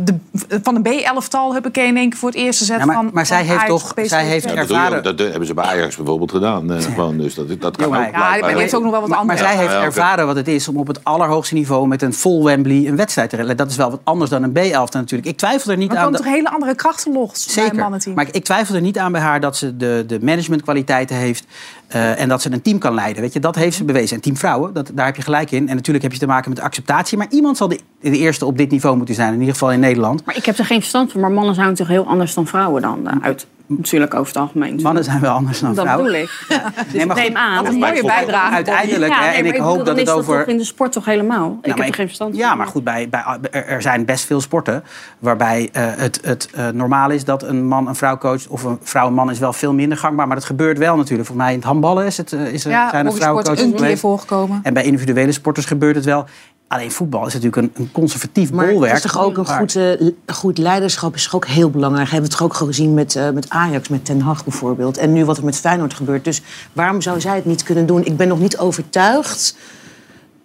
de, 0.00 0.14
van 0.62 0.74
een 0.74 0.82
B-elftal, 0.82 1.52
huppakee, 1.52 1.86
in 1.86 1.96
één 1.96 2.08
keer 2.10 2.18
voor 2.18 2.28
het 2.28 2.38
eerste 2.38 2.64
zet 2.64 2.78
Ja, 2.78 2.84
maar- 2.84 2.94
van 2.94 3.10
maar 3.12 3.26
zij 3.26 3.42
heeft 3.44 3.66
toch- 3.66 3.92
zij 4.02 4.24
heeft 4.24 4.48
Ja, 4.48 4.54
dat, 4.54 4.96
ook. 4.96 5.04
dat 5.04 5.18
hebben 5.18 5.46
ze 5.46 5.54
bij 5.54 5.64
Ajax 5.64 5.96
bijvoorbeeld 5.96 6.30
gedaan. 6.30 6.72
eh, 6.72 6.82
gewoon, 6.82 7.18
dus 7.18 7.34
dat, 7.34 7.60
dat 7.60 7.76
kan 7.76 7.86
ook. 7.86 7.94
Ja, 7.94 8.10
maar 8.40 8.54
heeft 8.56 8.74
ook 8.74 8.82
nog 8.82 8.90
wel 8.90 9.00
wat 9.00 9.08
maar, 9.08 9.24
maar 9.24 9.38
zij 9.38 9.56
heeft 9.56 9.72
ervaren 9.72 10.26
wat 10.26 10.36
het 10.36 10.48
is 10.48 10.68
om 10.68 10.76
op 10.76 10.86
het 10.86 11.04
allerhoogste 11.04 11.54
niveau 11.54 11.86
met 11.88 12.02
een 12.02 12.12
vol 12.14 12.44
Wembley 12.44 12.86
een 12.86 12.96
wedstrijd 12.96 13.30
te 13.30 13.36
redden. 13.36 13.56
Dat 13.56 13.70
is 13.70 13.76
wel 13.76 13.90
wat 13.90 14.00
anders 14.04 14.30
dan 14.30 14.42
een 14.42 14.52
B-elftal 14.52 15.00
natuurlijk. 15.00 15.28
Ik 15.30 15.36
twijfel 15.38 15.70
er 15.70 15.76
niet 15.76 15.88
Maar 15.88 15.96
er 15.96 16.02
aan. 16.02 16.08
komen 16.08 16.24
dat- 16.24 16.32
toch 16.32 16.40
hele 16.42 16.54
andere 16.56 16.74
krachten 16.74 17.12
los 17.12 17.46
bij 17.46 17.54
een 17.56 17.62
Zeker. 17.62 17.78
mannenteam. 17.82 18.14
Maar 18.14 18.26
ik, 18.28 18.34
ik 18.34 18.44
twijfel 18.44 18.74
er 18.74 18.80
niet 18.80 18.98
aan 18.98 19.12
bij 19.12 19.20
haar 19.20 19.40
dat 19.40 19.56
ze 19.56 19.76
de, 19.76 20.04
de 20.06 20.18
managementkwaliteiten 20.22 21.16
heeft. 21.16 21.44
Eh, 21.86 22.20
en 22.20 22.28
dat 22.28 22.42
ze 22.42 22.52
een 22.52 22.62
team 22.62 22.78
kan 22.78 22.94
leiden. 22.94 23.22
Weet 23.22 23.32
je, 23.32 23.40
dat 23.40 23.54
heeft 23.54 23.76
ze 23.76 23.84
bewezen. 23.84 24.16
En 24.16 24.22
team 24.22 24.36
vrouwen, 24.36 24.72
dat, 24.72 24.90
daar 24.94 25.06
heb 25.06 25.16
je 25.16 25.22
gelijk 25.22 25.50
in. 25.50 25.68
En 25.68 25.74
natuurlijk 25.74 26.04
heb 26.04 26.12
je 26.12 26.18
te 26.18 26.26
maken 26.26 26.50
met 26.50 26.60
acceptatie. 26.60 27.18
Maar 27.18 27.26
iemand 27.30 27.56
zal 27.56 27.68
de, 27.68 27.80
de 28.00 28.18
eerste 28.18 28.46
op 28.46 28.58
dit 28.58 28.70
niveau 28.70 28.96
moeten 28.96 29.14
zijn. 29.14 29.32
In 29.32 29.38
ieder 29.38 29.52
geval 29.52 29.72
in 29.72 29.80
Nederland. 29.80 30.24
Maar 30.24 30.36
ik 30.36 30.44
heb 30.44 30.58
er 30.58 30.64
geen 30.64 30.80
verstand 30.80 31.12
van. 31.12 31.20
Maar 31.20 31.32
mannen 31.32 31.54
zijn 31.54 31.74
toch 31.74 31.88
heel 31.88 32.06
anders 32.06 32.34
dan 32.34 32.46
vrouwen 32.46 32.82
dan? 32.82 33.08
eh, 33.08 33.16
uit, 33.22 33.46
natuurlijk 33.66 34.14
over 34.14 34.26
het 34.26 34.36
algemeen. 34.42 34.78
Mannen 34.82 35.04
zijn 35.04 35.20
wel 35.20 35.32
anders 35.32 35.60
dan 35.60 35.74
Dat 35.74 35.84
vrouwen. 35.84 36.06
bedoel 36.06 36.22
ik. 36.22 36.44
Dus 36.48 36.92
Nee, 36.92 37.06
maar 37.06 37.16
neem 37.16 37.26
goed, 37.26 37.34
aan. 37.36 37.56
dat 37.56 37.66
is 37.66 37.72
een 37.72 37.78
mooie 37.80 38.04
bijdrage. 38.04 38.54
Uiteindelijk, 38.54 39.12
Ja, 39.12 39.22
hè, 39.22 39.28
nee, 39.30 39.36
en 39.38 39.46
ik 39.46 39.56
hoop 39.56 39.76
dat 39.76 39.86
het 39.86 40.06
is 40.06 40.12
over- 40.12 40.38
toch 40.38 40.46
in 40.46 40.56
de 40.56 40.64
sport 40.64 40.92
toch 40.92 41.04
helemaal? 41.04 41.58
ik 41.62 41.68
heb 41.76 41.78
er 41.88 41.94
geen 41.94 42.06
verstand 42.06 42.30
van. 42.30 42.38
Ja, 42.40 42.54
maar 42.54 42.66
goed, 42.66 42.84
bij, 42.84 43.08
bij, 43.08 43.24
er, 43.50 43.82
zijn 43.82 44.04
best 44.04 44.24
veel 44.24 44.40
sporten 44.40 44.84
waarbij 45.18 45.68
eh, 45.72 45.82
het, 45.86 46.18
het 46.22 46.48
eh, 46.54 46.68
normaal 46.68 47.10
is 47.10 47.24
dat 47.24 47.42
een 47.42 47.66
man 47.66 47.88
een 47.88 47.94
vrouw 47.94 48.18
coacht. 48.18 48.46
Of 48.48 48.62
een 48.62 48.78
vrouw 48.82 49.06
een 49.06 49.14
man 49.14 49.30
is 49.30 49.38
wel 49.38 49.52
veel 49.52 49.72
minder 49.74 49.98
gangbaar. 49.98 50.26
Maar 50.26 50.36
dat 50.36 50.44
gebeurt 50.44 50.78
wel 50.78 50.96
natuurlijk. 50.96 51.28
Voor 51.28 51.36
mij 51.36 51.50
in 51.50 51.56
het 51.58 51.66
handballen 51.66 52.06
is 52.06 52.16
het, 52.16 52.32
eh, 52.32 52.52
is 52.52 52.64
er, 52.64 52.70
ja, 52.70 52.90
zijn 52.90 53.06
er 53.06 53.12
vrouwencoaches 53.12 53.62
een 53.62 53.74
keer 53.74 53.98
voorgekomen. 53.98 54.60
En 54.62 54.74
bij 54.74 54.84
individuele 54.84 55.32
sporters 55.32 55.66
gebeurt 55.66 55.94
het 55.96 56.04
wel. 56.04 56.26
Alleen 56.74 56.90
voetbal 56.92 57.26
is 57.26 57.32
natuurlijk 57.32 57.62
een, 57.62 57.70
een 57.74 57.92
conservatief 57.92 58.52
Maar 58.52 58.66
bolwerk. 58.66 58.94
het 58.94 59.04
is 59.04 59.10
toch 59.10 59.22
ook 59.22 59.36
een 59.36 59.44
Maar- 59.44 59.58
goed, 59.58 59.76
eh, 59.76 60.10
goed 60.26 60.58
leiderschap 60.58 61.14
is 61.14 61.24
toch 61.24 61.34
ook 61.34 61.46
heel 61.46 61.70
belangrijk. 61.70 62.10
Hebben 62.10 62.30
we 62.30 62.36
het 62.36 62.50
toch 62.50 62.60
ook 62.60 62.66
gezien 62.68 62.94
met, 62.94 63.16
eh, 63.16 63.30
met 63.30 63.48
Ajax, 63.50 63.88
met 63.88 64.04
Ten 64.04 64.20
Hag 64.20 64.44
bijvoorbeeld. 64.44 64.96
En 64.96 65.12
nu 65.12 65.24
wat 65.24 65.36
er 65.36 65.44
met 65.44 65.56
Feyenoord 65.56 65.94
gebeurt. 65.94 66.24
Dus 66.24 66.42
waarom 66.72 67.00
zou 67.00 67.20
zij 67.20 67.34
het 67.34 67.44
niet 67.44 67.62
kunnen 67.62 67.86
doen? 67.86 68.04
Ik 68.04 68.16
ben 68.16 68.28
nog 68.28 68.40
niet 68.40 68.58
overtuigd 68.58 69.56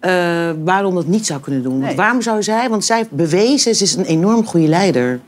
eh, 0.00 0.50
waarom 0.64 0.94
dat 0.94 1.06
niet 1.06 1.26
zou 1.26 1.40
kunnen 1.40 1.62
doen. 1.62 1.80
Want 1.80 1.94
waarom 1.94 2.22
zou 2.22 2.42
zij, 2.42 2.68
want 2.68 2.84
zij 2.84 2.96
heeft 2.96 3.10
bewezen, 3.10 3.74
ze 3.74 3.82
is 3.84 3.94
een 3.94 4.04
enorm 4.04 4.46
goede 4.46 4.66
leider. 4.68 5.20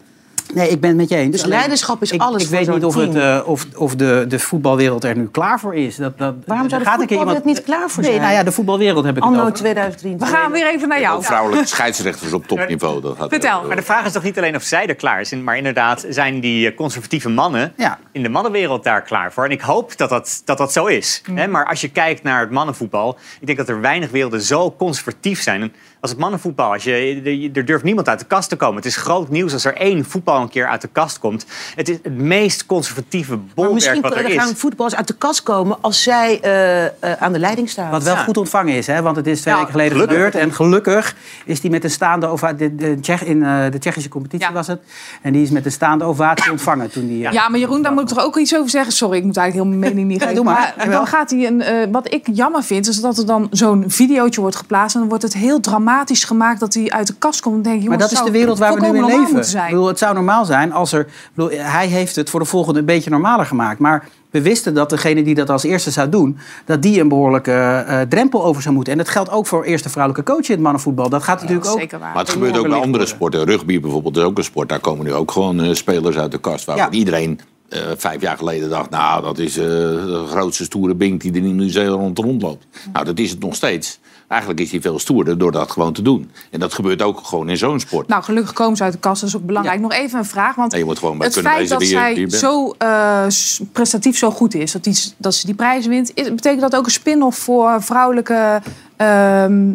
Nee, 0.55 0.69
ik 0.69 0.81
ben 0.81 0.89
het 0.91 0.99
met 0.99 1.09
je 1.09 1.17
eens. 1.17 1.31
Dus 1.31 1.43
Alleen, 1.43 1.57
leiderschap 1.57 2.03
is 2.03 2.11
ik, 2.11 2.21
alles 2.21 2.43
Ik 2.43 2.49
voor 2.49 2.57
weet 2.57 2.75
niet 2.75 2.85
of, 2.85 2.95
het, 2.95 3.15
eh, 3.15 3.41
of, 3.45 3.67
of 3.77 3.95
de, 3.95 4.25
de 4.29 4.39
voetbalwereld 4.39 5.05
er 5.05 5.17
nu 5.17 5.29
klaar 5.29 5.61
voor 5.61 5.75
is. 5.75 5.97
Dat, 5.97 6.19
dat, 6.19 6.35
Waarom 6.47 6.69
zou 6.69 6.83
de 6.83 6.89
gaat 6.89 7.01
een 7.01 7.07
keer 7.07 7.17
voetbalwereld 7.17 7.55
niet 7.55 7.63
klaar 7.63 7.91
voor 7.91 8.03
Nee, 8.03 8.11
zijn? 8.13 8.23
nou 8.23 8.35
ja, 8.35 8.43
de 8.43 8.53
voetbalwereld 8.53 9.05
heb 9.05 9.17
ik 9.17 9.23
Anno 9.23 9.37
het 9.37 9.45
over. 9.45 9.59
2023. 9.59 10.29
We 10.29 10.37
gaan 10.37 10.53
weer 10.53 10.75
even 10.75 10.89
naar 10.89 11.01
jou. 11.01 11.23
Vrouwelijke 11.23 11.67
scheidsrechters 11.67 12.33
op 12.33 12.47
topniveau. 12.47 13.01
Dat 13.01 13.17
gaat 13.19 13.29
Vertel. 13.29 13.63
Maar 13.67 13.77
de 13.77 13.83
vraag 13.83 14.05
is 14.05 14.13
toch 14.13 14.23
niet 14.23 14.37
alleen 14.39 14.57
of 14.57 14.63
zij 14.63 14.87
er 14.87 14.95
klaar 14.95 15.27
zijn, 15.27 15.45
maar 15.45 15.57
inderdaad 15.57 16.07
zijn 16.09 16.41
die 16.41 16.69
eh, 16.69 16.77
conservatieve 16.77 17.29
mannen 17.29 17.75
in 18.13 18.23
de 18.23 18.29
mannenwereld 18.29 18.85
daar 18.85 19.03
klaar 19.03 19.33
voor. 19.33 19.45
En 19.45 19.51
ik 19.51 19.61
hoop 19.61 19.97
dat 19.97 20.09
dat, 20.09 20.43
dat, 20.45 20.59
dat 20.59 20.73
zo 20.73 20.87
is. 20.87 21.23
Mm. 21.27 21.37
Hè? 21.37 21.47
Maar 21.47 21.67
als 21.67 21.81
je 21.81 21.89
kijkt 21.89 22.23
naar 22.23 22.41
het 22.41 22.51
mannenvoetbal, 22.51 23.19
ik 23.41 23.47
denk 23.47 23.59
dat 23.59 23.69
er 23.69 23.81
weinig 23.81 24.11
werelden 24.11 24.41
zo 24.43 24.75
conservatief 24.79 25.43
zijn. 25.43 25.73
Als 26.03 26.11
het 26.11 26.21
mannenvoetbal, 26.21 26.73
als 26.73 26.85
je, 26.85 27.51
er 27.55 27.65
durft 27.65 27.85
niemand 27.85 28.09
uit 28.09 28.19
de 28.19 28.25
kast 28.25 28.49
te 28.49 28.57
komen. 28.57 28.77
Het 28.77 28.85
is 28.85 28.97
groot 28.97 29.29
nieuws 29.29 29.53
als 29.53 29.65
er 29.65 29.77
één 29.77 30.05
voetbal 30.05 30.41
een 30.43 30.49
keer 30.49 30.67
uit 30.67 30.81
de 30.81 30.89
kast 30.93 31.19
komt. 31.19 31.47
Het 31.75 31.89
is 31.89 31.97
het 32.03 32.17
meest 32.19 32.67
conservatieve 32.67 33.31
Maar 33.37 33.45
bolwerk 33.55 33.75
misschien 33.75 34.01
wat 34.01 34.15
er 34.17 34.31
gaan 34.31 34.49
is. 34.49 34.59
voetballers 34.59 34.95
uit 34.95 35.07
de 35.07 35.15
kast 35.15 35.43
komen 35.43 35.77
als 35.81 36.03
zij 36.03 36.41
eh, 36.41 36.85
eh, 36.85 36.91
aan 37.19 37.33
de 37.33 37.39
leiding 37.39 37.69
staan. 37.69 37.91
Wat 37.91 38.03
wel 38.03 38.17
goed 38.17 38.37
ontvangen 38.37 38.75
is, 38.75 38.87
hè? 38.87 39.03
want 39.03 39.17
het 39.17 39.27
is 39.27 39.41
twee 39.41 39.55
weken 39.55 39.71
geleden 39.71 39.93
gelukkig. 39.93 40.17
gebeurd. 40.17 40.35
En 40.35 40.53
gelukkig 40.53 41.15
is 41.45 41.61
die 41.61 41.71
met 41.71 41.85
een 41.85 41.91
staande 41.91 42.27
ovatie... 42.27 42.57
De, 42.57 42.75
de 42.75 43.01
Tsjech, 43.01 43.25
in 43.25 43.43
eh, 43.43 43.71
de 43.71 43.79
Tsjechische 43.79 44.09
competitie 44.09 44.53
was 44.53 44.67
het. 44.67 44.81
En 45.23 45.33
die 45.33 45.43
is 45.43 45.51
met 45.51 45.65
een 45.65 45.73
staande 45.73 46.05
ovatie 46.05 46.51
ontvangen 46.51 46.91
toen 46.91 47.07
die... 47.07 47.19
Ja, 47.33 47.49
maar 47.49 47.59
Jeroen, 47.59 47.83
daar 47.83 47.93
moet 47.93 48.03
ik 48.03 48.09
toch 48.17 48.25
ook 48.25 48.37
iets 48.37 48.57
over 48.57 48.71
zeggen. 48.71 48.93
Sorry, 48.93 49.17
ik 49.19 49.25
moet 49.25 49.37
eigenlijk 49.37 49.69
heel 49.69 49.79
mijn 49.79 49.93
mening 49.93 50.09
niet 50.11 50.21
geven. 50.21 50.35
doe 50.35 50.45
maar. 50.45 50.75
Jawel. 50.79 50.93
dan 50.93 51.07
gaat 51.07 51.31
hij 51.31 51.47
een. 51.47 51.61
eh, 51.63 51.89
wat 51.91 52.13
ik 52.13 52.27
jammer 52.33 52.63
vind, 52.63 52.89
is 52.89 53.01
dat 53.01 53.19
er 53.19 53.27
dan 53.27 53.47
zo'n 53.51 53.85
videootje 53.87 54.41
wordt 54.41 54.57
geplaatst. 54.57 54.95
En 54.95 55.01
dan 55.01 55.09
wordt 55.09 55.25
het 55.25 55.35
heel 55.35 55.61
dramatisch 55.61 55.91
gemaakt 56.11 56.61
dat 56.61 56.75
hij 56.75 56.91
uit 56.91 57.07
de 57.07 57.15
kast 57.19 57.41
komt. 57.41 57.67
En 57.67 57.85
Maar 57.89 57.99
dat 57.99 58.13
is 58.13 58.23
de 58.23 58.31
wereld 58.31 58.59
waar 58.59 58.75
we 58.75 58.81
nu 58.81 58.87
in 58.87 59.05
leven. 59.05 59.19
moeten 59.19 59.39
Ik 59.39 59.45
Zijn. 59.45 59.71
bedoel, 59.71 59.87
het 59.87 59.99
zou 59.99 60.15
normaal 60.15 60.45
zijn 60.45 60.73
als 60.73 60.93
er... 60.93 61.07
bedoel, 61.35 61.59
hij 61.59 61.87
heeft 61.87 62.17
het 62.17 62.31
voor 62.31 62.41
de 62.41 62.47
volgende 62.47 62.79
een 62.79 62.85
beetje 62.85 63.11
normaler 63.11 63.47
gemaakt. 63.47 63.79
Maar 63.79 64.09
we 64.31 64.43
wisten 64.43 64.75
dat 64.75 64.91
degene 64.91 65.23
die 65.23 65.35
dat 65.35 65.51
als 65.51 65.63
eerste 65.63 65.91
zou 65.91 66.09
doen... 66.09 66.39
dat 66.65 66.83
die 66.83 67.01
een 67.01 67.09
behoorlijke 67.09 67.53
eh, 67.53 68.01
drempel 68.01 68.45
over 68.45 68.63
zou 68.63 68.75
moeten. 68.75 68.93
En 68.93 68.99
dat 68.99 69.09
geldt 69.09 69.31
ook 69.31 69.47
voor 69.47 69.65
eerste 69.65 69.89
vrouwelijke 69.89 70.33
coach 70.33 70.47
in 70.47 70.53
het 70.55 70.61
mannenvoetbal. 70.61 71.09
Dat 71.09 71.23
gaat 71.23 71.41
natuurlijk 71.41 71.69
ook... 71.69 72.01
Maar 72.01 72.17
het 72.17 72.31
gebeurt 72.31 72.59
ook 72.59 72.69
bij 72.69 72.79
andere 72.79 73.07
sporten. 73.07 73.45
Rugby 73.45 73.81
bijvoorbeeld 73.81 74.17
is 74.17 74.23
ook 74.23 74.39
een 74.39 74.45
sport. 74.45 74.69
Daar 74.69 74.81
komen 74.81 75.05
nu 75.05 75.13
ook 75.13 75.31
gewoon 75.31 75.63
eh, 75.63 75.75
spelers 75.75 76.17
uit 76.17 76.31
de 76.31 76.39
kast. 76.39 76.65
Waar 76.65 76.77
Ja. 76.77 76.91
iedereen 76.91 77.41
eh, 77.69 77.81
vijf 77.97 78.21
jaar 78.21 78.37
geleden 78.37 78.71
dacht... 78.71 78.91
nou, 78.91 79.23
dat 79.23 79.39
is 79.39 79.57
eh, 79.57 79.65
de 79.65 80.25
grootste 80.31 80.65
stoere 80.65 80.95
bink 80.95 81.21
die 81.21 81.31
er 81.31 81.37
in 81.37 81.57
Nieuw-Zeeland 81.57 82.19
rondloopt. 82.19 82.67
Nou, 82.93 83.05
dat 83.05 83.19
is 83.19 83.31
het 83.31 83.41
nog 83.41 83.55
steeds. 83.55 84.01
Eigenlijk 84.33 84.61
is 84.61 84.71
hij 84.71 84.81
veel 84.81 84.99
stoerder 84.99 85.39
door 85.39 85.53
dat 85.53 85.71
gewoon 85.71 85.93
te 85.93 86.03
doen. 86.03 86.31
En 86.51 86.61
dat 86.61 86.75
gebeurt 86.75 87.03
ook 87.03 87.21
gewoon 87.27 87.49
in 87.49 87.57
zo'n 87.57 87.81
sport. 87.81 88.09
Nou, 88.09 88.23
gelukkig 88.23 88.53
komen 88.53 88.77
ze 88.77 88.83
uit 88.83 88.93
de 88.93 88.99
kast. 88.99 89.21
Dat 89.21 89.29
is 89.31 89.37
ook 89.37 89.47
belangrijk. 89.47 89.81
Nog 89.81 89.93
even 89.93 90.19
een 90.19 90.25
vraag. 90.25 90.55
Want 90.55 90.71
Nee, 90.71 90.81
je 90.81 90.87
moet 90.87 90.99
gewoon 90.99 91.19
bij 91.19 91.27
het 91.27 91.35
kunnen 91.35 91.53
feit 91.53 91.69
dat 91.69 91.79
wie 91.79 91.89
je- 91.89 91.95
zij 91.95 92.15
je 92.17 92.39
zo 92.39 92.75
eh, 92.79 93.27
prestatief 93.73 94.17
zo 94.19 94.31
goed 94.31 94.55
is, 94.55 94.73
dat, 94.73 94.85
die, 94.85 94.97
dat 95.17 95.35
ze 95.35 95.47
die 95.47 95.55
prijzen 95.55 95.91
wint, 95.91 96.11
is, 96.15 96.35
betekent 96.35 96.61
dat 96.61 96.77
ook 96.77 96.85
een 96.85 96.91
spin-off 96.91 97.39
voor 97.39 97.83
vrouwelijke 97.83 98.61
ehm 98.97 99.71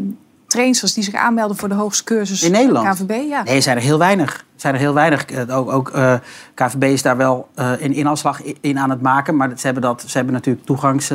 trainsters 0.47 0.93
die 0.93 1.03
zich 1.03 1.13
aanmelden 1.13 1.57
voor 1.57 1.69
de 1.69 1.75
hoogste 1.75 2.03
cursus 2.03 2.43
In 2.43 2.51
Nederland? 2.51 2.87
KVB? 2.95 3.29
Ja. 3.29 3.43
Nee, 3.43 3.61
zijn 3.61 3.77
er 3.77 3.83
heel 3.83 3.97
weinig. 3.97 4.45
Zijn 4.57 4.73
er 4.73 4.79
heel 4.79 4.93
weinig. 4.93 5.25
Eh, 5.25 5.57
Ook, 5.57 5.71
ook 5.71 5.89
eh, 5.89 6.13
KVB 6.53 6.83
is 6.83 7.01
daar 7.01 7.17
wel 7.17 7.47
eh 7.55 7.71
een 7.79 7.97
inafslag 7.99 8.45
i- 8.45 8.57
in 8.61 8.79
aan 8.79 8.89
het 8.89 9.01
maken. 9.01 9.35
Maar 9.35 9.49
ze 9.55 9.65
hebben, 9.65 9.83
dat, 9.83 10.03
ze 10.07 10.17
hebben 10.17 10.33
natuurlijk 10.35 10.65
toegangs, 10.65 11.11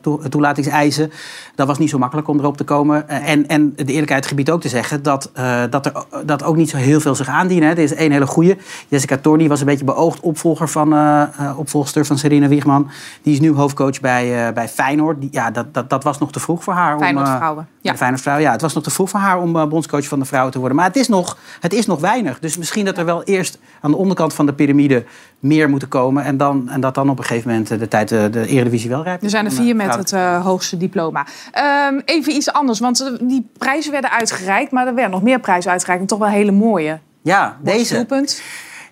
toe- 0.00 0.28
toelatingseisen. 0.28 1.12
Dat 1.54 1.66
was 1.66 1.78
niet 1.78 1.90
zo 1.90 1.98
makkelijk 1.98 2.28
om 2.28 2.38
erop 2.38 2.56
te 2.56 2.64
komen. 2.64 3.08
En, 3.08 3.46
en 3.48 3.72
de 3.76 3.84
eerlijkheid 3.84 4.26
gebiedt 4.26 4.50
ook 4.50 4.60
te 4.60 4.68
zeggen 4.68 5.02
dat, 5.02 5.30
dat 5.70 5.86
er 5.86 5.92
dat 6.24 6.42
ook 6.44 6.56
niet 6.56 6.70
zo 6.70 6.76
heel 6.76 7.00
veel 7.00 7.14
zich 7.14 7.28
aandienen. 7.28 7.68
Hè. 7.68 7.74
Er 7.74 7.82
is 7.82 7.94
één 7.94 8.12
hele 8.12 8.26
goede. 8.26 8.56
Jessica 8.88 9.16
Torni 9.16 9.48
was 9.48 9.60
een 9.60 9.66
beetje 9.66 9.84
beoogd 9.84 10.20
opvolger 10.20 10.68
van, 10.68 10.94
opvolgster 11.56 12.06
van 12.06 12.18
Serena 12.18 12.48
Wiegman. 12.48 12.90
Die 13.22 13.32
is 13.32 13.40
nu 13.40 13.52
hoofdcoach 13.52 14.00
bij, 14.00 14.52
bij 14.52 14.68
Feyenoord. 14.68 15.20
Die, 15.20 15.28
ja, 15.32 15.50
dat, 15.50 15.74
dat, 15.74 15.90
dat 15.90 16.04
was 16.04 16.18
nog 16.18 16.32
te 16.32 16.40
vroeg 16.40 16.62
voor 16.64 16.74
haar. 16.74 16.94
om, 16.94 17.00
Feyenoord 17.00 17.26
eh, 17.28 17.36
vrouwen. 17.36 17.68
Ja. 17.80 17.96
Feyenoord 17.96 18.22
vrouwen. 18.22 18.46
Ja, 18.46 18.52
het 18.52 18.60
was 18.60 18.74
nog 18.74 18.82
te 18.82 18.90
vroeg 18.90 19.10
voor 19.10 19.20
haar 19.20 19.38
om 19.40 19.68
bondscoach 19.68 20.04
van 20.08 20.18
de 20.18 20.24
vrouwen 20.24 20.52
te 20.52 20.58
worden. 20.58 20.76
Maar 20.76 20.86
het 20.86 20.96
is, 20.96 21.08
nog, 21.08 21.36
het 21.60 21.72
is 21.72 21.86
nog 21.86 22.00
weinig. 22.00 22.38
Dus 22.38 22.56
misschien 22.56 22.77
dat 22.84 22.98
er 22.98 23.04
wel 23.04 23.22
eerst 23.22 23.58
aan 23.80 23.90
de 23.90 23.96
onderkant 23.96 24.34
van 24.34 24.46
de 24.46 24.52
piramide 24.52 25.04
meer 25.38 25.68
moeten 25.68 25.88
komen. 25.88 26.24
En, 26.24 26.36
dan, 26.36 26.68
en 26.68 26.80
dat 26.80 26.94
dan 26.94 27.10
op 27.10 27.18
een 27.18 27.24
gegeven 27.24 27.50
moment 27.50 27.70
eh, 27.70 27.78
de 27.78 27.88
tijd 27.88 28.08
de, 28.08 28.28
de 28.30 28.46
Eredivisie 28.46 28.90
wel 28.90 29.02
rijpt. 29.02 29.22
Er 29.22 29.30
zijn 29.30 29.44
er 29.44 29.52
vier 29.52 29.76
met 29.76 29.94
het 29.94 30.12
eh, 30.12 30.44
hoogste 30.44 30.76
diploma. 30.76 31.26
Ehm, 31.52 32.00
even 32.04 32.32
iets 32.32 32.52
anders, 32.52 32.78
want 32.78 33.00
eh, 33.00 33.28
die 33.28 33.50
prijzen 33.58 33.92
werden 33.92 34.10
uitgereikt, 34.10 34.72
maar 34.72 34.86
er 34.86 34.94
werden 34.94 35.12
nog 35.12 35.22
meer 35.22 35.40
prijzen 35.40 35.70
uitgereikt. 35.70 36.02
En 36.02 36.08
toch 36.08 36.18
wel 36.18 36.28
hele 36.28 36.52
mooie. 36.52 36.98
Ja, 37.22 37.56
deze. 37.62 38.06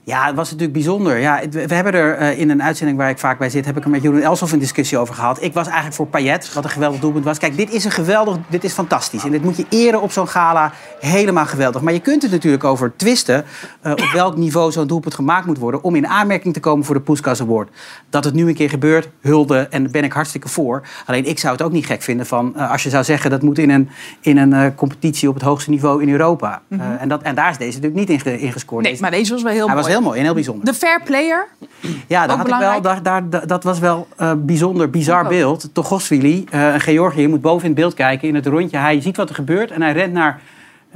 Ja, 0.07 0.27
het 0.27 0.35
was 0.35 0.47
natuurlijk 0.47 0.73
bijzonder. 0.73 1.19
Ja, 1.19 1.41
we 1.51 1.75
hebben 1.75 1.93
er 1.93 2.17
eh, 2.17 2.39
in 2.39 2.51
een 2.51 2.63
uitzending 2.63 2.99
waar 2.99 3.11
ik 3.11 3.19
vaak 3.19 3.39
bij 3.39 3.51
zit... 3.51 3.65
heb 3.65 3.77
ik 3.77 3.85
er 3.85 3.91
met 3.91 4.03
Jeroen 4.03 4.23
Elsof 4.23 4.53
een 4.53 4.59
discussie 4.59 4.99
over 4.99 5.15
gehad. 5.15 5.43
Ik 5.43 5.53
was 5.53 5.67
eigenlijk 5.67 5.97
voor 5.97 6.07
Payet, 6.07 6.53
wat 6.53 6.65
een 6.65 6.71
geweldig 6.71 7.01
doelpunt 7.01 7.25
was. 7.25 7.39
Kijk, 7.39 7.57
dit 7.57 7.73
is 7.73 7.85
een 7.85 7.91
geweldig, 7.91 8.37
dit 8.49 8.65
is 8.65 8.73
fantastisch. 8.73 9.25
En 9.25 9.31
dit 9.31 9.43
moet 9.43 9.57
je 9.57 9.67
eren 9.69 10.03
op 10.03 10.13
zo'n 10.13 10.29
gala. 10.29 10.73
Helemaal 11.01 11.47
geweldig. 11.47 11.83
Maar 11.83 11.93
je 11.93 12.01
kunt 12.01 12.23
het 12.23 12.31
natuurlijk 12.31 12.65
over 12.65 12.93
twisten... 12.97 13.45
eh, 13.81 13.93
op 13.93 14.11
welk 14.13 14.37
niveau 14.37 14.73
zo'n 14.73 14.87
doelpunt 14.87 15.15
gemaakt 15.15 15.47
moet 15.47 15.59
worden... 15.59 15.83
om 15.83 15.95
in 15.95 16.07
aanmerking 16.07 16.55
te 16.55 16.61
komen 16.61 16.85
voor 16.85 16.95
de 16.95 17.01
Puskas 17.01 17.41
Award. 17.41 17.71
Dat 18.11 18.25
het 18.25 18.35
nu 18.35 18.49
een 18.49 18.55
keer 18.55 18.71
gebeurt, 18.71 19.09
hulde. 19.21 19.67
En 19.71 19.83
daar 19.83 19.93
ben 19.93 20.05
ik 20.05 20.13
hartstikke 20.13 20.49
voor. 20.49 20.83
Alleen 21.07 21.25
ik 21.25 21.39
zou 21.39 21.53
het 21.53 21.63
ook 21.63 21.73
niet 21.73 21.87
gek 21.87 22.03
vinden 22.03 22.27
van... 22.27 22.57
eh, 22.57 22.71
als 22.71 22.83
je 22.83 22.91
zou 22.91 23.05
zeggen 23.05 23.31
dat 23.31 23.43
moet 23.43 23.59
in 23.59 23.71
een, 23.71 23.89
in 24.21 24.37
een 24.37 24.75
competitie 24.75 25.29
op 25.29 25.35
het 25.35 25.45
hoogste 25.45 25.71
niveau 25.71 26.03
in 26.03 26.11
Europa. 26.11 26.63
Mhm. 26.69 26.81
en, 26.83 27.09
dat, 27.09 27.23
en 27.23 27.35
daar 27.35 27.51
is 27.51 27.59
deze 27.59 27.81
natuurlijk 27.81 28.09
niet 28.09 28.25
in, 28.25 28.39
in 28.41 28.53
gescoord. 28.53 28.85
Nee, 28.85 28.97
maar 29.01 29.11
deze 29.11 29.33
was 29.33 29.43
wel 29.43 29.53
heel 29.53 29.69
mooi. 29.69 29.96
Heel 29.97 30.05
mooi 30.05 30.19
en 30.19 30.25
heel 30.25 30.35
bijzonder. 30.35 30.65
De 30.65 30.75
fair 30.75 31.03
player. 31.03 31.47
Ja, 32.07 32.27
daar 32.27 32.37
had 32.37 32.49
ik 32.49 32.55
wel, 32.55 33.03
daar, 33.03 33.47
dat 33.47 33.65
was 33.65 33.79
wel 33.79 34.07
een 34.17 34.45
bijzonder, 34.47 34.91
bizar 34.91 35.29
beeld. 35.29 35.69
Togoshvili, 35.73 36.45
eh 36.51 36.73
een 36.73 36.81
Georgië, 36.81 37.21
je 37.21 37.29
moet 37.29 37.41
boven 37.41 37.63
in 37.63 37.71
het 37.71 37.81
beeld 37.81 37.95
kijken 37.95 38.29
in 38.29 38.35
het 38.35 38.47
rondje. 38.47 38.77
Hij 38.77 39.01
ziet 39.01 39.17
wat 39.17 39.29
er 39.29 39.35
gebeurt 39.35 39.71
en 39.71 39.83
hij 39.83 39.93
rent 39.93 40.13
naar 40.13 40.41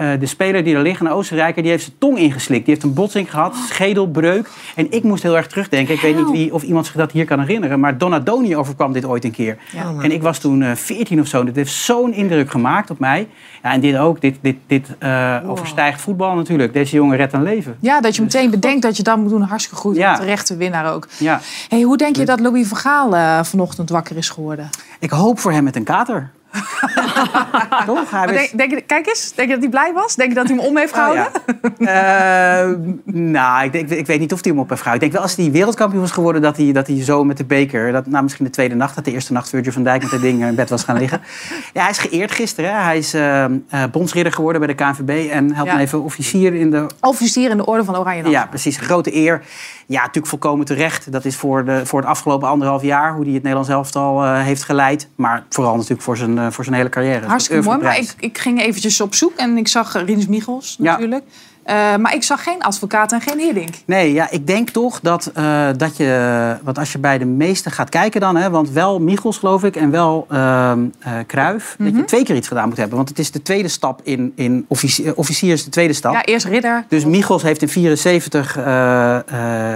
eh, 0.00 0.20
de 0.20 0.26
speler 0.26 0.64
die 0.64 0.74
er 0.74 0.82
ligt, 0.82 1.00
een 1.00 1.10
Oostenrijker. 1.10 1.62
Die 1.62 1.70
heeft 1.70 1.84
zijn 1.84 1.96
tong 1.98 2.18
ingeslikt. 2.18 2.64
Die 2.64 2.74
heeft 2.74 2.86
een 2.86 2.94
botsing 2.94 3.30
gehad, 3.30 3.54
schedelbreuk. 3.68 4.48
En 4.74 4.92
ik 4.92 5.02
moest 5.02 5.22
heel 5.22 5.36
erg 5.36 5.46
terugdenken. 5.46 5.94
Ik 5.94 6.00
weet 6.00 6.16
niet 6.16 6.30
wie, 6.30 6.54
of 6.54 6.62
iemand 6.62 6.86
zich 6.86 6.94
dat 6.94 7.12
hier 7.12 7.24
kan 7.24 7.40
herinneren. 7.40 7.80
Maar 7.80 7.98
Donadoni 7.98 8.56
overkwam 8.56 8.92
dit 8.92 9.04
ooit 9.04 9.24
een 9.24 9.30
keer. 9.30 9.58
Ja. 9.72 9.94
En 10.02 10.12
ik 10.12 10.22
was 10.22 10.38
toen 10.38 10.62
eh 10.62 10.74
14 10.74 11.20
of 11.20 11.26
zo. 11.26 11.44
Dit 11.44 11.56
heeft 11.56 11.72
zo'n 11.72 12.12
indruk 12.12 12.50
gemaakt 12.50 12.90
op 12.90 12.98
mij. 12.98 13.28
Ja, 13.62 13.72
en 13.72 13.80
dit 13.80 13.96
ook. 13.96 14.20
Dit, 14.20 14.36
dit, 14.40 14.56
dit 14.66 14.88
eh, 14.98 15.36
overstijgt 15.46 16.00
voetbal 16.00 16.34
natuurlijk. 16.34 16.72
Deze 16.72 16.96
jongen 16.96 17.16
redt 17.16 17.32
een 17.32 17.42
leven. 17.42 17.76
Ja, 17.80 18.00
dat 18.00 18.16
je 18.16 18.22
meteen 18.22 18.50
bedenkt 18.50 18.82
dat 18.82 18.96
je 18.96 19.02
dat 19.02 19.16
moet 19.16 19.30
doen. 19.30 19.42
Hartstikke 19.42 19.80
goed. 19.80 19.96
Ja. 19.96 20.16
Terechte 20.16 20.56
winnaar 20.56 20.92
ook. 20.92 21.08
Ja. 21.18 21.40
Hey, 21.68 21.82
hoe 21.82 21.96
denk 21.96 22.16
je 22.16 22.24
dat 22.24 22.40
Louis 22.40 22.68
van 22.68 22.78
Gaal 22.78 23.16
eh, 23.16 23.44
vanochtend 23.44 23.90
wakker 23.90 24.16
is 24.16 24.28
geworden? 24.28 24.70
Ik 24.98 25.10
hoop 25.10 25.38
voor 25.38 25.52
hem 25.52 25.64
met 25.64 25.76
een 25.76 25.84
kater. 25.84 26.30
Toch? 27.86 28.10
Hij 28.10 28.50
denk, 28.56 28.82
kijk 28.86 29.06
eens, 29.06 29.32
denk 29.34 29.48
je 29.48 29.54
dat 29.54 29.62
hij 29.62 29.70
blij 29.70 29.92
was? 29.92 30.16
Denk 30.16 30.28
je 30.28 30.34
dat 30.34 30.48
hij 30.48 30.56
hem 30.56 30.66
om 30.66 30.76
heeft 30.76 30.94
gehouden? 30.94 31.26
Eh, 31.80 32.68
nou, 33.04 33.64
ik, 33.64 33.72
denk, 33.72 33.88
ik 33.88 34.06
weet 34.06 34.20
niet 34.20 34.32
of 34.32 34.42
hij 34.42 34.52
hem 34.52 34.60
op 34.60 34.68
heeft 34.68 34.82
gehouden. 34.82 35.06
Ik 35.06 35.12
denk 35.12 35.24
wel 35.24 35.34
als 35.34 35.44
hij 35.44 35.52
wereldkampioen 35.52 36.00
was 36.00 36.10
geworden... 36.10 36.42
dat 36.42 36.56
hij, 36.56 36.72
dat 36.72 36.86
hij 36.86 37.02
zo 37.04 37.24
met 37.24 37.36
de 37.36 37.44
beker... 37.44 37.92
Dat, 37.92 38.06
nou, 38.06 38.22
misschien 38.22 38.44
de 38.44 38.50
tweede 38.50 38.74
nacht, 38.74 38.94
dat 38.94 39.04
de 39.04 39.12
eerste 39.12 39.32
nacht 39.32 39.48
Virgil 39.48 39.72
van 39.72 39.82
Dijk 39.82 40.02
met 40.02 40.10
dat 40.10 40.20
ding 40.20 40.44
in 40.44 40.54
bed 40.54 40.70
was 40.70 40.84
gaan 40.84 40.98
liggen. 40.98 41.20
Ja, 41.72 41.80
hij 41.80 41.90
is 41.90 41.98
geëerd 41.98 42.32
gisteren. 42.32 42.74
Hè. 42.74 42.82
Hij 42.82 42.98
is 42.98 43.14
eh, 43.14 43.44
bondsridder 43.90 44.32
geworden 44.32 44.60
bij 44.66 44.74
de 44.74 44.84
KNVB. 44.84 45.30
En 45.30 45.54
helpt 45.54 45.70
Ja. 45.70 45.76
me 45.76 45.82
even 45.82 46.02
officier 46.02 46.54
in 46.54 46.70
de... 46.70 46.86
Officier 47.00 47.50
in 47.50 47.56
de 47.56 47.66
orde 47.66 47.84
van 47.84 47.96
Oranje. 47.96 48.28
Ja, 48.30 48.46
precies. 48.46 48.76
Grote 48.76 49.14
eer. 49.14 49.42
Ja, 49.86 50.00
natuurlijk 50.00 50.26
volkomen 50.26 50.66
terecht. 50.66 51.12
Dat 51.12 51.24
is 51.24 51.36
voor, 51.36 51.64
de, 51.64 51.86
voor 51.86 52.00
het 52.00 52.08
afgelopen 52.08 52.48
anderhalf 52.48 52.82
jaar... 52.82 53.12
hoe 53.14 53.24
hij 53.24 53.32
het 53.32 53.42
Nederlands 53.42 53.70
elftal 53.70 54.24
eh, 54.24 54.40
heeft 54.42 54.62
geleid. 54.62 55.08
Maar 55.14 55.44
vooral 55.48 55.74
natuurlijk 55.74 56.02
voor 56.02 56.16
zijn, 56.16 56.38
eh, 56.38 56.46
voor 56.50 56.64
zijn 56.64 56.76
hele 56.76 56.88
carrière. 56.88 57.09
Hartstikke 57.26 57.62
mooi. 57.64 57.78
Maar 57.82 57.98
ik, 57.98 58.14
ik 58.18 58.38
ging 58.38 58.60
eventjes 58.62 59.00
op 59.00 59.14
zoek 59.14 59.32
en 59.36 59.56
ik 59.56 59.68
zag 59.68 59.94
eh, 59.94 60.02
Rinus 60.04 60.26
Michels 60.26 60.76
natuurlijk. 60.78 61.24
Eh, 61.62 61.96
maar 61.96 62.14
ik 62.14 62.22
zag 62.22 62.42
geen 62.42 62.62
advocaat 62.62 63.12
en 63.12 63.20
geen 63.20 63.38
Hiddink. 63.38 63.74
Nee, 63.86 64.12
ja, 64.12 64.30
ik 64.30 64.46
denk 64.46 64.70
toch 64.70 65.00
dat, 65.00 65.30
eh, 65.34 65.68
dat 65.76 65.96
je... 65.96 66.56
Want 66.62 66.78
als 66.78 66.92
je 66.92 66.98
bij 66.98 67.18
de 67.18 67.24
meeste 67.24 67.70
gaat 67.70 67.88
kijken 67.88 68.20
dan... 68.20 68.36
Hè, 68.36 68.50
want 68.50 68.70
wel 68.70 69.00
Michels, 69.00 69.38
geloof 69.38 69.64
ik, 69.64 69.76
en 69.76 69.90
wel 69.90 70.26
ehm 70.30 70.78
eh 71.00 71.12
Kruif... 71.26 71.74
dat 71.78 71.86
Mhm. 71.88 71.96
je 71.96 72.04
twee 72.04 72.24
keer 72.24 72.36
iets 72.36 72.48
gedaan 72.48 72.68
moet 72.68 72.76
hebben. 72.76 72.96
Want 72.96 73.08
het 73.08 73.18
is 73.18 73.30
de 73.30 73.42
tweede 73.42 73.68
stap 73.68 74.00
in... 74.04 74.32
in 74.34 74.64
offici- 74.68 75.10
officier 75.14 75.52
is 75.52 75.64
de 75.64 75.70
tweede 75.70 75.92
stap. 75.92 76.12
Ja, 76.12 76.24
eerst 76.24 76.46
ridder. 76.46 76.84
Dus 76.88 77.04
Michels 77.04 77.42
heeft 77.42 77.62
in 77.62 77.68
74 77.68 78.56
eh, 78.56 79.16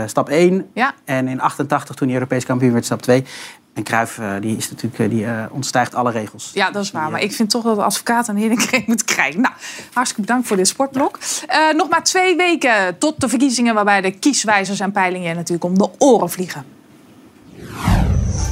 eh, 0.02 0.08
stap 0.08 0.28
1. 0.28 0.66
Ja. 0.74 0.94
En 1.04 1.28
in 1.28 1.40
88, 1.40 1.94
toen 1.94 2.06
hij 2.08 2.16
Europees 2.16 2.44
kampioen 2.44 2.72
werd, 2.72 2.84
stap 2.84 3.02
2. 3.02 3.24
En 3.74 3.82
Cruijff, 3.82 4.18
eh, 4.18 4.32
die, 4.40 4.56
is 4.56 4.70
natuurlijk, 4.70 4.98
eh, 4.98 5.08
die 5.08 5.24
eh, 5.24 5.44
ontstijgt 5.50 5.94
alle 5.94 6.10
regels. 6.10 6.50
Ja, 6.54 6.70
dat 6.70 6.84
is 6.84 6.90
waar. 6.90 7.10
Maar 7.10 7.22
ik 7.22 7.32
vind 7.32 7.50
toch 7.50 7.62
dat 7.62 7.76
de 7.76 7.82
advocaat 7.82 8.28
een 8.28 8.60
geen 8.60 8.84
moet 8.86 9.04
krijgen. 9.04 9.40
Nou, 9.40 9.54
hartstikke 9.92 10.26
bedankt 10.26 10.46
voor 10.46 10.56
dit 10.56 10.68
sportblok. 10.68 11.18
Eh, 11.46 11.58
nog 11.76 11.88
maar 11.88 12.02
twee 12.02 12.36
weken 12.36 12.98
tot 12.98 13.20
de 13.20 13.28
verkiezingen... 13.28 13.74
waarbij 13.74 14.00
de 14.00 14.10
kieswijzers 14.10 14.80
en 14.80 14.92
peilingen 14.92 15.36
natuurlijk 15.36 15.64
om 15.64 15.78
de 15.78 15.88
oren 15.98 16.30
vliegen. 16.30 16.64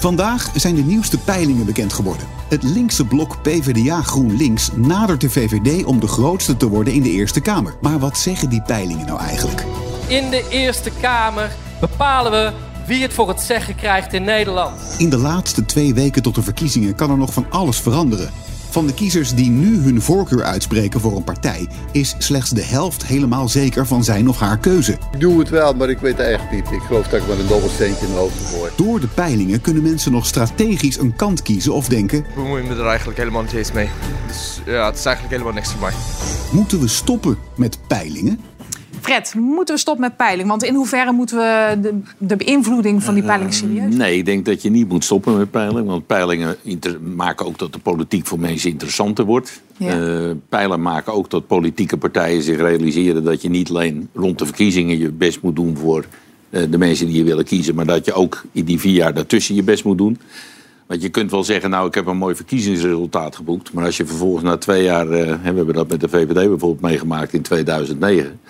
Vandaag 0.00 0.50
zijn 0.54 0.74
de 0.74 0.82
nieuwste 0.82 1.18
peilingen 1.18 1.66
bekend 1.66 1.92
geworden. 1.92 2.26
Het 2.48 2.62
linkse 2.62 3.04
blok 3.04 3.42
PvdA 3.42 4.02
GroenLinks 4.02 4.70
nadert 4.74 5.20
de 5.20 5.30
VVD 5.30 5.84
om 5.84 6.00
de 6.00 6.08
grootste 6.08 6.56
te 6.56 6.68
worden 6.68 6.92
in 6.92 7.02
de 7.02 7.10
Eerste 7.10 7.40
Kamer. 7.40 7.74
Maar 7.80 7.98
wat 7.98 8.18
zeggen 8.18 8.48
die 8.48 8.62
peilingen 8.62 9.06
nou 9.06 9.20
eigenlijk? 9.20 9.64
in 10.12 10.30
de 10.30 10.48
Eerste 10.50 10.90
Kamer 11.00 11.50
bepalen 11.80 12.32
we 12.32 12.52
wie 12.86 13.02
het 13.02 13.12
voor 13.12 13.28
het 13.28 13.40
zeggen 13.40 13.74
krijgt 13.74 14.12
in 14.12 14.24
Nederland. 14.24 14.94
In 14.98 15.10
de 15.10 15.18
laatste 15.18 15.64
twee 15.64 15.94
weken 15.94 16.22
tot 16.22 16.34
de 16.34 16.42
verkiezingen 16.42 16.94
kan 16.94 17.10
er 17.10 17.16
nog 17.18 17.32
van 17.32 17.46
alles 17.50 17.80
veranderen. 17.80 18.30
Van 18.70 18.86
de 18.86 18.94
kiezers 18.94 19.34
die 19.34 19.50
nu 19.50 19.80
hun 19.80 20.02
voorkeur 20.02 20.42
uitspreken 20.42 21.00
voor 21.00 21.16
een 21.16 21.24
partij, 21.24 21.68
is 21.90 22.14
slechts 22.18 22.50
de 22.50 22.62
helft 22.62 23.06
helemaal 23.06 23.48
zeker 23.48 23.86
van 23.86 24.04
zijn 24.04 24.28
of 24.28 24.38
haar 24.38 24.58
keuze. 24.58 24.92
Ik 24.92 25.20
doe 25.20 25.38
het 25.38 25.48
wel, 25.48 25.74
maar 25.74 25.90
ik 25.90 25.98
weet 25.98 26.18
het 26.18 26.26
echt 26.26 26.50
niet. 26.50 26.70
Ik 26.70 26.80
geloof 26.80 27.08
dat 27.08 27.20
ik 27.20 27.28
met 27.28 27.38
een 27.38 27.46
dobbelsteentje 27.46 28.06
in 28.06 28.12
mijn 28.12 28.22
hoofd 28.22 28.54
gooi. 28.54 28.70
Door 28.76 29.00
de 29.00 29.06
peilingen 29.06 29.60
kunnen 29.60 29.82
mensen 29.82 30.12
nog 30.12 30.26
strategisch 30.26 30.98
een 30.98 31.16
kant 31.16 31.42
kiezen 31.42 31.72
of 31.72 31.88
denken: 31.88 32.18
Ik 32.18 32.34
bemoei 32.34 32.62
me 32.62 32.74
er 32.74 32.86
eigenlijk 32.86 33.18
helemaal 33.18 33.42
niet 33.42 33.52
eens 33.52 33.72
mee. 33.72 33.88
Dus 34.26 34.60
ja, 34.66 34.86
het 34.86 34.98
is 34.98 35.04
eigenlijk 35.04 35.34
helemaal 35.34 35.52
niks 35.52 35.70
voor 35.70 35.80
mij. 35.80 35.92
moeten 36.52 36.80
we 36.80 36.88
stoppen 36.88 37.36
met 37.56 37.78
peilingen? 37.86 38.40
Fred, 39.02 39.34
moeten 39.34 39.74
we 39.74 39.80
stoppen 39.80 40.02
met 40.02 40.16
peiling? 40.16 40.48
Want 40.48 40.62
in 40.64 40.74
hoeverre 40.74 41.12
moeten 41.12 41.36
we 41.36 41.78
de, 41.80 41.98
de 42.18 42.36
beïnvloeding 42.36 43.02
van 43.02 43.14
die 43.14 43.22
peiling 43.22 43.54
serieus 43.54 43.94
Nee, 43.94 44.16
ik 44.16 44.24
denk 44.24 44.44
dat 44.44 44.62
je 44.62 44.70
niet 44.70 44.88
moet 44.88 45.04
stoppen 45.04 45.36
met 45.38 45.50
peilingen. 45.50 45.84
Want 45.84 46.06
peilingen 46.06 46.56
inter- 46.62 47.00
maken 47.00 47.46
ook 47.46 47.58
dat 47.58 47.72
de 47.72 47.78
politiek 47.78 48.26
voor 48.26 48.38
mensen 48.40 48.70
interessanter 48.70 49.24
wordt. 49.24 49.60
Ja. 49.76 50.00
Eh, 50.00 50.30
peilen 50.48 50.82
maken 50.82 51.12
ook 51.12 51.30
dat 51.30 51.46
politieke 51.46 51.96
partijen 51.96 52.42
zich 52.42 52.56
realiseren 52.56 53.24
dat 53.24 53.42
je 53.42 53.50
niet 53.50 53.68
alleen 53.68 54.08
rond 54.14 54.38
de 54.38 54.44
verkiezingen 54.46 54.98
je 54.98 55.10
best 55.10 55.40
moet 55.42 55.56
doen 55.56 55.76
voor 55.76 56.04
eh, 56.50 56.62
de 56.70 56.78
mensen 56.78 57.06
die 57.06 57.16
je 57.16 57.24
willen 57.24 57.44
kiezen. 57.44 57.74
Maar 57.74 57.86
dat 57.86 58.04
je 58.04 58.12
ook 58.12 58.42
in 58.52 58.64
die 58.64 58.80
vier 58.80 58.94
jaar 58.94 59.14
daartussen 59.14 59.54
je 59.54 59.62
best 59.62 59.84
moet 59.84 59.98
doen. 59.98 60.18
Want 60.86 61.02
je 61.02 61.08
kunt 61.08 61.30
wel 61.30 61.44
zeggen, 61.44 61.70
nou 61.70 61.86
ik 61.86 61.94
heb 61.94 62.06
een 62.06 62.16
mooi 62.16 62.34
verkiezingsresultaat 62.34 63.36
geboekt. 63.36 63.72
Maar 63.72 63.84
als 63.84 63.96
je 63.96 64.06
vervolgens 64.06 64.44
na 64.44 64.56
twee 64.56 64.82
jaar, 64.82 65.10
eh, 65.10 65.26
we 65.26 65.38
hebben 65.42 65.74
dat 65.74 65.88
met 65.88 66.00
de 66.00 66.08
VVD 66.08 66.32
bijvoorbeeld 66.34 66.80
meegemaakt 66.80 67.32
in 67.32 67.42
2009. 67.42 68.40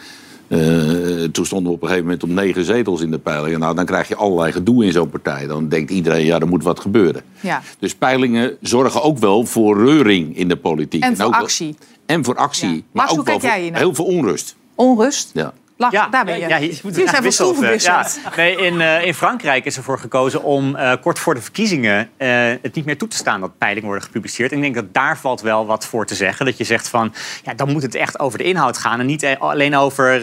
Eh, 0.52 1.24
toen 1.32 1.46
stonden 1.46 1.68
we 1.68 1.76
op 1.76 1.82
een 1.82 1.88
gegeven 1.88 2.04
moment 2.04 2.22
op 2.22 2.28
negen 2.28 2.64
zetels 2.64 3.00
in 3.00 3.10
de 3.10 3.18
peilingen. 3.18 3.60
Nou, 3.60 3.74
dan 3.74 3.84
krijg 3.84 4.08
je 4.08 4.16
allerlei 4.16 4.52
gedoe 4.52 4.84
in 4.84 4.92
zo'n 4.92 5.10
partij. 5.10 5.46
Dan 5.46 5.68
denkt 5.68 5.90
iedereen, 5.90 6.24
ja, 6.24 6.38
er 6.38 6.48
moet 6.48 6.62
wat 6.62 6.80
gebeuren. 6.80 7.22
Ja. 7.40 7.62
Dus 7.78 7.94
peilingen 7.94 8.56
zorgen 8.60 9.02
ook 9.02 9.18
wel 9.18 9.44
voor 9.46 9.84
reuring 9.84 10.36
in 10.36 10.48
de 10.48 10.56
politiek. 10.56 11.02
En 11.02 11.16
voor 11.16 11.30
wel- 11.30 11.40
actie. 11.40 11.76
en 12.06 12.24
voor 12.24 12.36
actie. 12.36 12.84
Maar 12.92 13.10
ook 13.10 13.26
wel 13.26 13.40
voor 13.40 13.50
heel 13.50 13.94
veel 13.94 14.04
onrust. 14.04 14.56
Onrust? 14.74 15.30
Ja. 15.34 15.52
Lach, 15.90 16.08
daar 16.10 16.24
ben 16.24 16.40
je. 16.40 16.48
Ja, 16.48 16.56
je 16.56 16.78
moet 16.82 16.96
het 16.96 17.32
zijn 17.32 17.54
van 17.54 17.78
Ja. 17.78 18.06
Nee, 18.36 18.56
in, 18.56 18.80
eh, 18.80 19.06
in 19.06 19.14
Frankrijk 19.14 19.64
is 19.64 19.76
ervoor 19.76 19.98
gekozen 19.98 20.42
om 20.42 20.76
eh, 20.76 20.92
kort 21.00 21.18
voor 21.18 21.34
de 21.34 21.40
verkiezingen 21.40 22.10
eh, 22.16 22.28
het 22.62 22.74
niet 22.74 22.84
meer 22.84 22.98
toe 22.98 23.08
te 23.08 23.16
staan 23.16 23.40
dat 23.40 23.58
peilingen 23.58 23.88
worden 23.88 24.04
gepubliceerd. 24.04 24.50
En 24.50 24.56
ik 24.56 24.62
denk 24.62 24.74
dat 24.74 24.94
daar 24.94 25.18
valt 25.18 25.40
wel 25.40 25.66
wat 25.66 25.86
voor 25.86 26.06
te 26.06 26.14
zeggen. 26.14 26.46
Dat 26.46 26.56
je 26.56 26.64
zegt 26.64 26.88
van, 26.88 27.14
ja, 27.42 27.54
dan 27.54 27.72
moet 27.72 27.82
het 27.82 27.94
echt 27.94 28.18
over 28.18 28.38
de 28.38 28.44
inhoud 28.44 28.78
gaan. 28.78 29.00
En 29.00 29.06
niet 29.06 29.36
alleen 29.38 29.76
over 29.76 30.20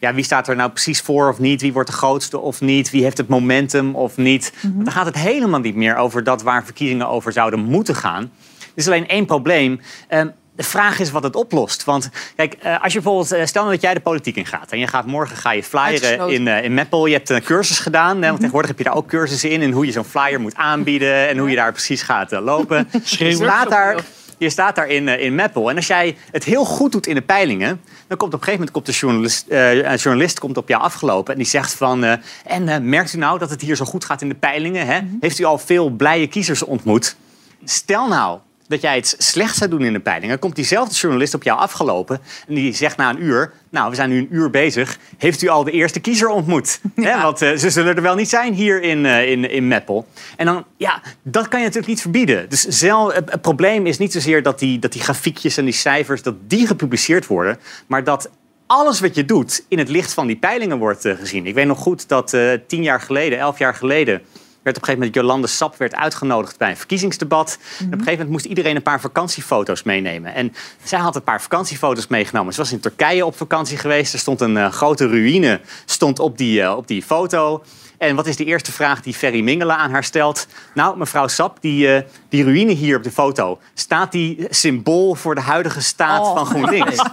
ja, 0.00 0.14
wie 0.14 0.24
staat 0.24 0.48
er 0.48 0.56
nou 0.56 0.70
precies 0.70 1.00
voor 1.00 1.28
of 1.28 1.38
niet. 1.38 1.60
Wie 1.60 1.72
wordt 1.72 1.90
de 1.90 1.96
grootste 1.96 2.38
of 2.38 2.60
niet. 2.60 2.90
Wie 2.90 3.02
heeft 3.02 3.18
het 3.18 3.28
momentum 3.28 3.94
of 3.94 4.16
niet. 4.16 4.52
Mhm. 4.60 4.84
Dan 4.84 4.92
gaat 4.92 5.06
het 5.06 5.16
helemaal 5.16 5.60
niet 5.60 5.74
meer 5.74 5.96
over 5.96 6.24
dat 6.24 6.42
waar 6.42 6.64
verkiezingen 6.64 7.08
over 7.08 7.32
zouden 7.32 7.60
moeten 7.60 7.94
gaan. 7.94 8.30
Er 8.60 8.70
is 8.74 8.86
alleen 8.86 9.08
één 9.08 9.26
probleem. 9.26 9.80
Ehm, 10.08 10.28
de 10.60 10.66
vraag 10.66 10.98
is 10.98 11.10
wat 11.10 11.22
het 11.22 11.36
oplost. 11.36 11.84
Want 11.84 12.10
kijk, 12.36 12.54
eh, 12.54 12.82
als 12.82 12.92
je 12.92 13.00
bijvoorbeeld, 13.00 13.32
eh, 13.32 13.46
stel 13.46 13.62
nou 13.62 13.74
dat 13.74 13.82
jij 13.82 13.94
de 13.94 14.00
politiek 14.00 14.36
in 14.36 14.46
gaat 14.46 14.72
en 14.72 14.78
je 14.78 14.86
gaat 14.86 15.06
morgen 15.06 15.36
ga 15.36 15.52
je 15.52 15.62
flyeren 15.62 16.28
in, 16.28 16.48
eh, 16.48 16.64
in 16.64 16.74
Meppel. 16.74 17.06
Je 17.06 17.14
hebt 17.14 17.28
een 17.28 17.42
cursus 17.42 17.78
gedaan, 17.78 18.16
hè, 18.16 18.26
want 18.26 18.36
tegenwoordig 18.36 18.70
heb 18.70 18.78
je 18.78 18.84
daar 18.84 18.94
ook 18.94 19.08
cursussen 19.08 19.50
in, 19.50 19.62
in 19.62 19.72
hoe 19.72 19.86
je 19.86 19.92
zo'n 19.92 20.04
flyer 20.04 20.40
moet 20.40 20.54
aanbieden 20.54 21.28
en 21.28 21.38
hoe 21.38 21.50
je 21.50 21.56
daar 21.56 21.72
precies 21.72 22.02
gaat 22.02 22.30
lopen. 22.30 22.88
je 23.04 23.34
staat 23.34 23.70
daar, 23.70 23.96
je 24.38 24.50
staat 24.50 24.74
daar 24.74 24.88
in, 24.88 25.08
in 25.08 25.34
Meppel. 25.34 25.70
En 25.70 25.76
als 25.76 25.86
jij 25.86 26.16
het 26.30 26.44
heel 26.44 26.64
goed 26.64 26.92
doet 26.92 27.06
in 27.06 27.14
de 27.14 27.22
peilingen, 27.22 27.80
dan 28.06 28.16
komt 28.16 28.34
op 28.34 28.40
een 28.40 28.46
gegeven 28.46 28.52
moment 28.52 28.70
komt 28.70 28.86
de 28.86 28.92
journalist, 28.92 29.44
een 29.48 29.96
journalist 29.96 30.38
komt 30.38 30.56
op 30.56 30.68
jou 30.68 30.82
afgelopen 30.82 31.32
en 31.32 31.38
die 31.38 31.48
zegt 31.48 31.74
van, 31.74 32.18
en 32.44 32.88
merkt 32.88 33.12
u 33.12 33.18
nou 33.18 33.38
dat 33.38 33.50
het 33.50 33.60
hier 33.60 33.76
zo 33.76 33.84
goed 33.84 34.04
gaat 34.04 34.22
in 34.22 34.28
de 34.28 34.34
peilingen? 34.34 34.86
Hè? 34.86 35.00
Heeft 35.20 35.38
u 35.38 35.44
al 35.44 35.58
veel 35.58 35.90
blije 35.90 36.26
kiezers 36.26 36.62
ontmoet? 36.62 37.16
Stel 37.64 38.08
nou 38.08 38.38
dat 38.70 38.80
jij 38.80 38.96
het 38.96 39.14
slecht 39.18 39.56
zou 39.56 39.70
doen 39.70 39.84
in 39.84 39.92
de 39.92 40.00
peilingen, 40.00 40.38
komt 40.38 40.56
diezelfde 40.56 40.94
journalist 40.94 41.34
op 41.34 41.42
jou 41.42 41.58
afgelopen 41.58 42.20
en 42.48 42.54
die 42.54 42.74
zegt 42.74 42.96
na 42.96 43.10
een 43.10 43.22
uur, 43.22 43.52
nou, 43.70 43.90
we 43.90 43.94
zijn 43.94 44.10
nu 44.10 44.18
een 44.18 44.28
uur 44.30 44.50
bezig, 44.50 44.98
heeft 45.18 45.42
u 45.42 45.48
al 45.48 45.64
de 45.64 45.70
eerste 45.70 46.00
kiezer 46.00 46.28
ontmoet? 46.28 46.80
Hè, 46.94 47.22
want 47.22 47.42
eh, 47.42 47.56
ze 47.56 47.70
zullen 47.70 47.96
er 47.96 48.02
wel 48.02 48.14
niet 48.14 48.28
zijn 48.28 48.54
hier 48.54 48.82
in, 48.82 49.06
eh, 49.06 49.30
in, 49.30 49.50
in 49.50 49.68
Meppel. 49.68 50.06
En 50.36 50.46
dan, 50.46 50.64
ja, 50.76 51.02
dat 51.22 51.48
kan 51.48 51.58
je 51.58 51.64
natuurlijk 51.64 51.92
niet 51.92 52.00
verbieden. 52.00 52.48
Dus 52.48 52.62
zelf, 52.62 53.12
het, 53.12 53.30
het 53.30 53.40
probleem 53.40 53.86
is 53.86 53.98
niet 53.98 54.12
zozeer 54.12 54.42
dat 54.42 54.58
die, 54.58 54.78
dat 54.78 54.92
die 54.92 55.02
grafiekjes 55.02 55.56
en 55.56 55.64
die 55.64 55.74
cijfers, 55.74 56.22
dat 56.22 56.34
die 56.46 56.66
gepubliceerd 56.66 57.26
worden, 57.26 57.58
maar 57.86 58.04
dat 58.04 58.30
alles 58.66 59.00
wat 59.00 59.14
je 59.14 59.24
doet 59.24 59.64
in 59.68 59.78
het 59.78 59.88
licht 59.88 60.12
van 60.12 60.26
die 60.26 60.36
peilingen 60.36 60.78
wordt 60.78 61.04
eh, 61.04 61.16
gezien. 61.16 61.46
Ik 61.46 61.54
weet 61.54 61.66
nog 61.66 61.78
goed 61.78 62.08
dat 62.08 62.36
tien 62.66 62.82
jaar 62.82 63.00
geleden, 63.00 63.38
elf 63.38 63.58
jaar 63.58 63.74
geleden 63.74 64.22
werd 64.62 64.76
op 64.76 64.82
een 64.82 64.88
gegeven 64.88 64.98
moment 64.98 65.14
Jolande 65.14 65.46
Sap 65.46 65.76
werd 65.76 65.94
uitgenodigd 65.94 66.58
bij 66.58 66.70
een 66.70 66.76
verkiezingsdebat. 66.76 67.58
En 67.60 67.84
op 67.86 67.92
een 67.92 67.98
gegeven 67.98 68.12
moment 68.12 68.28
moest 68.30 68.44
iedereen 68.44 68.76
een 68.76 68.82
paar 68.82 69.00
vakantiefoto's 69.00 69.82
meenemen. 69.82 70.34
En 70.34 70.52
zij 70.82 70.98
had 70.98 71.16
een 71.16 71.22
paar 71.22 71.42
vakantiefoto's 71.42 72.06
meegenomen. 72.06 72.52
Ze 72.52 72.60
was 72.60 72.72
in 72.72 72.80
Turkije 72.80 73.26
op 73.26 73.36
vakantie 73.36 73.76
geweest. 73.78 74.12
Er 74.12 74.18
stond 74.18 74.40
een 74.40 74.56
eh, 74.56 74.72
grote 74.72 75.08
ruïne 75.08 75.60
stond 75.84 76.18
op, 76.18 76.38
die, 76.38 76.62
eh, 76.62 76.76
op 76.76 76.86
die 76.86 77.02
foto. 77.02 77.62
En 77.98 78.16
wat 78.16 78.26
is 78.26 78.36
de 78.36 78.44
eerste 78.44 78.72
vraag 78.72 79.02
die 79.02 79.14
Ferry 79.14 79.40
Mingelen 79.40 79.76
aan 79.76 79.90
haar 79.90 80.04
stelt? 80.04 80.46
Nou, 80.74 80.96
mevrouw 80.98 81.28
Sap, 81.28 81.56
die, 81.60 81.94
eh, 81.94 82.02
die 82.28 82.44
ruïne 82.44 82.72
hier 82.72 82.96
op 82.96 83.02
de 83.02 83.10
foto... 83.10 83.58
staat 83.74 84.12
die 84.12 84.46
symbool 84.50 85.14
voor 85.14 85.34
de 85.34 85.40
huidige 85.40 85.80
staat 85.82 86.20
Oh. 86.20 86.34
van 86.34 86.46
GroenLinks? 86.46 87.04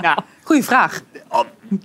ja, 0.00 0.24
Goeie 0.46 0.64
vraag. 0.64 1.00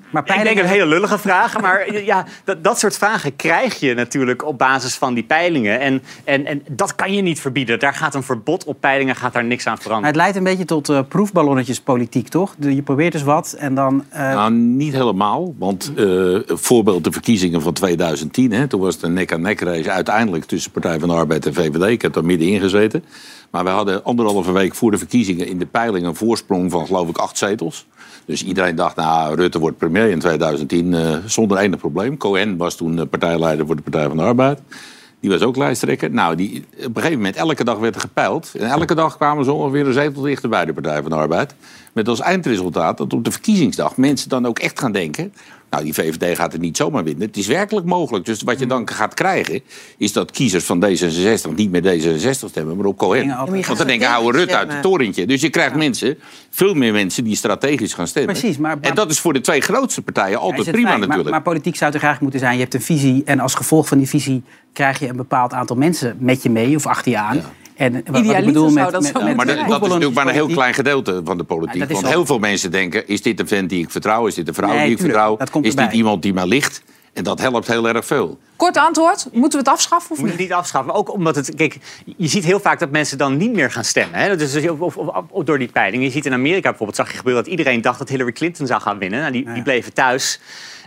Maar 0.09 0.37
ik 0.37 0.43
denk 0.43 0.59
een 0.59 0.65
hele 0.65 0.85
lullige 0.85 1.17
vraag. 1.17 1.61
Maar 1.61 1.93
ja, 2.11 2.25
dat, 2.43 2.63
dat 2.63 2.79
soort 2.79 2.97
vragen 2.97 3.35
krijg 3.35 3.79
je 3.79 3.93
natuurlijk 3.93 4.45
op 4.45 4.57
basis 4.57 4.95
van 4.95 5.13
die 5.13 5.23
peilingen. 5.23 5.79
En, 5.79 6.01
en, 6.23 6.45
en 6.45 6.61
dat 6.71 6.95
kan 6.95 7.13
je 7.13 7.21
niet 7.21 7.39
verbieden. 7.39 7.79
Daar 7.79 7.93
gaat 7.93 8.15
een 8.15 8.23
verbod 8.23 8.63
op 8.63 8.77
peilingen 8.79 9.15
gaat 9.15 9.33
daar 9.33 9.43
niks 9.43 9.65
aan 9.65 9.73
Maar 9.73 9.81
veranderen. 9.81 10.13
het 10.13 10.21
leidt 10.21 10.37
een 10.37 10.43
beetje 10.43 10.65
tot 10.65 10.89
eh, 10.89 10.99
proefballonnetjespolitiek, 11.07 12.27
toch? 12.27 12.55
Je 12.59 12.81
probeert 12.81 13.11
dus 13.11 13.23
wat 13.23 13.55
en 13.59 13.75
dan... 13.75 14.03
eh, 14.09 14.19
Nou, 14.33 14.51
niet 14.53 14.93
helemaal. 14.93 15.55
Want 15.57 15.91
eh 15.97 16.09
voorbeeld 16.45 17.03
de 17.03 17.11
verkiezingen 17.11 17.61
van 17.61 17.73
2010. 17.73 18.51
Hè, 18.51 18.67
toen 18.67 18.79
was 18.79 18.93
het 18.93 19.03
een 19.03 19.13
nek-aan-nek 19.13 19.59
race 19.61 19.91
uiteindelijk 19.91 20.45
tussen 20.45 20.71
Partij 20.71 20.99
van 20.99 21.09
de 21.09 21.15
Arbeid 21.15 21.45
en 21.45 21.53
VVD. 21.53 21.81
Ik 21.83 22.01
heb 22.01 22.13
daar 22.13 22.25
middenin 22.25 22.59
gezeten. 22.59 23.03
Maar 23.51 23.63
we 23.63 23.69
hadden 23.69 24.03
anderhalve 24.03 24.51
week 24.51 24.75
voor 24.75 24.91
de 24.91 24.97
verkiezingen 24.97 25.47
in 25.47 25.59
de 25.59 25.65
peiling 25.65 26.05
een 26.05 26.15
voorsprong 26.15 26.71
van 26.71 26.85
geloof 26.85 27.09
ik 27.09 27.17
acht 27.17 27.37
zetels. 27.37 27.87
Dus 28.25 28.43
iedereen 28.43 28.75
dacht, 28.75 28.95
nou, 28.95 29.35
Rutte 29.35 29.59
wordt 29.59 29.77
premier 29.77 30.09
in 30.09 30.19
2010 30.19 30.93
eh, 30.93 31.17
zonder 31.25 31.57
enig 31.57 31.79
probleem. 31.79 32.17
Cohen 32.17 32.57
was 32.57 32.75
toen 32.75 32.99
eh, 32.99 33.05
partijleider 33.09 33.65
voor 33.65 33.75
de 33.75 33.81
Partij 33.81 34.07
van 34.07 34.17
de 34.17 34.23
Arbeid. 34.23 34.59
Die 35.19 35.29
was 35.29 35.41
ook 35.41 35.55
lijsttrekker. 35.55 36.11
Nou, 36.11 36.35
die, 36.35 36.65
op 36.77 36.85
een 36.85 36.93
gegeven 36.95 37.17
moment, 37.17 37.35
elke 37.35 37.63
dag 37.63 37.77
werd 37.77 37.95
er 37.95 38.01
gepeild. 38.01 38.51
En 38.57 38.69
elke 38.69 38.95
dag 38.95 39.17
kwamen 39.17 39.45
ze 39.45 39.51
ongeveer 39.51 39.87
een 39.87 39.93
zetel 39.93 40.21
dichter 40.21 40.49
bij 40.49 40.65
de 40.65 40.73
Partij 40.73 41.01
van 41.01 41.09
de 41.09 41.15
Arbeid. 41.15 41.55
Met 41.93 42.07
als 42.07 42.19
eindresultaat 42.19 42.97
dat 42.97 43.13
op 43.13 43.23
de 43.23 43.31
verkiezingsdag 43.31 43.97
mensen 43.97 44.29
dan 44.29 44.45
ook 44.45 44.59
echt 44.59 44.79
gaan 44.79 44.91
denken... 44.91 45.33
nou, 45.71 45.83
die 45.83 45.93
VVD 45.93 46.37
gaat 46.37 46.51
het 46.51 46.61
niet 46.61 46.77
zomaar 46.77 47.03
winnen. 47.03 47.27
Het 47.27 47.37
is 47.37 47.47
werkelijk 47.47 47.85
mogelijk. 47.85 48.25
Dus 48.25 48.41
wat 48.41 48.59
je 48.59 48.65
dan 48.65 48.89
gaat 48.89 49.13
krijgen, 49.13 49.61
is 49.97 50.13
dat 50.13 50.31
kiezers 50.31 50.65
van 50.65 50.85
D66 50.85 51.55
niet 51.55 51.71
meer 51.71 51.81
D66 51.81 52.49
stemmen, 52.49 52.77
maar 52.77 52.85
op 52.85 52.97
Cohen. 52.97 53.27
maar 53.27 53.47
Want 53.47 53.77
dan 53.77 53.87
denken, 53.87 54.07
houden 54.07 54.31
Rutte 54.41 54.57
uit 54.57 54.71
het 54.71 54.81
torentje. 54.81 55.25
Dus 55.25 55.41
je 55.41 55.49
krijgt 55.49 55.75
mensen, 55.75 56.17
veel 56.49 56.73
meer 56.73 56.93
mensen 56.93 57.23
die 57.23 57.35
strategisch 57.35 57.93
gaan 57.93 58.07
stemmen. 58.07 58.33
Precies, 58.33 58.57
maar- 58.57 58.77
en 58.81 58.95
dat 58.95 59.11
is 59.11 59.19
voor 59.19 59.33
de 59.33 59.41
twee 59.41 59.61
grootste 59.61 60.01
partijen 60.01 60.39
altijd 60.39 60.71
prima 60.71 60.87
fijn, 60.87 60.99
natuurlijk. 60.99 61.29
Maar, 61.29 61.41
politiek 61.41 61.75
zou 61.75 61.91
toch 61.91 62.01
eigenlijk 62.01 62.21
moeten 62.21 62.39
zijn: 62.39 62.53
je 62.53 62.59
hebt 62.61 62.73
een 62.73 62.97
visie 62.97 63.21
en 63.25 63.39
als 63.39 63.53
gevolg 63.53 63.87
van 63.87 63.97
die 63.97 64.07
visie 64.07 64.43
krijg 64.73 64.99
je 64.99 65.07
een 65.07 65.15
bepaald 65.15 65.53
aantal 65.53 65.75
mensen 65.75 66.15
met 66.19 66.43
je 66.43 66.49
mee 66.49 66.75
of 66.75 66.85
achter 66.85 67.11
je 67.11 67.17
aan. 67.17 67.41
En 67.81 67.93
wat- 67.93 68.01
wat 68.05 68.15
ik 68.15 68.23
Idealiter 68.23 68.45
bedoel 68.45 68.71
met, 68.71 68.91
dat 68.91 69.01
met, 69.01 69.11
zo 69.15 69.21
met- 69.23 69.35
Maar 69.35 69.45
dat, 69.45 69.55
is 69.57 69.61
natuurlijk 69.67 70.13
maar 70.13 70.27
een 70.27 70.33
heel 70.33 70.47
klein 70.47 70.73
gedeelte 70.73 71.21
van 71.23 71.37
de 71.37 71.43
politiek. 71.43 71.81
Is 71.83 71.87
Want 71.93 72.07
heel 72.07 72.25
veel 72.25 72.39
mensen 72.39 72.71
denken, 72.71 73.07
is 73.07 73.21
dit 73.21 73.39
een 73.39 73.47
vent 73.47 73.69
die 73.69 73.83
ik 73.83 73.91
vertrouw? 73.91 74.27
Is 74.27 74.35
dit 74.35 74.47
een 74.47 74.53
vrouw 74.53 74.69
Nee, 74.69 74.77
die 74.83 74.91
ik 74.91 74.97
tuurlijk, 74.97 75.17
vertrouw? 75.17 75.37
dat 75.37 75.49
komt 75.49 75.65
is 75.65 75.75
dit 75.75 75.91
iemand 75.91 76.21
die 76.21 76.33
mij 76.33 76.45
ligt? 76.45 76.83
En 77.13 77.23
dat 77.23 77.39
helpt 77.39 77.67
heel 77.67 77.87
erg 77.87 78.05
veel. 78.05 78.39
Kort 78.55 78.77
antwoord. 78.77 79.27
Moeten 79.31 79.51
we 79.59 79.65
het 79.65 79.73
afschaffen 79.75 80.11
of 80.11 80.17
We 80.17 80.23
moeten 80.23 80.39
niet? 80.39 80.49
het 80.49 80.57
niet 80.57 80.65
afschaffen. 80.65 80.93
Ook 80.93 81.13
omdat 81.13 81.35
het. 81.35 81.55
Kijk, 81.55 81.77
je 82.17 82.27
ziet 82.27 82.43
heel 82.45 82.59
vaak 82.59 82.79
dat 82.79 82.89
mensen 82.91 83.17
dan 83.17 83.37
niet 83.37 83.53
meer 83.53 83.71
gaan 83.71 83.83
stemmen. 83.83 84.19
Hè? 84.19 84.37
Dus 84.37 84.67
of, 84.69 84.79
of, 84.79 84.97
of- 84.97 85.23
of 85.29 85.43
door 85.43 85.59
die 85.59 85.67
peiling. 85.71 86.03
Je 86.03 86.09
ziet 86.11 86.25
in 86.25 86.33
Amerika 86.33 86.69
bijvoorbeeld, 86.69 86.97
zag 86.97 87.11
je 87.11 87.17
gebeuren 87.17 87.43
dat 87.43 87.51
iedereen 87.51 87.81
dacht 87.81 87.99
dat 87.99 88.09
Hillary 88.09 88.31
Clinton 88.31 88.67
zou 88.67 88.81
gaan 88.81 88.97
winnen. 88.97 89.19
Nou, 89.19 89.31
die, 89.31 89.51
die 89.53 89.63
bleven 89.63 89.93
thuis. 89.93 90.39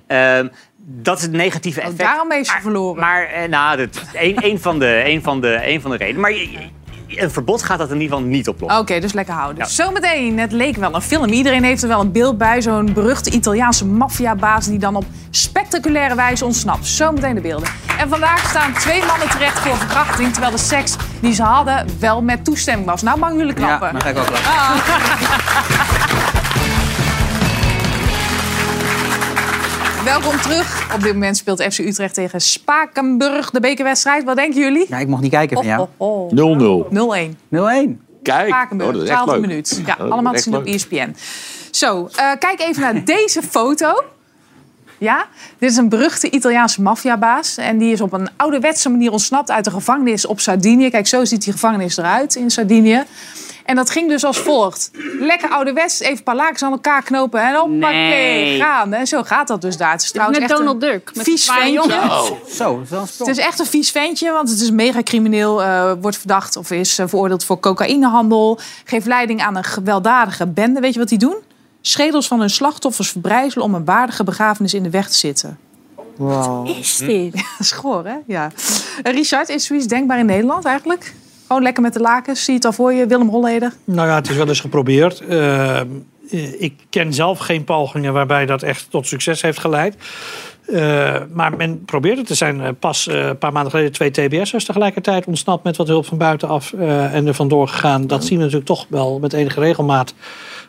Ehm, 0.07 0.49
dat 0.77 1.17
is 1.17 1.23
het 1.23 1.33
negatieve 1.33 1.81
effect. 1.81 1.99
Daarom 1.99 2.33
is 2.33 2.49
ze 2.49 2.57
verloren. 2.61 3.01
Maar 3.01 3.25
eh, 3.27 3.49
nou, 3.49 3.77
dat 3.77 4.03
een, 4.15 4.37
een, 4.45 4.61
van 4.61 4.79
de, 4.79 5.03
een, 5.05 5.23
van 5.23 5.41
de, 5.41 5.59
een 5.63 5.81
van 5.81 5.91
de 5.91 5.97
redenen. 5.97 6.21
Maar 6.21 6.33
je- 6.33 6.49
een 7.23 7.31
verbod 7.31 7.63
gaat 7.63 7.79
dat 7.79 7.91
in 7.91 8.01
ieder 8.01 8.17
geval 8.17 8.31
niet 8.31 8.49
oplossen. 8.49 8.81
Oké, 8.81 9.01
dus 9.01 9.13
lekker 9.13 9.35
houden. 9.35 9.67
Zometeen, 9.67 10.39
het 10.39 10.53
leek 10.53 10.77
wel 10.77 10.95
een 10.95 11.03
film. 11.03 11.29
Iedereen 11.29 11.65
heeft 11.65 11.83
er 11.83 11.89
wel 11.89 12.01
een 12.01 12.13
beeld 12.13 12.39
bij. 12.39 12.61
Zo'n 12.61 12.93
beruchte 12.93 13.31
Italiaanse 13.31 13.87
maffiabaas 13.87 14.67
die 14.67 14.79
dan 14.79 14.97
op 14.97 15.05
spectaculaire 15.31 16.15
wijze 16.15 16.45
ontsnapt. 16.45 16.87
Zometeen 16.87 17.35
de 17.35 17.41
beelden. 17.41 17.69
En 17.99 18.09
vandaag 18.09 18.49
staan 18.49 18.73
twee 18.73 19.05
mannen 19.07 19.29
terecht 19.29 19.59
voor 19.59 19.77
verkrachting... 19.77 20.33
terwijl 20.33 20.53
de 20.53 20.59
seks 20.59 20.97
die 21.21 21.33
ze 21.35 21.43
hadden 21.43 21.87
wel 21.99 22.23
met 22.23 22.45
toestemming 22.45 22.89
was. 22.89 23.03
Nou, 23.03 23.19
mogen 23.19 23.37
jullie 23.37 23.55
klappen. 23.55 23.87
Ja, 23.87 23.93
dan 23.93 24.03
ga 24.03 24.09
ik 24.09 24.19
ook 24.19 24.27
klappen. 24.27 24.51
Ah. 24.51 26.33
Welkom 30.05 30.37
terug. 30.41 30.95
Op 30.95 31.03
dit 31.03 31.13
moment 31.13 31.37
speelt 31.37 31.63
FC 31.63 31.79
Utrecht 31.79 32.15
tegen 32.15 32.41
Spakenburg 32.41 33.51
de 33.51 33.61
bekerwedstrijd. 33.61 34.25
Wat 34.25 34.37
denken 34.37 34.61
jullie? 34.61 34.87
Ja, 34.89 34.99
ik 34.99 35.09
mocht 35.09 35.23
niet 35.23 35.31
kijken 35.31 35.57
van 35.57 35.67
jou. 35.67 35.89
Oh, 35.97 36.33
oh, 36.33 36.89
0-0. 36.91 37.31
0-1. 37.31 37.37
0-1. 37.51 37.99
Kijk, 38.23 38.49
Spakenburg, 38.49 38.89
oh, 38.91 38.95
dat 38.95 39.03
is 39.05 39.09
echt 39.09 39.21
12e 39.23 39.31
leuk. 39.31 39.41
minuut. 39.41 39.83
Ja, 39.87 39.93
Oh, 39.93 39.99
dat 39.99 40.11
allemaal 40.11 40.33
te 40.33 40.43
zien 40.43 40.57
op. 40.57 40.65
ESPN. 40.65 41.15
Zo, 41.71 42.09
eh, 42.17 42.31
kijk 42.39 42.61
even 42.61 42.83
naar 42.83 43.05
deze 43.15 43.43
foto. 43.43 44.05
Ja, 44.99 45.27
dit 45.59 45.71
is 45.71 45.77
een 45.77 45.89
beruchte 45.89 46.31
Italiaanse 46.31 46.83
maffiabaas. 46.83 47.57
En 47.57 47.79
die 47.79 47.93
is 47.93 48.01
op 48.01 48.13
een 48.13 48.29
ouderwetse 48.37 48.89
manier 48.89 49.11
ontsnapt 49.11 49.51
uit 49.51 49.65
de 49.65 49.71
gevangenis 49.71 50.27
op 50.27 50.41
Sardinië. 50.41 50.91
Kijk, 50.91 51.07
zo 51.07 51.25
ziet 51.25 51.43
die 51.45 51.53
gevangenis 51.53 51.97
eruit 51.97 52.35
in 52.35 52.51
Sardinië. 52.51 53.03
En 53.65 53.77
dat 53.77 53.91
ging 53.91 54.09
dus 54.09 54.25
als 54.25 54.39
volgt. 54.39 54.91
Lekker 55.19 55.49
ouderwets, 55.51 56.01
even 56.01 56.17
een 56.17 56.23
paar 56.23 56.35
lakens 56.37 56.63
aan 56.63 56.73
elkaar 56.73 57.03
knopen 57.03 57.41
en 57.43 57.55
hoppakee, 57.55 58.45
Nee. 58.45 58.59
gaan. 58.61 58.93
En 58.93 59.07
zo 59.07 59.23
gaat 59.23 59.49
dat 59.49 59.61
dus 59.61 59.77
daar. 59.77 59.91
Het 59.93 60.03
is 60.03 60.11
trouwens 60.11 60.39
Met 60.39 60.49
echt 60.51 60.59
Donald 60.59 60.83
een 60.83 60.89
Duck. 60.91 61.11
Met 61.15 61.25
vies 61.25 61.45
ventje. 61.51 61.73
jongens. 61.73 62.33
Zo. 62.57 62.83
Het 63.19 63.27
is 63.29 63.39
echt 63.39 63.59
een 63.59 63.67
vies 63.67 63.91
ventje, 63.91 64.33
want 64.33 64.51
het 64.51 64.61
is 64.61 64.71
mega 64.71 65.03
crimineel. 65.03 65.63
eh, 65.63 65.93
wordt 66.01 66.17
verdacht 66.19 66.57
of 66.57 66.71
is 66.71 66.99
eh, 66.99 67.07
veroordeeld 67.09 67.45
voor 67.45 67.61
cocaïnehandel. 67.61 68.59
Geeft 68.85 69.07
leiding 69.07 69.43
aan 69.43 69.57
een 69.57 69.65
gewelddadige 69.65 70.47
bende. 70.47 70.81
Weet 70.81 70.93
je 70.93 70.99
wat 70.99 71.09
die 71.09 71.19
doen? 71.19 71.37
Schedels 71.81 72.27
van 72.27 72.41
hun 72.41 72.51
slachtoffers 72.51 73.11
verbrijzelen 73.11 73.65
om 73.65 73.75
een 73.75 73.85
waardige 73.85 74.25
begrafenis 74.25 74.75
in 74.75 74.83
de 74.83 74.91
weg 74.91 75.09
te 75.09 75.17
zitten. 75.19 75.59
Wow. 76.17 76.69
Is 76.69 76.97
dit? 76.97 77.45
Goor, 77.75 78.05
hè? 78.07 78.15
Ja. 78.27 78.51
Richard, 79.03 79.49
is 79.49 79.67
zoiets 79.67 79.87
denkbaar 79.87 80.19
in 80.19 80.27
Nederland 80.27 80.65
eigenlijk? 80.65 81.15
Gewoon 81.47 81.63
lekker 81.63 81.83
met 81.83 81.93
de 81.93 82.01
lakens. 82.01 82.45
Zie 82.45 82.53
je 82.53 82.59
het 82.59 82.65
al 82.65 82.73
voor 82.73 82.93
je? 82.93 83.07
Willem 83.07 83.29
Holleder. 83.29 83.73
Nou 83.85 84.09
ja, 84.09 84.15
het 84.15 84.29
is 84.29 84.37
wel 84.37 84.49
eens 84.49 84.61
geprobeerd. 84.61 85.23
Uh, 85.29 85.81
ik 86.59 86.75
ken 86.91 87.13
zelf 87.13 87.39
geen 87.39 87.65
pogingen 87.65 88.13
waarbij 88.13 88.47
dat 88.47 88.63
echt 88.63 88.91
tot 88.91 89.07
succes 89.07 89.43
heeft 89.43 89.59
geleid. 89.59 89.97
Uh, 90.67 91.17
maar 91.33 91.57
men 91.57 91.85
probeert 91.85 92.19
het. 92.19 92.29
Er 92.31 92.37
zijn 92.37 92.61
uh, 92.61 92.69
pas 92.79 93.09
uh, 93.09 93.27
een 93.27 93.39
paar 93.39 93.53
maanden 93.53 93.71
geleden 93.71 93.93
twee 93.93 94.11
TBS'ers 94.11 94.65
tegelijkertijd 94.65 95.27
ontsnapt 95.27 95.65
met 95.65 95.77
wat 95.77 95.89
hulp 95.89 96.07
van 96.07 96.19
buitenaf 96.19 96.73
en 96.73 97.27
er 97.27 97.35
vandoor 97.35 97.69
gegaan. 97.69 98.07
Dat 98.07 98.25
zien 98.25 98.37
we 98.37 98.45
natuurlijk 98.45 98.71
toch 98.71 98.87
wel 98.89 99.19
met 99.19 99.33
enige 99.33 99.61
regelmaat 99.61 100.15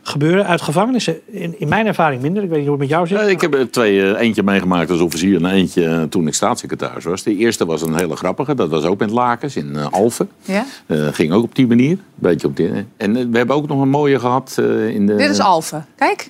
gebeuren. 0.02 0.48
Uit 0.48 0.62
gevangenissen, 0.62 1.20
in, 1.26 1.60
in 1.60 1.68
mijn 1.68 1.86
ervaring 1.86 2.22
minder. 2.22 2.44
Ik 2.44 2.50
weet 2.50 2.58
niet 2.58 2.68
hoe 2.68 2.78
het 2.78 2.90
met 2.90 2.98
jou 2.98 3.08
zit. 3.08 3.28
ik 3.28 3.42
heb 3.42 3.54
er 3.54 3.72
twee, 3.72 4.18
eentje 4.18 4.44
meegemaakt 4.44 4.90
als 4.90 5.00
officier 5.00 5.36
en 5.36 5.46
eentje 5.46 6.08
toen 6.10 6.28
ik 6.28 6.34
staatssecretaris 6.34 7.04
was. 7.04 7.24
De 7.24 7.36
eerste 7.36 7.66
was 7.66 7.82
een 7.82 7.98
hele 7.98 8.16
grappige. 8.16 8.56
Dat 8.56 8.70
was 8.70 8.84
ook 8.84 9.00
met 9.00 9.12
Lakens 9.12 9.56
in 9.56 9.78
Alphen. 9.78 10.30
Ja? 10.42 10.66
ging 11.12 11.34
ook 11.34 11.44
op 11.44 11.56
die 11.56 11.68
manier. 11.68 11.98
Beetje 12.16 12.48
op 12.48 12.56
die, 12.56 12.86
en 12.98 13.32
we 13.32 13.38
hebben 13.38 13.56
ook 13.56 13.68
nog 13.68 13.82
een 13.82 13.90
mooie 13.90 14.20
gehad 14.20 14.56
in 14.90 15.06
de... 15.06 15.16
Dit 15.16 15.30
is 15.30 15.40
Alphen. 15.40 15.86
Kijk. 15.96 16.30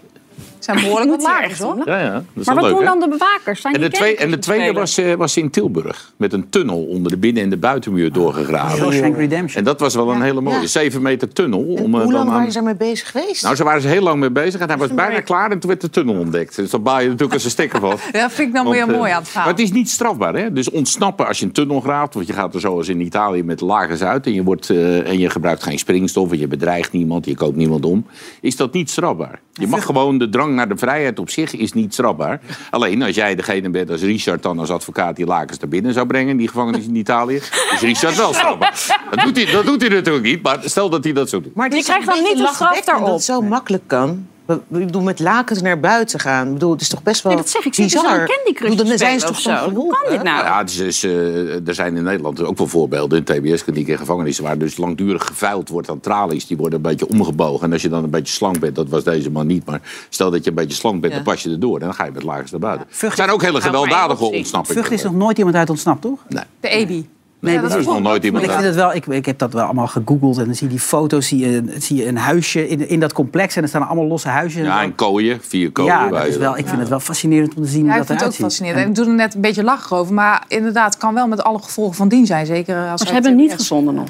Zijn 0.66 0.80
behoorlijk 0.80 1.10
wat 1.22 1.58
hoor. 1.60 1.82
Ja, 1.86 2.00
ja. 2.00 2.12
Dat 2.14 2.24
is 2.36 2.46
Maar 2.46 2.56
wat 2.56 2.64
leuk, 2.64 2.74
doen 2.74 2.82
hè? 2.82 2.86
dan 2.88 3.00
de 3.00 3.08
bewakers? 3.08 3.62
Zijn 3.62 3.74
En 3.74 3.82
de, 3.82 3.90
twee, 3.90 4.16
en 4.16 4.30
de 4.32 4.40
tweede 4.40 4.74
was, 4.80 4.98
eh, 4.98 5.14
was 5.14 5.38
in 5.38 5.50
Tilburg. 5.50 6.14
Met 6.18 6.34
een 6.34 6.50
tunnel 6.50 6.84
onder 6.86 7.12
de 7.12 7.18
binnen- 7.18 7.44
en 7.44 7.50
de 7.50 7.58
buitenmuur 7.58 8.12
doorgegraven. 8.12 8.78
Shawshank 8.78 9.16
Redemption. 9.18 9.58
En 9.60 9.64
dat 9.64 9.80
was 9.80 9.96
wel 9.96 10.12
een 10.12 10.22
hele 10.22 10.42
mooie. 10.42 10.60
Ja. 10.60 10.66
Zeven 10.68 11.02
meter 11.02 11.34
tunnel. 11.34 11.60
Om, 11.60 11.78
eh, 11.78 11.82
Hoe 11.82 11.92
dan 11.92 12.12
lang 12.12 12.28
aan- 12.28 12.34
waren 12.34 12.48
ze 12.52 12.54
daarmee 12.54 12.76
bezig 12.76 13.12
geweest? 13.12 13.44
Nou, 13.44 13.56
ze 13.56 13.64
waren 13.64 13.82
ze 13.82 13.88
heel 13.88 14.02
lang 14.02 14.20
mee 14.20 14.32
bezig. 14.32 14.60
En 14.62 14.68
hij 14.68 14.78
was 14.78 14.94
bijna 14.94 15.20
klaar 15.22 15.52
en 15.52 15.60
toen 15.60 15.70
werd 15.70 15.82
de 15.82 15.90
tunnel 15.90 16.16
ontdekt. 16.20 16.56
Dus 16.56 16.70
dan 16.70 16.84
baal 16.84 17.00
je 17.00 17.06
natuurlijk 17.06 17.34
als 17.34 17.44
een 17.44 17.50
stekker 17.50 17.80
van. 17.80 17.90
Dat 18.12 18.32
vind 18.32 18.48
ik 18.48 18.54
nou 18.54 18.66
Want, 18.66 18.78
weer 18.78 18.88
eh, 18.88 19.00
mooi 19.00 19.12
aan 19.12 19.20
het 19.20 19.28
verhaal. 19.28 19.46
Maar 19.48 19.56
het 19.56 19.64
is 19.64 19.72
niet 19.72 19.90
strafbaar. 19.90 20.36
Hè? 20.36 20.54
Dus 20.54 20.70
ontsnappen 20.70 21.28
als 21.28 21.40
je 21.40 21.46
een 21.46 21.52
tunnel 21.52 21.80
graaft. 21.82 22.14
Want 22.14 22.28
je 22.28 22.34
gaat 22.34 22.54
er 22.54 22.60
zoals 22.60 22.88
in 22.88 23.02
Italië 23.02 23.44
met 23.44 23.62
lagers 23.62 24.02
uit. 24.02 24.26
En 24.26 24.34
je, 24.34 24.44
wordt, 24.44 24.70
eh, 24.70 25.08
en 25.10 25.20
je 25.20 25.30
gebruikt 25.30 25.64
geen 25.64 25.80
springstof. 25.80 26.32
En 26.32 26.40
je 26.40 26.48
bedreigt 26.48 26.92
niemand. 26.92 27.26
Je 27.26 27.36
koopt 27.36 27.56
niemand 27.56 27.86
om. 27.86 28.06
Is 28.42 28.56
dat 28.56 28.74
niet 28.74 28.90
strafbaar. 28.90 29.40
Je 29.54 29.68
mag 29.68 29.86
gewoon 29.86 30.18
de 30.18 30.30
drang 30.30 30.55
naar 30.56 30.70
de 30.70 30.78
vrijheid 30.78 31.20
op 31.20 31.30
zich 31.30 31.56
is 31.56 31.74
niet 31.74 31.94
strafbaar. 31.94 32.40
Alleen 32.70 33.02
als 33.02 33.16
jij 33.16 33.36
degene 33.36 33.70
bent 33.70 33.90
als 33.90 34.02
Richard 34.02 34.44
dan 34.44 34.60
als 34.60 34.70
advocaat 34.70 35.16
die 35.16 35.26
lakens 35.26 35.60
naar 35.60 35.70
binnen 35.70 35.94
zou 35.94 36.08
brengen. 36.08 36.30
in 36.30 36.38
Die 36.38 36.48
gevangenis 36.48 36.86
in 36.86 36.96
Italië. 36.96 37.36
Is 37.36 37.80
Richard 37.80 38.16
wel 38.16 38.34
strafbaar. 38.34 38.98
Dat 39.10 39.24
doet, 39.24 39.36
hij, 39.36 39.52
dat 39.52 39.66
doet 39.66 39.82
hij 39.82 39.90
natuurlijk 39.90 40.26
niet. 40.26 40.42
Maar 40.42 40.60
stel 40.64 40.90
dat 40.90 41.04
hij 41.04 41.14
dat 41.14 41.30
zou 41.30 41.42
doen. 41.42 41.52
Maar 41.56 41.70
Je 41.70 41.78
is 41.78 41.86
krijgt 41.86 42.08
een 42.08 42.14
dan 42.14 42.24
niet 42.24 42.38
de 42.38 42.48
straf 42.54 42.82
daarop. 42.82 43.06
Dat 43.06 43.16
het 43.16 43.24
zo 43.24 43.42
makkelijk 43.42 43.84
kan. 43.88 44.28
Ik 44.48 44.60
bedoel, 44.68 45.02
met 45.02 45.20
lakens 45.20 45.62
naar 45.62 45.80
buiten 45.80 46.20
gaan. 46.20 46.48
Ik 46.48 46.54
bedoel, 46.54 46.72
het 46.72 46.82
is 46.82 46.90
toch 46.90 47.04
best 47.04 47.24
wel 47.24 47.32
Nee, 47.34 47.42
dat 47.42 47.52
zeg 47.52 47.66
ik. 47.66 47.74
Ze 47.74 47.82
bizar. 47.82 48.04
Candy 48.04 48.54
Crush 48.54 48.72
Ik 48.72 48.78
bedoel, 48.78 48.86
dan 48.86 48.98
zijn 48.98 49.20
ze 49.20 49.26
toch 49.26 49.40
zo? 49.40 49.70
Hoe 49.74 49.98
kan 49.98 50.12
dit 50.12 50.24
nou? 50.24 50.46
Ja, 50.46 50.58
het 50.58 50.70
is, 50.70 50.78
dus, 50.78 51.04
eh, 51.04 51.68
er 51.68 51.74
zijn 51.74 51.98
in 51.98 52.04
Nederland 52.04 52.44
ook 52.44 52.58
wel 52.58 52.68
voorbeelden 52.68 53.18
in 53.18 53.24
TBS-klinieken 53.24 53.94
en 53.94 54.00
gevangenissen 54.00 54.44
waar 54.44 54.58
dus 54.58 54.78
langdurig 54.78 55.26
geveild 55.26 55.70
wordt 55.70 55.90
aan 55.90 56.00
tralies. 56.00 56.48
Die 56.48 56.58
worden 56.58 56.76
een 56.76 56.82
beetje 56.82 57.08
omgebogen. 57.08 57.66
En 57.68 57.74
als 57.74 57.82
je 57.82 57.90
dan 57.90 58.04
een 58.04 58.10
beetje 58.10 58.34
slank 58.34 58.60
bent, 58.60 58.76
dat 58.76 58.90
was 58.90 59.04
deze 59.04 59.32
man 59.32 59.48
niet, 59.48 59.66
maar 59.66 59.82
stel 60.10 60.32
dat 60.32 60.44
je 60.44 60.50
een 60.50 60.56
beetje 60.56 60.78
slank 60.78 61.02
bent, 61.02 61.14
Ja. 61.14 61.20
dan 61.20 61.34
pas 61.34 61.44
je 61.44 61.50
erdoor. 61.50 61.80
En 61.80 61.86
dan 61.86 61.94
ga 61.94 62.06
je 62.06 62.12
met 62.12 62.24
lakens 62.24 62.52
naar 62.52 62.60
buiten. 62.60 62.88
Er 63.02 63.16
zijn 63.16 63.30
ook 63.30 63.42
hele 63.42 63.62
gewelddadige 63.62 64.24
ontsnappingen. 64.32 64.82
Vught 64.84 64.94
is 64.98 65.04
nog 65.04 65.14
nooit 65.14 65.38
iemand 65.38 65.56
uit 65.56 65.70
ontsnapt, 65.70 66.02
toch? 66.02 66.20
Nee, 66.30 66.44
De 66.60 66.70
EBI. 66.70 67.10
Nee, 67.40 67.54
Ja, 67.56 67.62
dat 67.62 67.76
is 67.76 67.86
nog 67.86 68.02
nooit 68.02 68.24
iemand 68.24 68.44
Ik, 68.44 68.52
vind 68.52 68.64
het 68.64 68.76
wel, 68.76 68.94
ik, 68.94 69.06
ik 69.06 69.26
heb 69.26 69.40
dat 69.40 69.54
wel 69.54 69.64
allemaal 69.64 69.88
gegoogeld 69.88 70.38
en 70.38 70.46
dan 70.46 70.56
zie 70.56 70.68
je 70.68 70.74
die 70.74 70.82
foto's, 70.84 71.28
zie 71.28 71.40
je, 71.40 71.64
zie 71.80 71.96
je 71.98 72.08
een 72.08 72.18
huisje 72.18 72.68
in, 72.70 72.90
in 72.90 73.00
dat 73.00 73.14
complex 73.14 73.56
en 73.56 73.62
er 73.64 73.68
staan 73.68 73.88
allemaal 73.88 74.06
losse 74.08 74.28
huizen. 74.28 74.60
en 74.62 74.66
Ja, 74.68 74.82
en 74.82 74.96
kooien, 74.96 75.40
vier 75.42 75.72
kooien. 75.72 75.94
ja 75.94 76.08
dat 76.10 76.26
is 76.26 76.38
wel, 76.38 76.58
ik 76.58 76.68
vind 76.68 76.80
het 76.80 76.90
wel 76.90 77.00
fascinerend 77.00 77.56
om 77.56 77.64
te 77.64 77.70
zien 77.70 77.86
Ja, 77.86 77.92
hoe 77.92 78.02
ik 78.02 78.08
dat 78.08 78.08
vind 78.08 78.20
het 78.20 78.28
ook 78.30 78.36
eruit 78.40 78.54
ziet. 78.54 78.66
fascinerend. 78.66 78.84
En 78.84 78.90
ik 78.90 78.96
doe 78.96 79.06
er 79.06 79.14
net 79.26 79.36
een 79.36 79.42
beetje 79.42 79.64
lachen 79.64 79.98
over. 79.98 80.14
Maar 80.14 80.44
inderdaad, 80.48 80.94
het 80.94 80.98
kan 80.98 81.14
wel 81.14 81.28
met 81.28 81.44
alle 81.44 81.60
gevolgen 81.60 81.96
van 81.96 82.08
dien 82.08 82.26
zijn. 82.26 82.46
Zeker 82.46 82.76
als 82.76 82.86
Maar 82.88 82.98
ze 83.08 83.14
hebben 83.14 83.32
hem 83.32 83.40
niet 83.42 83.50
TBS. 83.52 83.62
gevonden 83.62 83.96
nog. 83.96 84.08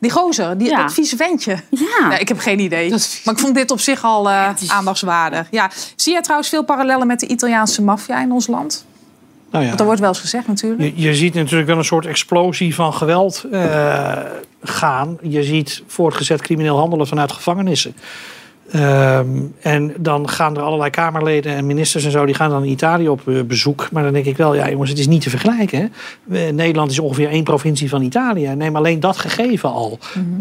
Die 0.00 0.10
gozer, 0.10 0.58
die, 0.58 0.68
Ja. 0.68 0.82
dat 0.82 0.92
vieze 0.92 1.16
ventje. 1.16 1.56
Ja. 1.70 1.86
Nee, 2.08 2.18
ik 2.18 2.28
heb 2.28 2.38
geen 2.38 2.58
idee. 2.58 2.90
Maar 3.24 3.34
ik 3.34 3.40
vond 3.40 3.54
dit 3.54 3.70
op 3.70 3.80
zich 3.80 4.04
al 4.04 4.28
eh, 4.30 4.48
aandachtswaardig. 4.68 5.46
Ja. 5.50 5.70
Zie 5.96 6.12
jij 6.12 6.22
trouwens 6.22 6.48
veel 6.48 6.64
parallellen 6.64 7.06
met 7.06 7.20
de 7.20 7.26
Italiaanse 7.26 7.82
maffia 7.82 8.20
in 8.22 8.32
ons 8.32 8.46
land? 8.46 8.84
Nou 9.50 9.62
ja. 9.62 9.66
Want 9.66 9.78
dat 9.78 9.86
wordt 9.86 10.00
wel 10.00 10.08
eens 10.08 10.20
gezegd 10.20 10.46
natuurlijk. 10.46 10.82
Je, 10.82 11.02
je 11.02 11.14
ziet 11.14 11.34
natuurlijk 11.34 11.68
wel 11.68 11.78
een 11.78 11.84
soort 11.84 12.06
explosie 12.06 12.74
van 12.74 12.94
geweld 12.94 13.46
eh, 13.52 14.18
gaan. 14.62 15.18
Je 15.22 15.42
ziet 15.42 15.82
voortgezet 15.86 16.42
crimineel 16.42 16.78
handelen 16.78 17.06
vanuit 17.06 17.32
gevangenissen. 17.32 17.94
Ehm, 18.70 19.28
en 19.60 19.94
dan 19.98 20.28
gaan 20.28 20.56
er 20.56 20.62
allerlei 20.62 20.90
Kamerleden 20.90 21.54
en 21.54 21.66
ministers 21.66 22.04
en 22.04 22.10
zo... 22.10 22.26
die 22.26 22.34
gaan 22.34 22.50
dan 22.50 22.64
in 22.64 22.70
Italië 22.70 23.08
op 23.08 23.28
eh, 23.28 23.42
bezoek. 23.42 23.88
Maar 23.92 24.02
dan 24.02 24.12
denk 24.12 24.24
ik 24.24 24.36
wel, 24.36 24.54
ja 24.54 24.70
jongens, 24.70 24.90
het 24.90 24.98
is 24.98 25.06
niet 25.06 25.22
te 25.22 25.30
vergelijken. 25.30 25.78
Hè? 25.78 26.46
Eh, 26.46 26.52
Nederland 26.52 26.90
is 26.90 26.98
ongeveer 26.98 27.28
één 27.28 27.44
provincie 27.44 27.88
van 27.88 28.02
Italië. 28.02 28.48
Neem 28.48 28.76
alleen 28.76 29.00
dat 29.00 29.16
gegeven 29.16 29.72
al. 29.72 29.98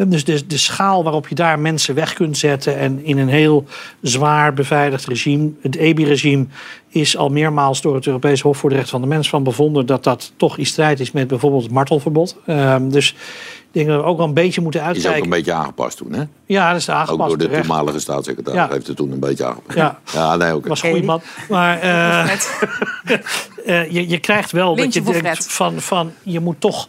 Dus 0.07 0.23
de, 0.23 0.47
de 0.47 0.57
schaal 0.57 1.03
waarop 1.03 1.27
je 1.27 1.35
daar 1.35 1.59
mensen 1.59 1.95
weg 1.95 2.13
kunt 2.13 2.37
zetten... 2.37 2.77
en 2.77 3.05
in 3.05 3.17
een 3.17 3.29
heel 3.29 3.65
zwaar 4.01 4.53
beveiligd 4.53 5.05
regime... 5.05 5.51
het 5.61 5.75
EBI-regime 5.75 6.45
is 6.89 7.17
al 7.17 7.29
meermaals 7.29 7.81
door 7.81 7.95
het 7.95 8.05
Europees 8.05 8.41
Hof 8.41 8.57
voor 8.57 8.69
de 8.69 8.75
Rechten 8.75 8.93
van 8.93 9.01
de 9.01 9.07
Mens 9.15 9.29
van 9.29 9.43
bevonden... 9.43 9.85
dat 9.85 10.03
dat 10.03 10.31
toch 10.35 10.57
in 10.57 10.65
strijd 10.65 10.99
is 10.99 11.11
met 11.11 11.27
bijvoorbeeld 11.27 11.63
het 11.63 11.71
martelverbod. 11.71 12.37
Ehm, 12.45 12.89
dus 12.89 13.15
denk 13.77 13.87
dat 13.89 14.01
we 14.01 14.07
ook 14.07 14.17
wel 14.17 14.27
een 14.27 14.33
beetje 14.33 14.61
moeten 14.61 14.79
Is 14.81 14.87
ook 14.87 14.93
uitkijken. 14.93 15.23
een 15.23 15.29
beetje 15.29 15.53
aangepast 15.53 15.97
toen, 15.97 16.13
hè? 16.13 16.23
Ja, 16.45 16.71
dat 16.71 16.79
is 16.79 16.89
aangepast. 16.89 17.19
Ook 17.21 17.27
door 17.27 17.37
de 17.37 17.43
terecht. 17.45 17.63
toenmalige 17.67 17.99
staatssecretaris 17.99 18.59
Ja. 18.59 18.67
heeft 18.71 18.87
het 18.87 18.95
toen 18.97 19.11
een 19.11 19.19
beetje 19.19 19.45
aangepast. 19.45 19.77
Ja. 19.77 19.99
ja 20.13 20.35
nee, 20.35 20.55
oké. 20.55 20.67
was 20.67 20.83
een 20.83 20.89
goede 20.89 21.05
man. 21.05 21.21
Maar 21.49 21.79
eh, 21.81 22.29
eh, 23.65 23.91
je, 23.91 24.09
je 24.09 24.17
krijgt 24.19 24.51
wel 24.51 24.75
dat 24.75 24.93
je 24.93 25.01
denkt 25.01 25.19
Fred. 25.19 25.45
van, 25.51 25.81
van 25.81 26.11
je 26.23 26.39
moet 26.39 26.61
toch 26.61 26.87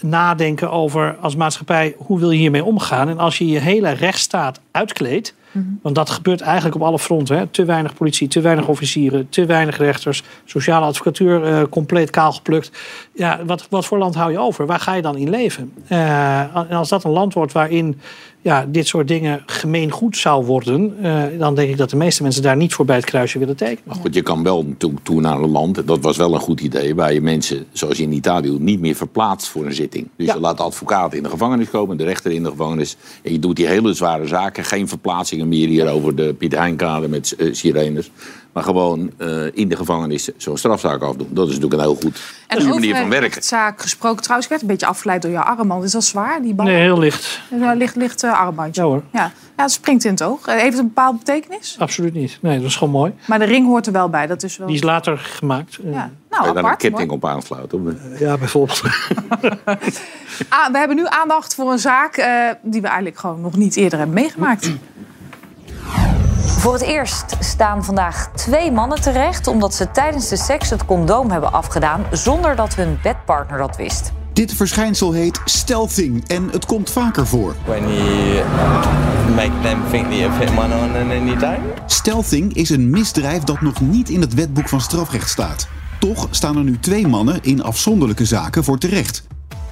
nadenken 0.00 0.70
over 0.70 1.16
als 1.20 1.36
maatschappij 1.36 1.94
hoe 1.98 2.18
wil 2.18 2.30
je 2.30 2.38
hiermee 2.38 2.64
omgaan. 2.64 3.08
En 3.08 3.18
als 3.18 3.38
je 3.38 3.46
je 3.46 3.58
hele 3.58 3.90
rechtsstaat 3.90 4.60
uitkleedt, 4.70 5.34
want 5.82 5.94
dat 5.94 6.10
gebeurt 6.10 6.40
eigenlijk 6.40 6.74
op 6.74 6.82
alle 6.82 6.98
fronten. 6.98 7.38
Hè. 7.38 7.46
Te 7.46 7.64
weinig 7.64 7.94
politie, 7.94 8.28
te 8.28 8.40
weinig 8.40 8.68
officieren, 8.68 9.28
te 9.28 9.46
weinig 9.46 9.78
rechters, 9.78 10.22
sociale 10.44 10.86
advocatuur 10.86 11.44
eh, 11.44 11.62
compleet 11.70 12.10
kaal 12.10 12.32
geplukt. 12.32 12.70
Ja, 13.14 13.44
wat, 13.44 13.66
wat 13.70 13.86
voor 13.86 13.98
land 13.98 14.14
hou 14.14 14.32
je 14.32 14.38
over? 14.38 14.66
Waar 14.66 14.80
ga 14.80 14.94
je 14.94 15.02
dan 15.02 15.16
in 15.16 15.30
leven? 15.30 15.72
Eh, 15.88 16.56
en 16.56 16.70
als 16.70 16.88
dat 16.88 17.04
een 17.04 17.10
land 17.10 17.34
wordt 17.34 17.52
waarin 17.52 18.00
ja, 18.42 18.66
dit 18.68 18.86
soort 18.86 19.08
dingen 19.08 19.42
gemeengoed 19.46 20.16
zou 20.16 20.44
worden, 20.44 20.94
eh, 21.02 21.22
dan 21.38 21.54
denk 21.54 21.70
ik 21.70 21.76
dat 21.76 21.90
de 21.90 21.96
meeste 21.96 22.22
mensen 22.22 22.42
daar 22.42 22.56
niet 22.56 22.74
voor 22.74 22.84
bij 22.84 22.96
het 22.96 23.04
kruisje 23.04 23.38
willen 23.38 23.56
tekenen. 23.56 23.82
Maar 23.84 23.96
goed, 23.96 24.14
je 24.14 24.22
kan 24.22 24.42
wel 24.42 24.66
toe 25.02 25.20
naar 25.20 25.40
een 25.40 25.50
land, 25.50 25.86
dat 25.86 26.00
was 26.00 26.16
wel 26.16 26.34
een 26.34 26.40
goed 26.40 26.60
idee, 26.60 26.94
waar 26.94 27.12
je 27.12 27.20
mensen, 27.20 27.64
zoals 27.72 27.96
je 27.96 28.02
in 28.02 28.12
Italië 28.12 28.46
doet, 28.46 28.60
niet 28.60 28.80
meer 28.80 28.94
verplaatst 28.94 29.48
voor 29.48 29.66
een 29.66 29.74
zitting. 29.74 30.08
Dus 30.16 30.26
Ja. 30.26 30.34
je 30.34 30.40
laat 30.40 30.56
de 30.56 30.62
advocaat 30.62 31.14
in 31.14 31.22
de 31.22 31.28
gevangenis 31.28 31.70
komen, 31.70 31.96
de 31.96 32.04
rechter 32.04 32.30
in 32.32 32.42
de 32.42 32.50
gevangenis. 32.50 32.96
En 33.22 33.32
je 33.32 33.38
doet 33.38 33.56
die 33.56 33.66
hele 33.66 33.92
zware 33.92 34.26
zaken, 34.26 34.64
geen 34.64 34.88
verplaatsingen 34.88 35.48
meer 35.48 35.68
hier 35.68 35.88
over 35.90 36.14
de 36.16 36.34
Piet 36.34 36.54
Heinkade 36.54 37.08
met 37.08 37.34
eh, 37.38 37.48
sirenes. 37.52 38.10
Maar 38.52 38.62
gewoon 38.62 39.10
eh, 39.18 39.28
in 39.52 39.68
de 39.68 39.76
gevangenis 39.76 40.30
zo'n 40.36 40.56
strafzaak 40.56 41.02
afdoen. 41.02 41.28
Dat 41.30 41.48
is 41.48 41.54
natuurlijk 41.54 41.80
een 41.82 41.86
heel 41.88 41.98
goed 42.02 42.20
En 42.46 42.56
over 42.58 42.68
manier 42.70 42.96
van 42.96 43.08
werken. 43.08 43.28
rechtszaak 43.30 43.80
gesproken. 43.80 44.20
Trouwens, 44.22 44.44
ik 44.46 44.50
werd 44.52 44.62
een 44.62 44.68
beetje 44.68 44.86
afgeleid 44.86 45.22
door 45.22 45.30
jouw 45.30 45.42
armband. 45.42 45.84
Is 45.84 45.92
dat 45.92 46.04
zwaar, 46.04 46.42
die 46.42 46.54
bal? 46.54 46.66
Nee, 46.66 46.80
heel 46.80 46.98
licht. 46.98 47.40
Een 47.50 47.76
licht, 47.76 47.96
licht 47.96 48.22
eh, 48.22 48.40
armbandje. 48.40 48.82
Ja 48.82 48.86
hoor, 48.88 49.02
Ja. 49.12 49.32
ja, 49.56 49.62
het 49.62 49.70
springt 49.72 50.04
in 50.04 50.10
het 50.10 50.22
oog. 50.22 50.46
Eh, 50.46 50.54
Heeft 50.54 50.64
het 50.70 50.78
een 50.78 50.86
bepaalde 50.86 51.18
betekenis? 51.18 51.76
absoluut 51.78 52.14
niet. 52.14 52.38
Nee, 52.42 52.56
dat 52.58 52.66
is 52.68 52.76
gewoon 52.76 52.92
mooi. 52.92 53.12
Maar 53.26 53.38
de 53.38 53.44
ring 53.44 53.66
hoort 53.66 53.86
er 53.86 53.92
wel 53.92 54.08
bij. 54.08 54.26
Dat 54.26 54.42
is 54.42 54.56
wel... 54.56 54.66
Die 54.66 54.76
is 54.76 54.82
later 54.82 55.18
gemaakt. 55.18 55.78
Eh, 55.84 55.92
Ja, 55.92 56.10
Kan 56.28 56.38
nou, 56.44 56.56
je 56.56 56.62
daar 56.62 56.70
een 56.72 56.76
ketting 56.78 57.10
op 57.10 57.24
aansluiten? 57.24 57.98
Ja, 58.18 58.38
bijvoorbeeld. 58.38 58.82
Ah, 60.48 60.72
we 60.72 60.78
hebben 60.78 60.96
nu 60.96 61.04
aandacht 61.06 61.54
voor 61.54 61.72
een 61.72 61.78
zaak 61.78 62.16
eh, 62.16 62.50
die 62.62 62.80
we 62.80 62.86
eigenlijk 62.86 63.18
gewoon 63.18 63.40
nog 63.40 63.56
niet 63.56 63.76
eerder 63.76 63.98
hebben 63.98 64.16
meegemaakt. 64.16 64.72
Voor 66.48 66.72
het 66.72 66.82
eerst 66.82 67.36
staan 67.40 67.84
vandaag 67.84 68.30
twee 68.34 68.72
mannen 68.72 69.00
terecht 69.00 69.46
omdat 69.46 69.74
ze 69.74 69.90
tijdens 69.90 70.28
de 70.28 70.36
seks 70.36 70.70
het 70.70 70.84
condoom 70.84 71.30
hebben 71.30 71.52
afgedaan 71.52 72.06
zonder 72.12 72.56
dat 72.56 72.74
hun 72.74 72.98
bedpartner 73.02 73.58
dat 73.58 73.76
wist. 73.76 74.12
Dit 74.32 74.54
verschijnsel 74.54 75.12
heet 75.12 75.40
stealthing 75.44 76.28
en 76.28 76.48
het 76.50 76.66
komt 76.66 76.90
vaker 76.90 77.26
voor. 77.26 77.54
When 77.64 77.94
you 77.94 78.44
make 79.34 79.60
them 79.62 79.80
think 79.90 80.04
that 80.04 80.18
you're 80.18 80.38
putting 80.38 80.58
one 80.58 80.74
on 80.74 80.96
and 80.96 81.08
then 81.08 81.26
you 81.26 81.38
don't. 81.38 81.60
Stealthing 81.86 82.54
is 82.54 82.70
een 82.70 82.90
misdrijf 82.90 83.42
dat 83.42 83.60
nog 83.60 83.80
niet 83.80 84.08
in 84.08 84.20
het 84.20 84.34
wetboek 84.34 84.68
van 84.68 84.80
strafrecht 84.80 85.30
staat. 85.30 85.68
Toch 86.00 86.28
staan 86.30 86.56
er 86.56 86.64
nu 86.64 86.78
twee 86.80 87.06
mannen 87.06 87.38
in 87.42 87.62
afzonderlijke 87.62 88.24
zaken 88.24 88.64
voor 88.64 88.78
terecht. 88.78 89.26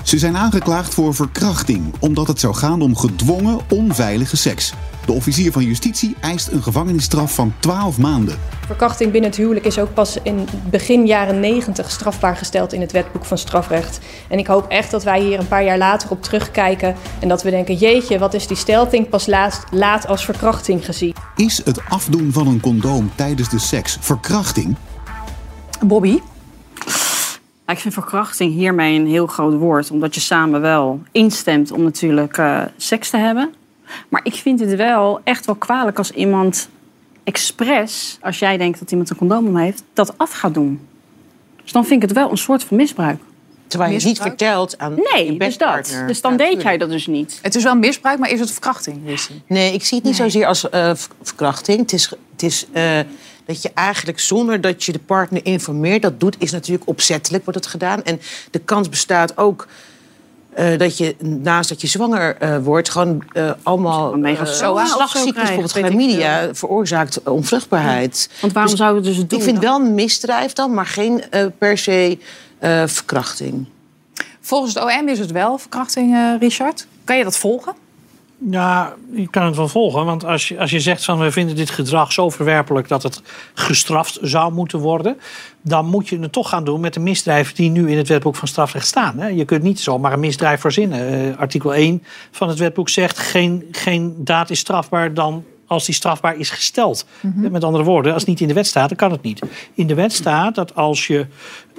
Ze 0.06 0.18
zijn 0.18 0.36
aangeklaagd 0.36 0.94
voor 0.94 1.14
verkrachting, 1.14 1.94
omdat 2.00 2.26
het 2.26 2.40
zou 2.40 2.54
gaan 2.54 2.82
om 2.82 2.96
gedwongen, 2.96 3.58
onveilige 3.68 4.36
seks. 4.36 4.72
De 5.06 5.12
officier 5.12 5.52
van 5.52 5.64
justitie 5.64 6.16
eist 6.20 6.48
een 6.48 6.62
gevangenisstraf 6.62 7.34
van 7.34 7.54
12 7.60 7.98
maanden. 7.98 8.38
Verkrachting 8.66 9.12
binnen 9.12 9.30
het 9.30 9.38
huwelijk 9.38 9.66
is 9.66 9.78
ook 9.78 9.94
pas 9.94 10.18
in 10.22 10.48
begin 10.70 11.06
jaren 11.06 11.40
90 11.40 11.90
strafbaar 11.90 12.36
gesteld 12.36 12.72
in 12.72 12.80
het 12.80 12.92
wetboek 12.92 13.24
van 13.24 13.38
strafrecht. 13.38 13.98
En 14.28 14.38
ik 14.38 14.46
hoop 14.46 14.68
echt 14.68 14.90
dat 14.90 15.04
wij 15.04 15.20
hier 15.20 15.38
een 15.38 15.48
paar 15.48 15.64
jaar 15.64 15.78
later 15.78 16.10
op 16.10 16.22
terugkijken 16.22 16.94
en 17.20 17.28
dat 17.28 17.42
we 17.42 17.50
denken: 17.50 17.74
jeetje, 17.74 18.18
wat 18.18 18.34
is 18.34 18.46
die 18.46 18.56
stelting 18.56 19.08
pas 19.08 19.26
laat, 19.26 19.64
laat 19.70 20.06
als 20.06 20.24
verkrachting 20.24 20.84
gezien? 20.84 21.14
Is 21.36 21.64
het 21.64 21.80
afdoen 21.88 22.32
van 22.32 22.46
een 22.46 22.60
condoom 22.60 23.10
tijdens 23.14 23.48
de 23.48 23.58
seks 23.58 23.98
verkrachting? 24.00 24.76
Bobby? 25.86 26.18
Ik 27.66 27.78
vind 27.78 27.94
verkrachting 27.94 28.52
hiermee 28.52 28.98
een 28.98 29.06
heel 29.06 29.26
groot 29.26 29.54
woord. 29.54 29.90
Omdat 29.90 30.14
je 30.14 30.20
samen 30.20 30.60
wel 30.60 31.00
instemt 31.12 31.70
om 31.70 31.82
natuurlijk 31.82 32.38
eh, 32.38 32.62
seks 32.76 33.10
te 33.10 33.16
hebben. 33.16 33.54
Maar 34.08 34.20
ik 34.24 34.34
vind 34.34 34.60
het 34.60 34.74
wel 34.74 35.20
echt 35.24 35.46
wel 35.46 35.54
kwalijk 35.54 35.98
als 35.98 36.10
iemand 36.10 36.68
expres, 37.24 38.18
als 38.20 38.38
jij 38.38 38.56
denkt 38.56 38.78
dat 38.78 38.90
iemand 38.90 39.10
een 39.10 39.16
condoom 39.16 39.46
om 39.46 39.56
heeft, 39.56 39.82
dat 39.92 40.18
af 40.18 40.32
gaat 40.32 40.54
doen. 40.54 40.80
Dus 41.62 41.72
dan 41.72 41.84
vind 41.84 42.02
ik 42.02 42.08
het 42.08 42.18
wel 42.18 42.30
een 42.30 42.36
soort 42.36 42.64
van 42.64 42.76
misbruik. 42.76 43.18
Terwijl 43.66 43.92
je 43.92 44.04
niet 44.04 44.20
vertelt 44.20 44.78
aan 44.78 44.94
Nee, 45.12 45.32
je 45.32 45.38
dus 45.38 45.58
dat. 45.58 46.02
Dus 46.06 46.20
dan 46.20 46.30
Ja, 46.30 46.36
deed 46.36 46.62
jij 46.62 46.78
dat 46.78 46.90
dus 46.90 47.06
niet. 47.06 47.38
Het 47.42 47.54
is 47.54 47.62
wel 47.62 47.76
misbruik, 47.76 48.18
maar 48.18 48.30
is 48.30 48.40
het 48.40 48.50
verkrachting, 48.50 49.00
Lucy? 49.06 49.32
Nee, 49.46 49.72
ik 49.72 49.84
zie 49.84 49.96
het 49.96 50.06
niet 50.06 50.16
zozeer 50.16 50.46
als 50.46 50.70
eh, 50.70 50.90
verkrachting. 51.22 51.78
Het 51.78 51.92
is, 51.92 52.10
het 52.32 52.42
is 52.42 52.66
eh, 52.72 52.98
dat 53.46 53.62
je 53.62 53.70
eigenlijk 53.74 54.20
zonder 54.20 54.60
dat 54.60 54.84
je 54.84 54.92
de 54.92 54.98
partner 54.98 55.44
informeert... 55.44 56.02
dat 56.02 56.20
doet, 56.20 56.36
is 56.38 56.50
natuurlijk 56.50 56.88
opzettelijk, 56.88 57.44
wordt 57.44 57.58
het 57.58 57.68
gedaan. 57.68 58.04
En 58.04 58.20
de 58.50 58.58
kans 58.58 58.88
bestaat 58.88 59.38
ook 59.38 59.66
eh, 60.54 60.78
dat 60.78 60.98
je 60.98 61.16
naast 61.18 61.68
dat 61.68 61.80
je 61.80 61.86
zwanger 61.86 62.36
eh, 62.36 62.58
wordt... 62.58 62.90
gewoon 62.90 63.22
eh, 63.32 63.50
allemaal 63.62 64.10
zo 64.44 64.80
slagziektes, 64.84 65.34
bijvoorbeeld 65.34 65.72
chlamydia... 65.72 66.48
veroorzaakt 66.52 67.22
onvruchtbaarheid. 67.22 68.30
Want 68.40 68.52
waarom 68.52 68.76
zouden 68.76 69.02
we 69.02 69.08
dus 69.08 69.16
het 69.16 69.30
doen 69.30 69.38
Ik 69.38 69.44
vind 69.44 69.62
dan? 69.62 69.64
wel 69.64 69.88
een 69.88 69.94
misdrijf 69.94 70.52
dan, 70.52 70.74
maar 70.74 70.86
geen 70.86 71.30
eh, 71.30 71.46
per 71.58 71.78
se 71.78 72.18
eh, 72.58 72.82
verkrachting. 72.86 73.66
Volgens 74.40 74.74
het 74.74 74.82
OM 74.82 75.08
is 75.08 75.18
het 75.18 75.30
wel 75.30 75.58
verkrachting, 75.58 76.14
eh, 76.14 76.34
Richard. 76.38 76.86
Kan 77.04 77.16
je 77.16 77.24
dat 77.24 77.38
volgen? 77.38 77.74
Ja, 78.38 78.94
je 79.14 79.28
kan 79.30 79.46
het 79.46 79.56
wel 79.56 79.68
volgen. 79.68 80.04
Want 80.04 80.24
als 80.24 80.48
je, 80.48 80.60
als 80.60 80.70
je 80.70 80.80
zegt 80.80 81.04
van 81.04 81.18
we 81.18 81.30
vinden 81.30 81.56
dit 81.56 81.70
gedrag 81.70 82.12
zo 82.12 82.30
verwerpelijk 82.30 82.88
dat 82.88 83.02
het 83.02 83.22
gestraft 83.54 84.18
zou 84.22 84.52
moeten 84.52 84.78
worden. 84.78 85.16
Dan 85.62 85.86
moet 85.86 86.08
je 86.08 86.18
het 86.18 86.32
toch 86.32 86.48
gaan 86.48 86.64
doen 86.64 86.80
met 86.80 86.94
de 86.94 87.00
misdrijven 87.00 87.54
die 87.54 87.70
nu 87.70 87.90
in 87.90 87.96
het 87.96 88.08
wetboek 88.08 88.36
van 88.36 88.48
strafrecht 88.48 88.86
staan. 88.86 89.18
hè. 89.18 89.26
Je 89.26 89.44
kunt 89.44 89.62
niet 89.62 89.80
zomaar 89.80 90.12
een 90.12 90.20
misdrijf 90.20 90.60
verzinnen. 90.60 91.32
Eh, 91.32 91.38
artikel 91.38 91.74
1 91.74 92.02
van 92.30 92.48
het 92.48 92.58
wetboek 92.58 92.88
zegt 92.88 93.18
geen, 93.18 93.64
geen 93.70 94.14
daad 94.18 94.50
is 94.50 94.58
strafbaar 94.58 95.14
dan 95.14 95.44
als 95.66 95.84
die 95.84 95.94
strafbaar 95.94 96.36
is 96.36 96.50
gesteld. 96.50 97.06
Met 97.34 97.64
andere 97.64 97.84
woorden, 97.84 98.12
als 98.12 98.22
het 98.22 98.30
niet 98.30 98.40
in 98.40 98.48
de 98.48 98.54
wet 98.54 98.66
staat, 98.66 98.88
dan 98.88 98.98
kan 98.98 99.10
het 99.10 99.22
niet. 99.22 99.42
In 99.74 99.86
de 99.86 99.94
wet 99.94 100.12
staat 100.12 100.54
dat 100.54 100.74
als 100.74 101.06
je 101.06 101.26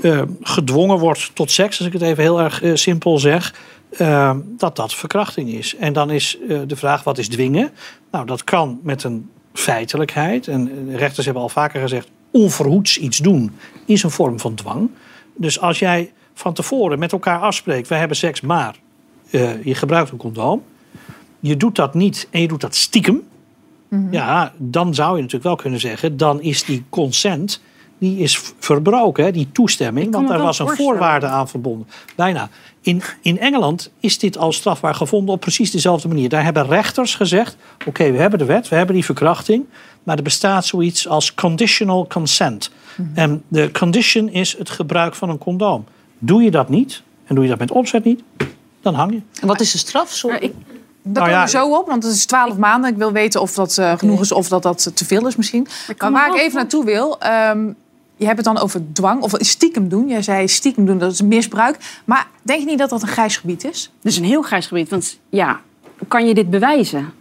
eh, 0.01 0.21
gedwongen 0.41 0.97
wordt 0.97 1.31
tot 1.33 1.51
seks, 1.51 1.77
als 1.77 1.87
ik 1.87 1.93
het 1.93 2.01
even 2.01 2.23
heel 2.23 2.41
erg 2.41 2.61
eh, 2.61 2.75
simpel 2.75 3.19
zeg, 3.19 3.53
eh, 3.89 4.35
dat 4.43 4.75
dat 4.75 4.93
verkrachting 4.93 5.49
is. 5.49 5.75
En 5.75 5.93
dan 5.93 6.11
is 6.11 6.37
eh, 6.49 6.59
de 6.67 6.75
vraag, 6.75 7.03
wat 7.03 7.17
is 7.17 7.27
dwingen? 7.27 7.71
Nou, 8.11 8.25
dat 8.25 8.43
kan 8.43 8.79
met 8.83 9.03
een 9.03 9.29
feitelijkheid. 9.53 10.47
En 10.47 10.89
eh, 10.89 10.95
rechters 10.95 11.25
hebben 11.25 11.43
al 11.43 11.49
vaker 11.49 11.81
gezegd, 11.81 12.09
onverhoeds 12.31 12.97
iets 12.97 13.17
doen 13.17 13.55
is 13.85 14.03
een 14.03 14.11
vorm 14.11 14.39
van 14.39 14.55
dwang. 14.55 14.89
Dus 15.35 15.59
als 15.59 15.79
jij 15.79 16.11
van 16.33 16.53
tevoren 16.53 16.99
met 16.99 17.11
elkaar 17.11 17.39
afspreekt, 17.39 17.87
wij 17.87 17.99
hebben 17.99 18.17
seks, 18.17 18.41
maar 18.41 18.75
eh, 19.31 19.63
je 19.63 19.75
gebruikt 19.75 20.11
een 20.11 20.17
condoom. 20.17 20.63
Je 21.39 21.57
doet 21.57 21.75
dat 21.75 21.93
niet 21.93 22.27
en 22.31 22.41
je 22.41 22.47
doet 22.47 22.61
dat 22.61 22.75
stiekem. 22.75 23.23
Ja, 24.11 24.53
dan 24.57 24.93
zou 24.93 25.09
je 25.09 25.15
natuurlijk 25.15 25.43
wel 25.43 25.55
kunnen 25.55 25.79
zeggen, 25.79 26.17
dan 26.17 26.41
is 26.41 26.63
die 26.63 26.83
consent 26.89 27.61
die 27.97 28.17
is 28.17 28.41
verbroken, 28.59 29.23
hè, 29.23 29.31
die 29.31 29.49
toestemming. 29.51 30.11
Want 30.11 30.27
daar 30.27 30.41
was 30.41 30.59
een 30.59 30.67
voorwaarde 30.67 31.25
aan 31.25 31.49
verbonden. 31.49 31.87
Bijna. 32.15 32.49
In, 32.81 33.01
in 33.21 33.39
Engeland 33.39 33.91
is 33.99 34.19
dit 34.19 34.37
al 34.37 34.51
strafbaar 34.51 34.95
gevonden 34.95 35.33
op 35.33 35.39
precies 35.39 35.71
dezelfde 35.71 36.07
manier. 36.07 36.29
Daar 36.29 36.43
hebben 36.43 36.67
rechters 36.67 37.15
gezegd, 37.15 37.57
oké, 37.85 38.11
we 38.11 38.17
hebben 38.17 38.39
de 38.39 38.45
wet, 38.45 38.69
we 38.69 38.75
hebben 38.75 38.95
die 38.95 39.05
verkrachting. 39.05 39.65
Maar 40.03 40.17
er 40.17 40.23
bestaat 40.23 40.65
zoiets 40.65 41.07
als 41.07 41.33
conditional 41.33 42.07
consent. 42.07 42.71
En 43.13 43.43
de 43.47 43.71
condition 43.71 44.29
is 44.29 44.57
het 44.57 44.69
gebruik 44.69 45.15
van 45.15 45.29
een 45.29 45.37
condoom. 45.37 45.85
Doe 46.17 46.43
je 46.43 46.51
dat 46.51 46.69
niet, 46.69 47.01
en 47.25 47.35
doe 47.35 47.43
je 47.43 47.49
dat 47.49 47.59
met 47.59 47.71
opzet 47.71 48.03
niet, 48.03 48.23
dan 48.81 48.93
hang 48.93 49.11
je. 49.11 49.21
En 49.41 49.47
wat 49.47 49.59
is 49.59 49.71
de 49.71 49.77
straf? 49.77 50.11
Sorry. 50.11 50.53
Daar 51.01 51.23
Nou 51.23 51.29
ja, 51.29 51.47
zo 51.47 51.75
op, 51.75 51.87
want 51.87 52.03
het 52.03 52.13
is 52.13 52.25
12 52.25 52.57
maanden. 52.57 52.91
Ik 52.91 52.97
wil 52.97 53.11
weten 53.11 53.41
of 53.41 53.53
dat 53.53 53.77
eh, 53.77 53.97
genoeg 53.97 54.21
is 54.21 54.31
of 54.31 54.47
dat 54.47 54.63
dat 54.63 54.91
te 54.93 55.05
veel 55.05 55.27
is 55.27 55.35
misschien. 55.35 55.67
Maar 55.97 56.11
waar 56.11 56.27
ik 56.27 56.41
even 56.41 56.55
naartoe 56.55 56.85
wil... 56.85 57.19
ehm, 57.19 57.71
je 58.17 58.25
hebt 58.25 58.37
het 58.37 58.45
dan 58.45 58.57
over 58.57 58.81
dwang 58.93 59.21
of 59.21 59.33
stiekem 59.37 59.89
doen. 59.89 60.07
Jij 60.07 60.21
zei 60.21 60.47
stiekem 60.47 60.85
doen, 60.85 60.97
dat 60.97 61.11
is 61.11 61.21
misbruik. 61.21 61.77
Maar 62.05 62.27
denk 62.41 62.59
je 62.59 62.65
niet 62.65 62.77
dat 62.77 62.89
dat 62.89 63.01
een 63.01 63.07
grijs 63.07 63.37
gebied 63.37 63.63
is? 63.63 63.91
Dat 64.01 64.11
is 64.11 64.17
een 64.17 64.23
heel 64.25 64.41
grijs 64.41 64.67
gebied. 64.67 64.89
Want 64.89 65.19
ja, 65.29 65.59
kan 66.07 66.27
je 66.27 66.33
dit 66.33 66.49
bewijzen? 66.49 67.13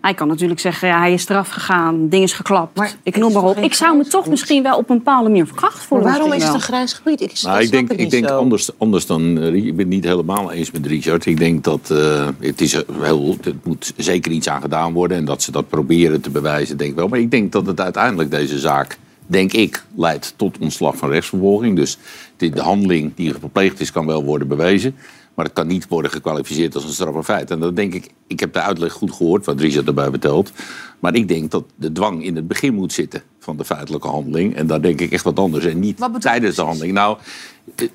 Hij 0.00 0.14
kan 0.14 0.28
natuurlijk 0.28 0.60
zeggen, 0.60 0.88
ja, 0.88 0.98
hij 0.98 1.12
is 1.12 1.28
eraf 1.28 1.48
gegaan, 1.48 2.08
ding 2.08 2.22
is 2.22 2.32
geklapt. 2.32 2.96
ik 3.02 3.16
noem 3.16 3.32
maar 3.32 3.42
op. 3.42 3.56
Ik 3.56 3.74
zou 3.74 3.96
me 3.96 4.04
toch 4.04 4.26
misschien 4.26 4.62
wel 4.62 4.76
op 4.76 4.90
een 4.90 4.96
bepaalde 4.96 5.28
manier 5.28 5.46
verkracht 5.46 5.84
voelen. 5.84 6.06
Maar 6.08 6.16
waarom 6.18 6.36
is 6.36 6.44
het 6.44 6.54
een 6.54 6.60
grijs 6.60 6.92
gebied? 6.92 7.20
Ik, 7.20 7.40
Nou, 7.42 7.54
dat 7.54 7.64
ik 7.64 7.70
denk, 7.70 7.92
ik 7.92 8.10
denk 8.10 8.26
anders, 8.26 8.70
anders 8.78 9.06
dan. 9.06 9.38
eh, 9.38 9.54
ik 9.54 9.76
ben 9.76 9.78
het 9.78 9.94
niet 9.94 10.04
helemaal 10.04 10.52
eens 10.52 10.70
met 10.70 10.86
Richard. 10.86 11.26
Ik 11.26 11.38
denk 11.38 11.64
dat 11.64 11.90
eh, 11.90 12.28
het, 12.38 12.60
is 12.60 12.72
heel, 13.02 13.36
het 13.40 13.64
moet 13.64 13.92
zeker 13.96 14.32
iets 14.32 14.48
aan 14.48 14.60
gedaan 14.60 14.92
worden. 14.92 15.16
En 15.16 15.24
dat 15.24 15.42
ze 15.42 15.50
dat 15.52 15.68
proberen 15.68 16.20
te 16.20 16.30
bewijzen, 16.30 16.76
denk 16.76 16.90
ik 16.90 16.96
wel. 16.96 17.08
Maar 17.08 17.18
ik 17.18 17.30
denk 17.30 17.52
dat 17.52 17.66
het 17.66 17.80
uiteindelijk 17.80 18.30
deze 18.30 18.58
zaak, 18.58 18.98
denk 19.32 19.52
ik, 19.52 19.84
leidt 19.96 20.34
tot 20.36 20.58
ontslag 20.58 20.96
van 20.96 21.10
rechtsvervolging. 21.10 21.76
Dus 21.76 21.98
de, 22.36 22.50
de 22.50 22.60
handeling 22.60 23.14
die 23.14 23.34
gepleegd 23.34 23.80
is, 23.80 23.92
kan 23.92 24.06
wel 24.06 24.24
worden 24.24 24.48
bewezen. 24.48 24.94
Maar 25.34 25.44
het 25.44 25.54
kan 25.54 25.66
niet 25.66 25.88
worden 25.88 26.10
gekwalificeerd 26.10 26.74
als 26.74 26.84
een 26.84 26.90
strafbaar 26.92 27.22
feit. 27.22 27.50
En 27.50 27.60
dat 27.60 27.76
denk 27.76 27.94
ik, 27.94 28.10
ik 28.26 28.40
heb 28.40 28.52
de 28.52 28.60
uitleg 28.60 28.92
goed 28.92 29.12
gehoord, 29.12 29.44
wat 29.46 29.60
Richard 29.60 29.86
erbij 29.86 30.10
vertelt. 30.10 30.52
Maar 30.98 31.14
ik 31.14 31.28
denk 31.28 31.50
dat 31.50 31.64
de 31.76 31.92
dwang 31.92 32.24
in 32.24 32.36
het 32.36 32.48
begin 32.48 32.74
moet 32.74 32.92
zitten 32.92 33.22
van 33.38 33.56
de 33.56 33.64
feitelijke 33.64 34.08
handeling. 34.08 34.54
En 34.56 34.66
daar 34.66 34.82
denk 34.82 35.00
ik 35.00 35.12
echt 35.12 35.24
wat 35.24 35.38
anders. 35.38 35.64
En 35.64 35.80
niet 35.80 36.08
tijdens 36.18 36.56
de 36.56 36.62
handeling. 36.62 36.92
Nou, 36.94 37.18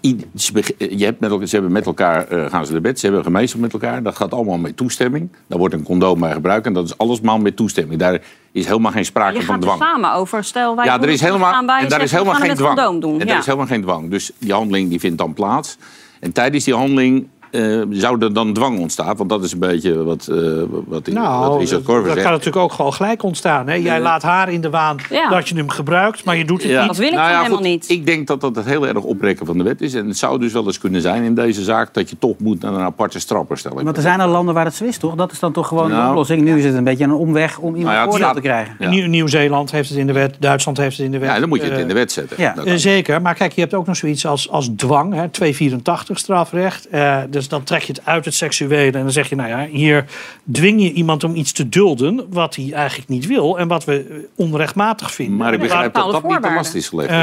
eh, 0.02 0.14
beg- 0.54 0.72
je 0.78 1.06
hebt 1.06 1.20
met 1.20 1.32
elkaar, 1.32 1.48
ze 1.48 1.56
hebben 1.56 1.72
met 1.74 1.86
elkaar, 1.86 2.28
eh, 2.28 2.50
gaan 2.50 2.66
ze 2.66 2.72
naar 2.72 2.82
bed, 2.82 3.00
ze 3.00 3.06
hebben 3.06 3.26
een 3.26 3.32
gemeenschap 3.32 3.62
met 3.62 3.74
elkaar. 3.74 4.04
Dat 4.04 4.16
gaat 4.16 4.34
allemaal 4.34 4.58
met 4.58 4.78
toestemming. 4.78 5.30
Daar 5.48 5.60
wordt 5.60 5.74
een 5.74 5.84
condoom 5.84 6.20
bij 6.20 6.32
gebruikt 6.32 6.66
en 6.66 6.74
dat 6.74 6.86
is 6.86 6.98
allesmaal 6.98 7.38
met 7.40 7.56
toestemming. 7.56 8.00
Daar 8.00 8.22
is 8.52 8.66
helemaal 8.66 8.92
geen 8.92 9.06
sprake 9.06 9.38
Je 9.38 9.44
van 9.44 9.56
gaat 9.56 9.64
er 9.64 9.70
dwang. 9.76 9.82
samen 9.92 10.14
over. 10.14 10.44
Stel, 10.44 10.76
wij 10.76 10.86
Ja, 10.86 11.02
er 11.02 11.10
is 11.10 11.22
helemaal, 11.22 11.54
en 11.60 11.66
daar 11.90 12.02
is 12.02 12.12
helemaal 12.12 12.34
geen 12.36 12.56
dwang. 12.56 12.76
condoom 12.76 13.00
doen. 13.00 13.20
En 13.22 13.28
daar 13.28 13.38
is 13.38 13.46
helemaal 13.46 13.68
geen 13.68 13.82
dwang. 13.82 14.10
Dus 14.10 14.32
die 14.40 14.54
handeling 14.54 14.90
die 14.90 15.00
vindt 15.00 15.18
dan 15.18 15.34
plaats. 15.34 15.78
En 16.20 16.32
tijdens 16.32 16.64
die 16.64 16.74
handeling 16.74 17.28
eh, 17.52 17.82
zou 17.90 18.22
er 18.22 18.34
dan 18.34 18.54
dwang 18.54 18.80
ontstaan. 18.80 19.16
Want 19.16 19.30
dat 19.30 19.44
is 19.44 19.52
een 19.52 19.60
beetje 19.60 20.04
wat, 20.04 20.28
eh 20.28 20.38
wat, 20.70 20.84
wat 20.88 21.08
Richard 21.08 21.70
dat 21.70 21.84
Corver 21.84 22.06
kan 22.06 22.14
zegt. 22.14 22.30
natuurlijk 22.30 22.56
ook 22.58 22.72
gewoon 22.74 22.94
gelijk 22.94 23.24
ontstaan. 23.24 23.68
Hè? 23.68 23.74
Jij 23.74 24.00
laat 24.00 24.22
haar 24.22 24.50
in 24.52 24.62
de 24.62 24.70
waan 24.70 24.98
Ja. 25.10 25.30
dat 25.30 25.50
je 25.50 25.56
hem 25.56 25.70
gebruikt, 25.70 26.24
maar 26.24 26.38
je 26.38 26.46
doet 26.46 26.62
het 26.62 26.72
Ja. 26.72 26.80
niet. 26.80 26.88
Dat 26.88 26.98
wil 26.98 27.08
ik 27.08 27.14
Nou 27.14 27.30
ja, 27.30 27.38
helemaal 27.38 27.58
goed, 27.58 27.68
niet. 27.68 27.90
Ik 27.90 28.06
denk 28.06 28.28
dat 28.28 28.42
dat 28.42 28.56
het 28.56 28.66
heel 28.66 28.88
erg 28.88 28.98
oprekken 29.04 29.46
van 29.46 29.58
de 29.58 29.64
wet 29.64 29.82
is. 29.82 29.94
En 29.94 30.08
het 30.08 30.18
zou 30.18 30.40
dus 30.40 30.54
wel 30.54 30.66
eens 30.66 30.80
kunnen 30.80 31.02
zijn 31.02 31.24
in 31.24 31.36
deze 31.36 31.64
zaak... 31.64 31.94
dat 31.94 32.10
je 32.10 32.18
toch 32.20 32.40
moet 32.40 32.62
naar 32.62 32.74
een 32.74 32.80
aparte 32.82 33.20
strapper 33.20 33.58
stellen. 33.58 33.84
Want 33.84 33.96
er 33.96 34.02
zijn 34.02 34.20
al 34.22 34.30
landen 34.30 34.54
waar 34.54 34.66
het 34.66 34.76
zo 34.76 34.84
is, 34.86 34.98
toch? 34.98 35.16
Dat 35.16 35.32
is 35.32 35.40
dan 35.40 35.52
toch 35.52 35.68
gewoon 35.68 35.88
de 35.90 35.96
Nou. 35.96 36.10
oplossing. 36.10 36.42
Nu 36.42 36.58
is 36.58 36.66
het 36.66 36.74
een 36.76 36.84
beetje 36.84 37.04
een 37.04 37.12
omweg 37.14 37.58
om 37.58 37.76
iemand 37.76 38.18
Nou 38.20 38.34
te 38.34 38.42
krijgen. 38.42 39.10
Nieuw-Zeeland 39.10 39.72
heeft 39.72 39.90
het 39.90 39.98
in 39.98 40.08
de 40.08 40.14
wet, 40.14 40.36
Duitsland 40.40 40.78
heeft 40.78 40.98
het 40.98 41.06
in 41.06 41.12
de 41.12 41.18
wet. 41.20 41.30
Ja, 41.30 41.40
dan 41.40 41.50
moet 41.50 41.58
je 41.60 41.64
het 41.66 41.74
Eh, 41.74 41.80
in 41.80 41.88
de 41.88 41.94
wet 41.94 42.12
zetten. 42.12 42.54
Dat 42.56 42.80
zeker, 42.80 43.22
maar 43.22 43.34
kijk, 43.34 43.52
je 43.54 43.62
hebt 43.62 43.74
ook 43.74 43.86
nog 43.86 43.96
zoiets 43.96 44.26
als, 44.26 44.50
als 44.50 44.70
dwang, 44.76 45.14
hè, 45.14 45.30
284 45.30 46.20
strafrecht. 46.20 46.88
Eh, 46.90 47.18
dus 47.38 47.48
dan 47.48 47.64
trek 47.64 47.82
je 47.82 47.94
het 47.94 48.06
uit 48.06 48.26
het 48.26 48.34
seksuele 48.34 48.98
en 48.98 49.04
dan 49.04 49.12
zeg 49.12 49.30
je, 49.30 49.36
nou 49.36 49.50
ja, 49.50 49.66
hier 49.66 50.06
dwing 50.52 50.82
je 50.82 50.92
iemand 50.92 51.24
om 51.24 51.36
iets 51.36 51.52
te 51.52 51.70
dulden 51.70 52.26
wat 52.30 52.56
hij 52.56 52.72
eigenlijk 52.74 53.10
niet 53.10 53.26
wil 53.28 53.60
en 53.60 53.68
wat 53.68 53.86
we 53.86 54.06
eh, 54.10 54.16
onrechtmatig 54.36 55.14
vinden. 55.14 55.38
Maar 55.38 55.54
ik 55.54 55.60
begrijp 55.60 55.94
dat 55.94 56.12
dat 56.12 56.24
niet 56.24 56.72
te 56.72 56.78
is 56.78 56.88
gelegd. 56.88 57.10
Eh, 57.10 57.16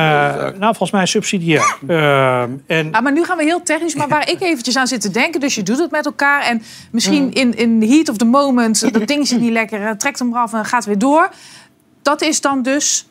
nou, 0.58 0.60
volgens 0.60 0.90
mij 0.90 1.06
subsidiair. 1.06 1.62
Eh, 1.86 2.42
en 2.66 2.92
Ah, 2.92 3.02
maar 3.02 3.12
nu 3.12 3.24
gaan 3.24 3.36
we 3.36 3.44
heel 3.44 3.62
technisch. 3.62 3.94
Maar 3.94 4.08
waar 4.08 4.30
ik 4.30 4.40
eventjes 4.40 4.76
aan 4.76 4.86
zit 4.86 5.00
te 5.00 5.10
denken. 5.10 5.40
Dus 5.40 5.54
je 5.54 5.62
doet 5.62 5.78
het 5.78 5.90
met 5.90 6.06
elkaar. 6.06 6.42
En 6.42 6.62
misschien 6.90 7.32
in, 7.32 7.56
in 7.56 7.80
the 7.80 7.86
heat 7.86 8.08
of 8.08 8.16
the 8.16 8.24
moment. 8.24 8.92
Dat 8.92 9.06
ding 9.06 9.26
zit 9.26 9.40
niet 9.40 9.52
lekker. 9.52 9.96
Trekt 9.96 10.18
hem 10.18 10.30
eraf 10.32 10.52
en 10.52 10.64
gaat 10.64 10.84
weer 10.84 10.98
door. 10.98 11.30
dat 12.02 12.22
is 12.22 12.40
dan 12.40 12.62
dus... 12.62 13.06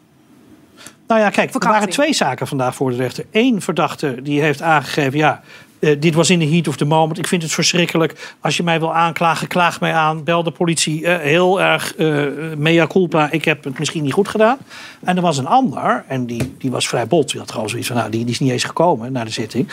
Nou 1.08 1.22
ja, 1.22 1.30
kijk, 1.30 1.54
er 1.54 1.60
waren 1.60 1.90
twee 1.90 2.14
zaken 2.14 2.48
vandaag 2.48 2.76
voor 2.76 2.90
de 2.90 2.96
rechter. 2.96 3.26
Eén 3.32 3.62
verdachte 3.62 4.22
die 4.22 4.42
heeft 4.42 4.62
aangegeven, 4.62 5.18
ja, 5.18 5.42
eh, 5.84 5.96
dit 6.00 6.14
was 6.14 6.30
in 6.30 6.40
de 6.40 6.48
heat 6.48 6.68
of 6.68 6.78
the 6.78 6.86
moment. 6.86 7.18
Ik 7.18 7.28
vind 7.28 7.42
het 7.42 7.52
verschrikkelijk. 7.52 8.36
Als 8.40 8.58
je 8.58 8.64
mij 8.64 8.80
wil 8.80 8.94
aanklagen, 8.94 9.48
klaag 9.48 9.80
mij 9.80 9.94
aan. 9.94 10.24
Bel 10.24 10.44
de 10.44 10.52
politie. 10.52 11.06
Eh, 11.06 11.18
heel 11.18 11.62
erg 11.62 11.96
eh, 11.96 12.26
mea 12.58 12.88
culpa. 12.88 13.32
Ik 13.32 13.46
heb 13.46 13.64
het 13.64 13.80
misschien 13.80 14.04
niet 14.04 14.14
goed 14.14 14.28
gedaan. 14.28 14.58
En 15.04 15.16
er 15.16 15.22
was 15.22 15.38
een 15.38 15.48
ander, 15.48 16.04
en 16.08 16.26
die, 16.26 16.56
die 16.58 16.72
was 16.72 16.88
vrij 16.88 17.08
bot. 17.08 17.30
Die 17.32 17.40
had 17.40 17.52
gewoon 17.52 17.70
zoiets 17.70 17.88
van, 17.88 17.98
nou, 17.98 18.10
die, 18.10 18.24
die 18.24 18.34
is 18.34 18.40
niet 18.40 18.52
eens 18.52 18.64
gekomen 18.64 19.12
naar 19.12 19.26
de 19.26 19.32
zitting. 19.32 19.68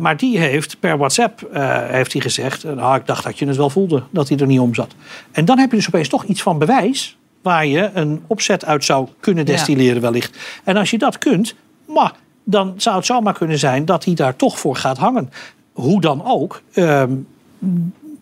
Maar 0.00 0.16
die 0.16 0.38
heeft 0.38 0.80
per 0.80 0.98
WhatsApp 0.98 1.48
heeft 1.90 2.12
hij 2.12 2.22
gezegd... 2.22 2.64
nou, 2.64 2.96
ik 2.96 3.06
dacht 3.06 3.24
dat 3.24 3.38
je 3.38 3.46
het 3.46 3.56
wel 3.56 3.70
voelde, 3.70 4.02
dat 4.10 4.28
hij 4.28 4.38
er 4.38 4.46
niet 4.46 4.60
om 4.60 4.74
zat. 4.74 4.94
En 5.32 5.44
dan 5.44 5.58
heb 5.58 5.70
je 5.70 5.76
dus 5.76 5.86
opeens 5.86 6.08
toch 6.08 6.24
iets 6.24 6.42
van 6.42 6.58
bewijs... 6.58 7.16
waar 7.42 7.66
je 7.66 7.90
een 7.94 8.22
opzet 8.26 8.64
uit 8.64 8.84
zou 8.84 9.08
kunnen 9.20 9.46
Ja. 9.46 9.52
destilleren 9.52 10.02
wellicht. 10.02 10.38
En 10.64 10.76
als 10.76 10.90
je 10.90 10.98
dat 10.98 11.18
kunt, 11.18 11.54
maar 11.86 12.12
dan 12.44 12.74
zou 12.76 12.96
het 12.96 13.06
zomaar 13.06 13.34
kunnen 13.34 13.58
zijn 13.58 13.84
dat 13.84 14.04
hij 14.04 14.14
daar 14.14 14.36
toch 14.36 14.58
voor 14.58 14.76
gaat 14.76 14.98
hangen. 14.98 15.30
Hoe 15.72 16.00
dan 16.00 16.24
ook. 16.24 16.62
ehm, 16.72 17.10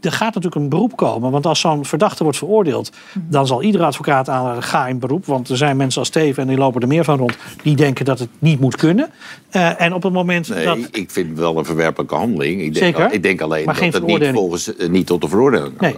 er 0.00 0.12
gaat 0.12 0.34
natuurlijk 0.34 0.62
een 0.62 0.68
beroep 0.68 0.96
komen. 0.96 1.30
Want 1.30 1.46
als 1.46 1.60
zo'n 1.60 1.84
verdachte 1.84 2.22
wordt 2.22 2.38
veroordeeld, 2.38 2.90
dan 3.14 3.46
zal 3.46 3.62
iedere 3.62 3.84
advocaat 3.84 4.28
aan 4.28 4.62
ga 4.62 4.86
in 4.86 4.98
beroep. 4.98 5.26
Want 5.26 5.48
er 5.48 5.56
zijn 5.56 5.76
mensen 5.76 5.98
als 6.00 6.08
Steven, 6.08 6.42
en 6.42 6.48
die 6.48 6.58
lopen 6.58 6.80
er 6.80 6.88
meer 6.88 7.04
van 7.04 7.18
rond, 7.18 7.36
die 7.62 7.76
denken 7.76 8.04
dat 8.04 8.18
het 8.18 8.28
niet 8.38 8.60
moet 8.60 8.76
kunnen. 8.76 9.10
Eh, 9.50 9.80
en 9.80 9.92
op 9.94 10.02
het 10.02 10.12
moment 10.12 10.48
Nee, 10.48 10.64
dat. 10.64 10.78
ik 10.92 11.10
vind 11.10 11.28
het 11.28 11.38
wel 11.38 11.58
een 11.58 11.64
verwerpelijke 11.64 12.14
handeling. 12.14 12.60
Ik 12.60 12.74
denk, 12.74 12.96
Zeker. 12.96 13.12
Ik 13.12 13.22
denk 13.22 13.40
alleen 13.40 13.66
dat 13.66 13.76
het 13.76 14.06
niet, 14.06 14.26
volgens, 14.32 14.76
eh, 14.76 14.88
niet 14.88 15.06
tot 15.06 15.20
de 15.20 15.28
veroordeling 15.28 15.76
kan 15.76 15.88
Nee. 15.88 15.96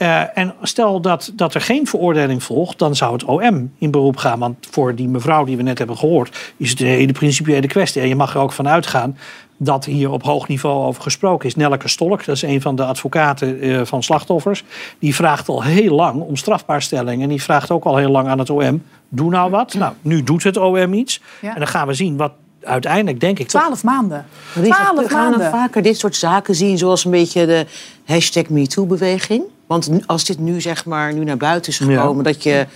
Eh, 0.00 0.38
en 0.38 0.54
stel 0.62 1.00
dat, 1.00 1.32
dat 1.34 1.54
er 1.54 1.60
geen 1.60 1.86
veroordeling 1.86 2.42
volgt, 2.42 2.78
dan 2.78 2.96
zou 2.96 3.12
het 3.12 3.24
OM 3.24 3.72
in 3.78 3.90
beroep 3.90 4.16
gaan. 4.16 4.38
Want 4.38 4.66
voor 4.70 4.94
die 4.94 5.08
mevrouw 5.08 5.44
die 5.44 5.56
we 5.56 5.62
net 5.62 5.78
hebben 5.78 5.96
gehoord, 5.96 6.52
is 6.56 6.70
het 6.70 6.80
een 6.80 6.86
hele 6.86 7.12
principiële 7.12 7.66
kwestie. 7.66 8.02
En 8.02 8.08
je 8.08 8.16
mag 8.16 8.34
er 8.34 8.40
ook 8.40 8.52
van 8.52 8.68
uitgaan 8.68 9.16
dat 9.56 9.84
hier 9.84 10.10
op 10.10 10.22
hoog 10.22 10.48
niveau 10.48 10.84
over 10.86 11.02
gesproken 11.02 11.48
is. 11.48 11.54
Nelke 11.56 11.88
Stolk, 11.88 12.24
dat 12.24 12.34
is 12.36 12.42
een 12.42 12.60
van 12.60 12.76
de 12.76 12.84
advocaten 12.84 13.60
eh, 13.60 13.80
van 13.84 14.02
slachtoffers, 14.02 14.64
die 14.98 15.14
vraagt 15.14 15.48
al 15.48 15.62
heel 15.62 15.94
lang 15.94 16.20
om 16.20 16.36
strafbaarstelling. 16.36 17.22
En 17.22 17.28
die 17.28 17.42
vraagt 17.42 17.70
ook 17.70 17.84
al 17.84 17.96
heel 17.96 18.10
lang 18.10 18.28
aan 18.28 18.38
het 18.38 18.50
OM: 18.50 18.82
doe 19.08 19.30
nou 19.30 19.50
wat. 19.50 19.74
Nou, 19.74 19.92
nu 20.02 20.22
doet 20.22 20.42
het 20.42 20.56
OM 20.56 20.92
iets. 20.92 21.20
Ja. 21.40 21.48
En 21.52 21.58
dan 21.58 21.68
gaan 21.68 21.86
we 21.86 21.94
zien 21.94 22.16
wat 22.16 22.32
uiteindelijk, 22.62 23.20
denk 23.20 23.38
ik. 23.38 23.48
toch- 23.48 23.60
Twaalf 23.60 23.84
maanden. 23.84 24.26
Twaalf 24.52 25.06
gaan 25.06 25.30
we 25.32 25.38
maanden. 25.38 25.50
vaker 25.50 25.82
dit 25.82 25.98
soort 25.98 26.16
zaken 26.16 26.54
zien, 26.54 26.78
zoals 26.78 27.04
een 27.04 27.10
beetje 27.10 27.46
de 27.46 27.66
hashtag 28.04 28.48
MeToo-beweging? 28.48 29.42
Want 29.70 29.90
als 30.06 30.24
dit 30.24 30.38
nu 30.38 30.60
zeg 30.60 30.84
maar 30.84 31.12
nu 31.12 31.24
naar 31.24 31.36
buiten 31.36 31.72
is 31.72 31.78
gekomen, 31.78 32.24
dat 32.24 32.42
je 32.42 32.66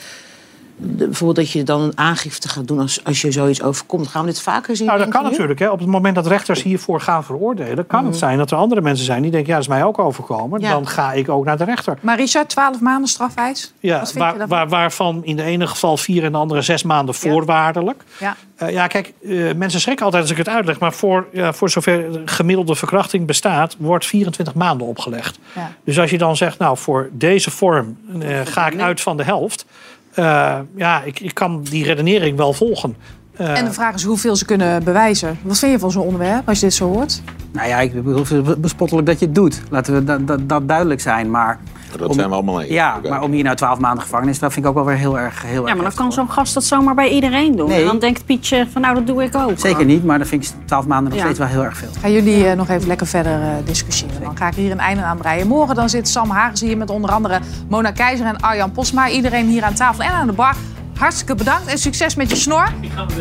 bijvoorbeeld 0.76 1.36
dat 1.36 1.50
je 1.50 1.62
dan 1.62 1.80
een 1.80 1.98
aangifte 1.98 2.48
gaat 2.48 2.68
doen 2.68 2.80
als, 2.80 3.04
als 3.04 3.20
je 3.20 3.32
zoiets 3.32 3.62
overkomt, 3.62 4.08
gaan 4.08 4.24
we 4.24 4.30
dit 4.30 4.40
vaker 4.40 4.76
zien? 4.76 4.86
Nou, 4.86 4.98
dat 4.98 5.08
kan 5.08 5.22
natuurlijk. 5.22 5.58
Hè. 5.58 5.70
Op 5.70 5.78
het 5.78 5.88
moment 5.88 6.14
dat 6.14 6.26
rechters 6.26 6.62
hiervoor 6.62 7.00
gaan 7.00 7.24
veroordelen, 7.24 7.86
kan 7.86 8.06
het 8.06 8.16
zijn 8.16 8.38
dat 8.38 8.50
er 8.50 8.56
andere 8.56 8.80
mensen 8.80 9.04
zijn 9.04 9.22
die 9.22 9.30
denken: 9.30 9.48
ja, 9.48 9.54
dat 9.54 9.64
is 9.64 9.74
mij 9.74 9.84
ook 9.84 9.98
overkomen. 9.98 10.60
Ja. 10.60 10.70
Dan 10.70 10.86
ga 10.86 11.12
ik 11.12 11.28
ook 11.28 11.44
naar 11.44 11.58
de 11.58 11.64
rechter. 11.64 11.98
Maar 12.00 12.16
Richard, 12.16 12.48
twaalf 12.48 12.80
maanden 12.80 13.08
strafeis? 13.08 13.72
Ja, 13.80 13.98
Wat 13.98 14.12
vind 14.12 14.12
je 14.12 14.18
waar, 14.18 14.38
daarvan? 14.38 14.58
waar, 14.58 14.68
waarvan 14.68 15.24
in 15.24 15.36
de 15.36 15.42
ene 15.42 15.66
geval 15.66 15.96
vier 15.96 16.24
en 16.24 16.32
de 16.32 16.38
andere 16.38 16.62
zes 16.62 16.82
maanden 16.82 17.14
voorwaardelijk. 17.14 18.02
Ja. 18.18 18.36
Eh, 18.56 18.70
ja, 18.70 18.86
kijk, 18.86 19.12
eh, 19.22 19.52
mensen 19.56 19.80
schrikken 19.80 20.04
altijd 20.04 20.22
als 20.22 20.32
ik 20.32 20.38
het 20.38 20.48
uitleg. 20.48 20.78
Maar 20.78 20.92
voor, 20.92 21.26
ja, 21.32 21.52
voor 21.52 21.70
zover 21.70 22.20
gemiddelde 22.24 22.74
verkrachting 22.74 23.26
bestaat, 23.26 23.76
wordt 23.78 24.06
24 24.06 24.54
maanden 24.54 24.86
opgelegd. 24.86 25.38
Ja. 25.54 25.72
Dus 25.84 25.98
als 25.98 26.10
je 26.10 26.18
dan 26.18 26.36
zegt, 26.36 26.58
nou, 26.58 26.76
voor 26.76 27.08
deze 27.12 27.50
vorm 27.50 27.98
eh, 28.20 28.40
ga 28.44 28.66
ik 28.66 28.80
uit 28.80 29.00
van 29.00 29.16
de 29.16 29.24
helft. 29.24 29.66
Eh, 30.14 30.58
ja, 30.76 31.02
ik, 31.02 31.20
ik 31.20 31.34
kan 31.34 31.62
die 31.62 31.84
redenering 31.84 32.36
wel 32.36 32.52
volgen. 32.52 32.96
Eh, 33.36 33.58
En 33.58 33.64
de 33.64 33.72
vraag 33.72 33.94
is 33.94 34.02
hoeveel 34.04 34.36
ze 34.36 34.44
kunnen 34.44 34.84
bewijzen. 34.84 35.38
Wat 35.42 35.58
vind 35.58 35.72
je 35.72 35.78
van 35.78 35.90
zo'n 35.90 36.02
onderwerp 36.04 36.48
als 36.48 36.58
je 36.60 36.64
dit 36.66 36.74
zo 36.74 36.88
hoort? 36.92 37.22
Nou 37.52 37.68
ja, 37.68 37.80
ik 37.80 38.02
bedoel, 38.04 38.24
bespottelijk 38.58 39.06
dat 39.06 39.18
je 39.18 39.24
het 39.26 39.34
doet. 39.34 39.62
Laten 39.70 39.94
we 39.94 40.04
dat, 40.04 40.26
dat, 40.26 40.48
dat 40.48 40.68
duidelijk 40.68 41.00
zijn. 41.00 41.30
Maar 41.30 41.58
Dat 41.98 42.14
zijn 42.14 42.28
we 42.28 42.34
allemaal 42.34 42.60
eens. 42.60 42.70
Ja, 42.70 43.00
maar 43.08 43.22
om 43.22 43.32
hier 43.32 43.44
nou 43.44 43.56
twaalf 43.56 43.78
maanden 43.78 44.02
gevangenis, 44.02 44.38
dat 44.38 44.52
vind 44.52 44.64
ik 44.64 44.70
ook 44.70 44.76
wel 44.76 44.84
weer 44.86 44.96
heel 44.96 45.18
erg 45.18 45.42
heel 45.42 45.62
Ja, 45.62 45.66
erg 45.66 45.74
maar 45.76 45.84
dan 45.84 45.94
kan 45.94 46.12
zo'n 46.12 46.30
gast 46.30 46.54
dat 46.54 46.64
zomaar 46.64 46.94
bij 46.94 47.08
iedereen 47.08 47.56
doen. 47.56 47.68
Nee. 47.68 47.80
En 47.80 47.86
dan 47.86 47.98
denkt 47.98 48.24
Pietje 48.26 48.66
van 48.72 48.80
nou, 48.80 48.94
dat 48.94 49.06
doe 49.06 49.22
ik 49.22 49.36
ook. 49.36 49.58
Zeker 49.58 49.84
niet, 49.84 50.04
maar 50.04 50.18
dan 50.18 50.26
vind 50.26 50.44
ik 50.44 50.50
twaalf 50.64 50.86
maanden 50.86 51.08
nog 51.08 51.18
Ja. 51.18 51.24
steeds 51.24 51.38
wel 51.38 51.48
heel 51.48 51.64
erg 51.64 51.76
veel. 51.76 51.88
Gaan 52.00 52.12
jullie 52.12 52.46
eh, 52.48 52.56
nog 52.56 52.68
even 52.68 52.86
lekker 52.88 53.06
verder 53.06 53.32
eh, 53.32 53.48
discussiëren. 53.64 54.22
Dan 54.22 54.36
ga 54.36 54.46
ik 54.46 54.54
hier 54.54 54.70
een 54.70 54.78
einde 54.80 55.02
aan 55.02 55.16
breien. 55.16 55.46
Morgen 55.46 55.74
dan 55.74 55.88
zit 55.88 56.08
Sam 56.08 56.30
Hagens 56.30 56.60
hier 56.60 56.76
met 56.76 56.90
onder 56.90 57.10
andere 57.10 57.38
Mona 57.68 57.90
Keizer 57.90 58.26
en 58.26 58.40
Arjan 58.40 58.72
Posma. 58.72 59.08
Iedereen 59.08 59.46
hier 59.46 59.62
aan 59.64 59.74
tafel 59.74 60.04
en 60.04 60.10
aan 60.10 60.26
de 60.26 60.32
bar. 60.32 60.54
Hartstikke 60.98 61.34
bedankt 61.34 61.66
en 61.66 61.78
succes 61.78 62.14
met 62.14 62.30
je 62.30 62.36
snor. 62.36 62.72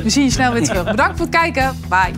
We 0.03 0.09
zien 0.09 0.23
je 0.23 0.31
snel 0.31 0.51
weer 0.51 0.63
terug. 0.63 0.83
Bedankt 0.83 1.17
voor 1.17 1.25
het 1.25 1.35
kijken. 1.35 1.79
Bye. 1.89 2.11